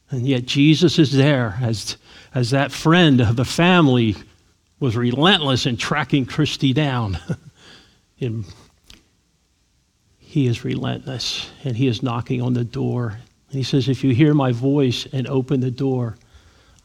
And 0.09 0.27
yet 0.27 0.47
Jesus 0.47 1.01
is 1.01 1.13
there 1.13 1.59
as 1.61 1.97
as 2.33 2.51
that 2.51 2.71
friend 2.71 3.21
of 3.21 3.35
the 3.35 3.45
family 3.45 4.15
was 4.79 4.97
relentless 4.97 5.67
in 5.67 5.77
tracking 5.77 6.27
Christy 6.27 6.73
down. 6.73 7.19
And 8.23 8.45
he 10.19 10.47
is 10.47 10.65
relentless 10.65 11.51
and 11.65 11.77
he 11.77 11.87
is 11.87 12.03
knocking 12.03 12.41
on 12.41 12.55
the 12.55 12.65
door. 12.65 13.19
And 13.49 13.59
he 13.59 13.63
says, 13.63 13.89
If 13.89 14.03
you 14.03 14.15
hear 14.15 14.33
my 14.33 14.53
voice 14.53 15.07
and 15.13 15.27
open 15.29 15.61
the 15.61 15.71
door, 15.71 16.17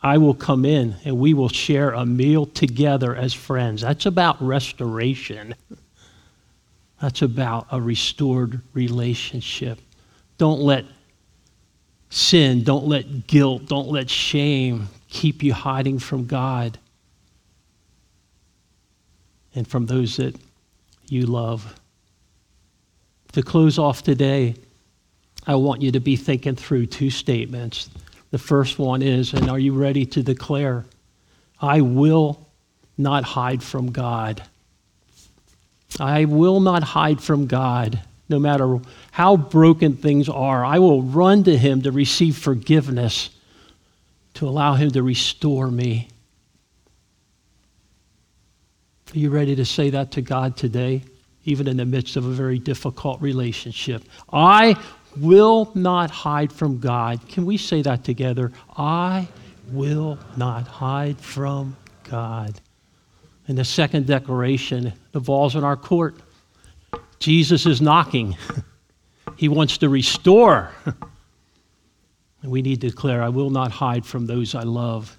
I 0.01 0.17
will 0.17 0.33
come 0.33 0.65
in 0.65 0.95
and 1.05 1.17
we 1.17 1.33
will 1.33 1.49
share 1.49 1.91
a 1.91 2.05
meal 2.05 2.45
together 2.45 3.15
as 3.15 3.33
friends. 3.33 3.81
That's 3.81 4.05
about 4.05 4.41
restoration. 4.41 5.55
That's 7.01 7.21
about 7.21 7.67
a 7.71 7.81
restored 7.81 8.61
relationship. 8.73 9.79
Don't 10.37 10.61
let 10.61 10.85
sin, 12.09 12.63
don't 12.63 12.85
let 12.85 13.27
guilt, 13.27 13.65
don't 13.67 13.89
let 13.89 14.09
shame 14.09 14.87
keep 15.09 15.43
you 15.43 15.53
hiding 15.53 15.99
from 15.99 16.25
God 16.25 16.77
and 19.55 19.67
from 19.67 19.85
those 19.85 20.17
that 20.17 20.35
you 21.11 21.25
love. 21.25 21.79
To 23.33 23.41
close 23.41 23.77
off 23.77 24.03
today, 24.03 24.55
I 25.45 25.55
want 25.55 25.81
you 25.81 25.91
to 25.91 25.99
be 25.99 26.15
thinking 26.15 26.55
through 26.55 26.87
two 26.87 27.09
statements. 27.09 27.89
The 28.31 28.37
first 28.37 28.79
one 28.79 29.01
is, 29.01 29.33
and 29.33 29.49
are 29.49 29.59
you 29.59 29.73
ready 29.73 30.05
to 30.07 30.23
declare, 30.23 30.85
I 31.61 31.81
will 31.81 32.47
not 32.97 33.23
hide 33.23 33.63
from 33.63 33.91
God? 33.91 34.43
I 35.99 36.25
will 36.25 36.59
not 36.59 36.83
hide 36.83 37.21
from 37.21 37.47
God, 37.47 38.01
no 38.27 38.39
matter 38.39 38.79
how 39.11 39.37
broken 39.37 39.95
things 39.95 40.27
are. 40.27 40.65
I 40.65 40.79
will 40.79 41.01
run 41.01 41.43
to 41.45 41.57
Him 41.57 41.81
to 41.83 41.91
receive 41.91 42.37
forgiveness, 42.37 43.29
to 44.35 44.47
allow 44.47 44.73
Him 44.73 44.91
to 44.91 45.01
restore 45.01 45.71
me. 45.71 46.09
Are 49.13 49.19
you 49.19 49.29
ready 49.29 49.55
to 49.55 49.63
say 49.63 49.89
that 49.91 50.11
to 50.11 50.21
God 50.21 50.57
today, 50.57 51.01
even 51.45 51.67
in 51.67 51.77
the 51.77 51.85
midst 51.85 52.17
of 52.17 52.25
a 52.25 52.31
very 52.31 52.59
difficult 52.59 53.21
relationship? 53.21 54.03
I 54.33 54.75
will 55.15 55.71
not 55.75 56.11
hide 56.11 56.51
from 56.51 56.79
God. 56.79 57.25
Can 57.29 57.45
we 57.45 57.55
say 57.55 57.81
that 57.83 58.03
together? 58.03 58.51
I 58.75 59.27
will 59.71 60.19
not 60.35 60.67
hide 60.67 61.17
from 61.19 61.77
God. 62.03 62.59
And 63.47 63.57
the 63.57 63.63
second 63.63 64.07
declaration, 64.07 64.91
the 65.13 65.21
ball's 65.21 65.55
in 65.55 65.63
our 65.63 65.77
court. 65.77 66.15
Jesus 67.19 67.65
is 67.65 67.81
knocking. 67.81 68.35
he 69.37 69.47
wants 69.47 69.77
to 69.77 69.89
restore. 69.89 70.71
and 70.85 70.95
we 72.51 72.61
need 72.61 72.81
to 72.81 72.89
declare, 72.89 73.23
I 73.23 73.29
will 73.29 73.51
not 73.51 73.71
hide 73.71 74.05
from 74.05 74.25
those 74.25 74.53
I 74.53 74.63
love. 74.63 75.16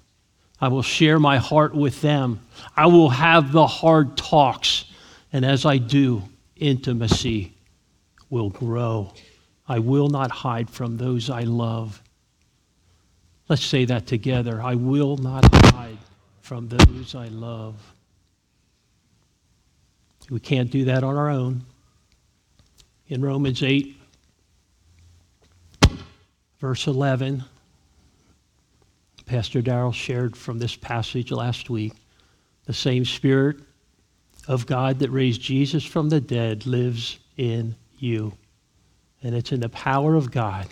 I 0.61 0.67
will 0.67 0.81
share 0.81 1.19
my 1.19 1.37
heart 1.37 1.73
with 1.73 2.01
them. 2.01 2.41
I 2.75 2.87
will 2.87 3.09
have 3.09 3.51
the 3.51 3.67
hard 3.67 4.17
talks. 4.17 4.85
And 5.31 5.45
as 5.45 5.65
I 5.65 5.77
do, 5.77 6.23
intimacy 6.55 7.53
will 8.29 8.49
grow. 8.49 9.13
I 9.67 9.79
will 9.79 10.09
not 10.09 10.31
hide 10.31 10.69
from 10.69 10.97
those 10.97 11.29
I 11.29 11.41
love. 11.41 12.01
Let's 13.47 13.63
say 13.63 13.85
that 13.85 14.07
together. 14.07 14.61
I 14.61 14.75
will 14.75 15.17
not 15.17 15.45
hide 15.65 15.97
from 16.41 16.67
those 16.67 17.15
I 17.15 17.27
love. 17.27 17.75
We 20.29 20.39
can't 20.39 20.69
do 20.69 20.85
that 20.85 21.03
on 21.03 21.15
our 21.15 21.29
own. 21.29 21.63
In 23.07 23.23
Romans 23.23 23.63
8, 23.63 23.95
verse 26.59 26.85
11, 26.85 27.43
Pastor 29.29 29.61
Darrell 29.61 29.91
shared 29.91 30.35
from 30.35 30.57
this 30.57 30.75
passage 30.75 31.31
last 31.31 31.69
week. 31.69 31.93
The 32.65 32.73
same 32.73 33.05
Spirit 33.05 33.57
of 34.47 34.65
God 34.65 34.97
that 34.99 35.11
raised 35.11 35.39
Jesus 35.39 35.85
from 35.85 36.09
the 36.09 36.19
dead 36.19 36.65
lives 36.65 37.19
in 37.37 37.75
you. 37.99 38.33
And 39.21 39.35
it's 39.35 39.51
in 39.51 39.59
the 39.59 39.69
power 39.69 40.15
of 40.15 40.31
God 40.31 40.65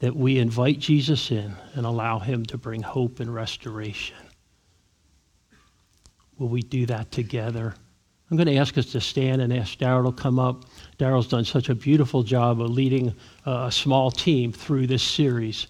that 0.00 0.16
we 0.16 0.40
invite 0.40 0.80
Jesus 0.80 1.30
in 1.30 1.54
and 1.74 1.86
allow 1.86 2.18
him 2.18 2.44
to 2.46 2.58
bring 2.58 2.82
hope 2.82 3.20
and 3.20 3.32
restoration. 3.32 4.16
Will 6.38 6.48
we 6.48 6.62
do 6.62 6.84
that 6.86 7.12
together? 7.12 7.76
I'm 8.28 8.36
going 8.36 8.48
to 8.48 8.56
ask 8.56 8.76
us 8.76 8.86
to 8.86 9.00
stand 9.00 9.40
and 9.40 9.52
ask 9.52 9.78
Daryl 9.78 10.16
to 10.16 10.20
come 10.20 10.40
up. 10.40 10.64
Daryl's 10.98 11.28
done 11.28 11.44
such 11.44 11.68
a 11.68 11.76
beautiful 11.76 12.24
job 12.24 12.60
of 12.60 12.70
leading 12.70 13.14
a 13.46 13.70
small 13.70 14.10
team 14.10 14.50
through 14.50 14.88
this 14.88 15.04
series. 15.04 15.68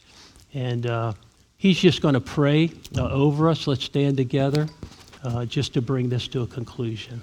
And 0.54 0.86
uh, 0.86 1.12
he's 1.62 1.78
just 1.78 2.02
going 2.02 2.14
to 2.14 2.20
pray 2.20 2.72
uh, 2.98 3.08
over 3.08 3.48
us. 3.48 3.68
Let's 3.68 3.84
stand 3.84 4.16
together 4.16 4.66
uh, 5.22 5.44
just 5.44 5.74
to 5.74 5.80
bring 5.80 6.08
this 6.08 6.26
to 6.28 6.42
a 6.42 6.46
conclusion. 6.48 7.22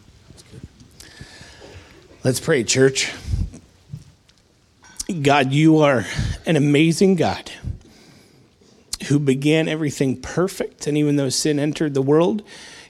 Let's 2.23 2.39
pray, 2.39 2.63
church. 2.63 3.11
God, 5.21 5.51
you 5.51 5.79
are 5.79 6.05
an 6.45 6.55
amazing 6.55 7.15
God 7.15 7.51
who 9.07 9.19
began 9.19 9.67
everything 9.67 10.21
perfect. 10.21 10.87
And 10.87 10.97
even 10.97 11.17
though 11.17 11.27
sin 11.27 11.59
entered 11.59 11.93
the 11.93 12.01
world, 12.01 12.41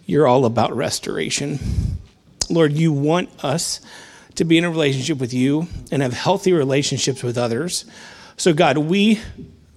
you're 0.06 0.28
all 0.28 0.46
about 0.46 0.76
restoration. 0.76 1.58
Lord, 2.48 2.74
you 2.74 2.94
want 2.94 3.28
us 3.44 3.82
to 4.36 4.46
be 4.46 4.60
in 4.60 4.66
a 4.66 4.70
relationship 4.70 5.18
with 5.18 5.34
you 5.34 5.68
and 5.92 6.04
have 6.04 6.14
healthy 6.14 6.54
relationships 6.54 7.24
with 7.24 7.40
others. 7.40 7.86
So, 8.38 8.54
God, 8.54 8.78
we 8.78 9.20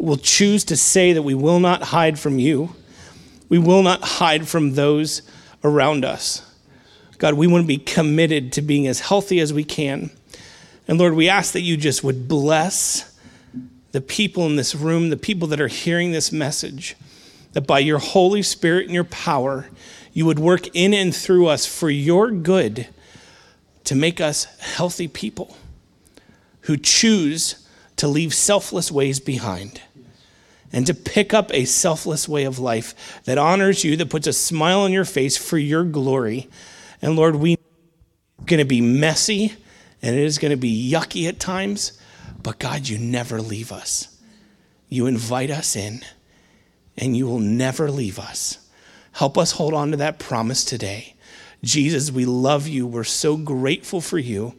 will 0.06 0.16
choose 0.16 0.64
to 0.64 0.76
say 0.76 1.12
that 1.12 1.22
we 1.22 1.34
will 1.34 1.60
not 1.60 1.82
hide 1.82 2.18
from 2.18 2.38
you. 2.38 2.74
We 3.48 3.58
will 3.58 3.82
not 3.82 4.02
hide 4.02 4.48
from 4.48 4.74
those 4.74 5.22
around 5.62 6.04
us. 6.04 6.48
God, 7.18 7.34
we 7.34 7.46
want 7.46 7.64
to 7.64 7.68
be 7.68 7.78
committed 7.78 8.52
to 8.52 8.62
being 8.62 8.86
as 8.86 9.00
healthy 9.00 9.38
as 9.40 9.52
we 9.52 9.64
can 9.64 10.10
and 10.88 10.98
Lord, 10.98 11.14
we 11.14 11.28
ask 11.28 11.52
that 11.52 11.60
you 11.60 11.76
just 11.76 12.02
would 12.02 12.28
bless 12.28 13.16
the 13.92 14.00
people 14.00 14.46
in 14.46 14.56
this 14.56 14.74
room, 14.74 15.10
the 15.10 15.16
people 15.16 15.48
that 15.48 15.60
are 15.60 15.68
hearing 15.68 16.12
this 16.12 16.32
message, 16.32 16.96
that 17.52 17.66
by 17.66 17.78
your 17.78 17.98
Holy 17.98 18.42
Spirit 18.42 18.86
and 18.86 18.94
your 18.94 19.04
power, 19.04 19.68
you 20.12 20.26
would 20.26 20.38
work 20.38 20.74
in 20.74 20.92
and 20.92 21.14
through 21.14 21.46
us 21.46 21.66
for 21.66 21.88
your 21.88 22.30
good 22.30 22.88
to 23.84 23.94
make 23.94 24.20
us 24.20 24.44
healthy 24.60 25.08
people 25.08 25.56
who 26.62 26.76
choose 26.76 27.66
to 27.96 28.08
leave 28.08 28.34
selfless 28.34 28.90
ways 28.90 29.20
behind 29.20 29.80
and 30.72 30.86
to 30.86 30.94
pick 30.94 31.34
up 31.34 31.52
a 31.52 31.64
selfless 31.64 32.28
way 32.28 32.44
of 32.44 32.58
life 32.58 33.22
that 33.24 33.38
honors 33.38 33.84
you, 33.84 33.96
that 33.96 34.10
puts 34.10 34.26
a 34.26 34.32
smile 34.32 34.80
on 34.80 34.92
your 34.92 35.04
face 35.04 35.36
for 35.36 35.58
your 35.58 35.84
glory. 35.84 36.48
And 37.00 37.16
Lord, 37.16 37.36
we 37.36 37.54
are 37.54 38.44
going 38.46 38.58
to 38.58 38.64
be 38.64 38.80
messy 38.80 39.54
and 40.02 40.16
it 40.16 40.24
is 40.24 40.38
going 40.38 40.50
to 40.50 40.56
be 40.56 40.90
yucky 40.90 41.28
at 41.28 41.38
times, 41.38 41.98
but 42.42 42.58
God, 42.58 42.88
you 42.88 42.98
never 42.98 43.40
leave 43.40 43.70
us. 43.70 44.08
You 44.88 45.06
invite 45.06 45.50
us 45.50 45.76
in, 45.76 46.02
and 46.98 47.16
you 47.16 47.26
will 47.26 47.38
never 47.38 47.90
leave 47.90 48.18
us. 48.18 48.58
Help 49.12 49.38
us 49.38 49.52
hold 49.52 49.74
on 49.74 49.92
to 49.92 49.96
that 49.98 50.18
promise 50.18 50.64
today. 50.64 51.14
Jesus, 51.62 52.10
we 52.10 52.24
love 52.24 52.66
you. 52.66 52.86
We're 52.86 53.04
so 53.04 53.36
grateful 53.36 54.00
for 54.00 54.18
you. 54.18 54.54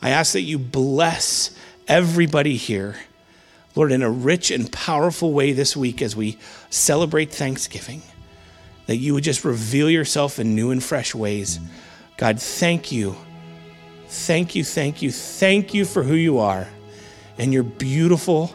I 0.00 0.10
ask 0.10 0.32
that 0.32 0.40
you 0.42 0.58
bless 0.58 1.54
everybody 1.86 2.56
here, 2.56 2.96
Lord, 3.76 3.92
in 3.92 4.02
a 4.02 4.10
rich 4.10 4.50
and 4.50 4.70
powerful 4.72 5.32
way 5.32 5.52
this 5.52 5.76
week 5.76 6.02
as 6.02 6.16
we 6.16 6.38
celebrate 6.70 7.30
Thanksgiving, 7.30 8.02
that 8.86 8.96
you 8.96 9.14
would 9.14 9.24
just 9.24 9.44
reveal 9.44 9.88
yourself 9.88 10.40
in 10.40 10.56
new 10.56 10.72
and 10.72 10.82
fresh 10.82 11.14
ways. 11.14 11.60
God, 12.16 12.40
thank 12.40 12.90
you 12.90 13.16
Thank 14.08 14.54
you, 14.54 14.64
thank 14.64 15.02
you, 15.02 15.10
thank 15.10 15.74
you 15.74 15.84
for 15.84 16.02
who 16.02 16.14
you 16.14 16.38
are 16.38 16.68
and 17.38 17.52
your 17.52 17.64
beautiful 17.64 18.54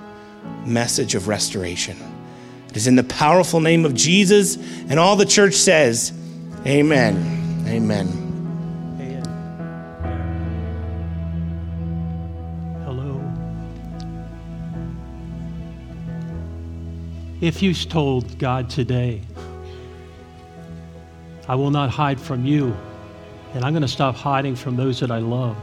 message 0.66 1.14
of 1.14 1.28
restoration. 1.28 1.98
It 2.70 2.78
is 2.78 2.88
in 2.88 2.96
the 2.96 3.04
powerful 3.04 3.60
name 3.60 3.86
of 3.86 3.94
Jesus, 3.94 4.56
and 4.90 4.98
all 4.98 5.16
the 5.16 5.26
church 5.26 5.56
says, 5.56 6.14
Amen. 6.66 7.66
Amen. 7.68 8.21
If 17.42 17.64
you 17.64 17.74
told 17.74 18.38
God 18.38 18.70
today, 18.70 19.20
I 21.48 21.56
will 21.56 21.72
not 21.72 21.90
hide 21.90 22.20
from 22.20 22.46
you 22.46 22.78
and 23.56 23.66
I'm 23.66 23.74
going 23.74 23.82
to 23.82 23.88
stop 23.88 24.16
hiding 24.16 24.56
from 24.56 24.78
those 24.78 25.00
that 25.00 25.10
I 25.10 25.18
love. 25.18 25.58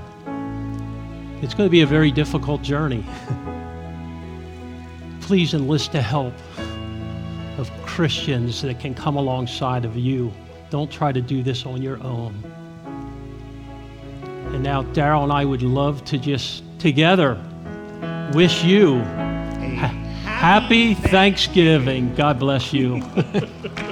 It's 1.41 1.55
going 1.55 1.69
to 1.69 1.71
be 1.71 1.83
a 1.83 1.87
very 1.87 2.11
difficult 2.11 2.63
journey. 2.63 3.05
Please 5.21 5.55
enlist 5.55 5.93
the 5.93 6.03
help 6.03 6.35
of 7.59 7.71
Christians 7.85 8.61
that 8.63 8.81
can 8.81 8.93
come 8.93 9.17
alongside 9.17 9.85
of 9.85 9.97
you. 9.97 10.33
Don't 10.71 10.91
try 10.91 11.13
to 11.13 11.21
do 11.21 11.45
this 11.45 11.65
on 11.65 11.81
your 11.81 12.03
own. 12.03 12.35
And 14.53 14.65
now, 14.65 14.83
Daryl 14.83 15.23
and 15.23 15.33
I 15.33 15.45
would 15.45 15.63
love 15.63 16.05
to 16.07 16.19
just 16.19 16.65
together 16.81 17.41
wish 18.35 18.65
you 18.65 18.97
happy 20.39 20.95
Thanksgiving. 20.95 22.15
God 22.15 22.39
bless 22.39 22.73
you. 22.73 23.03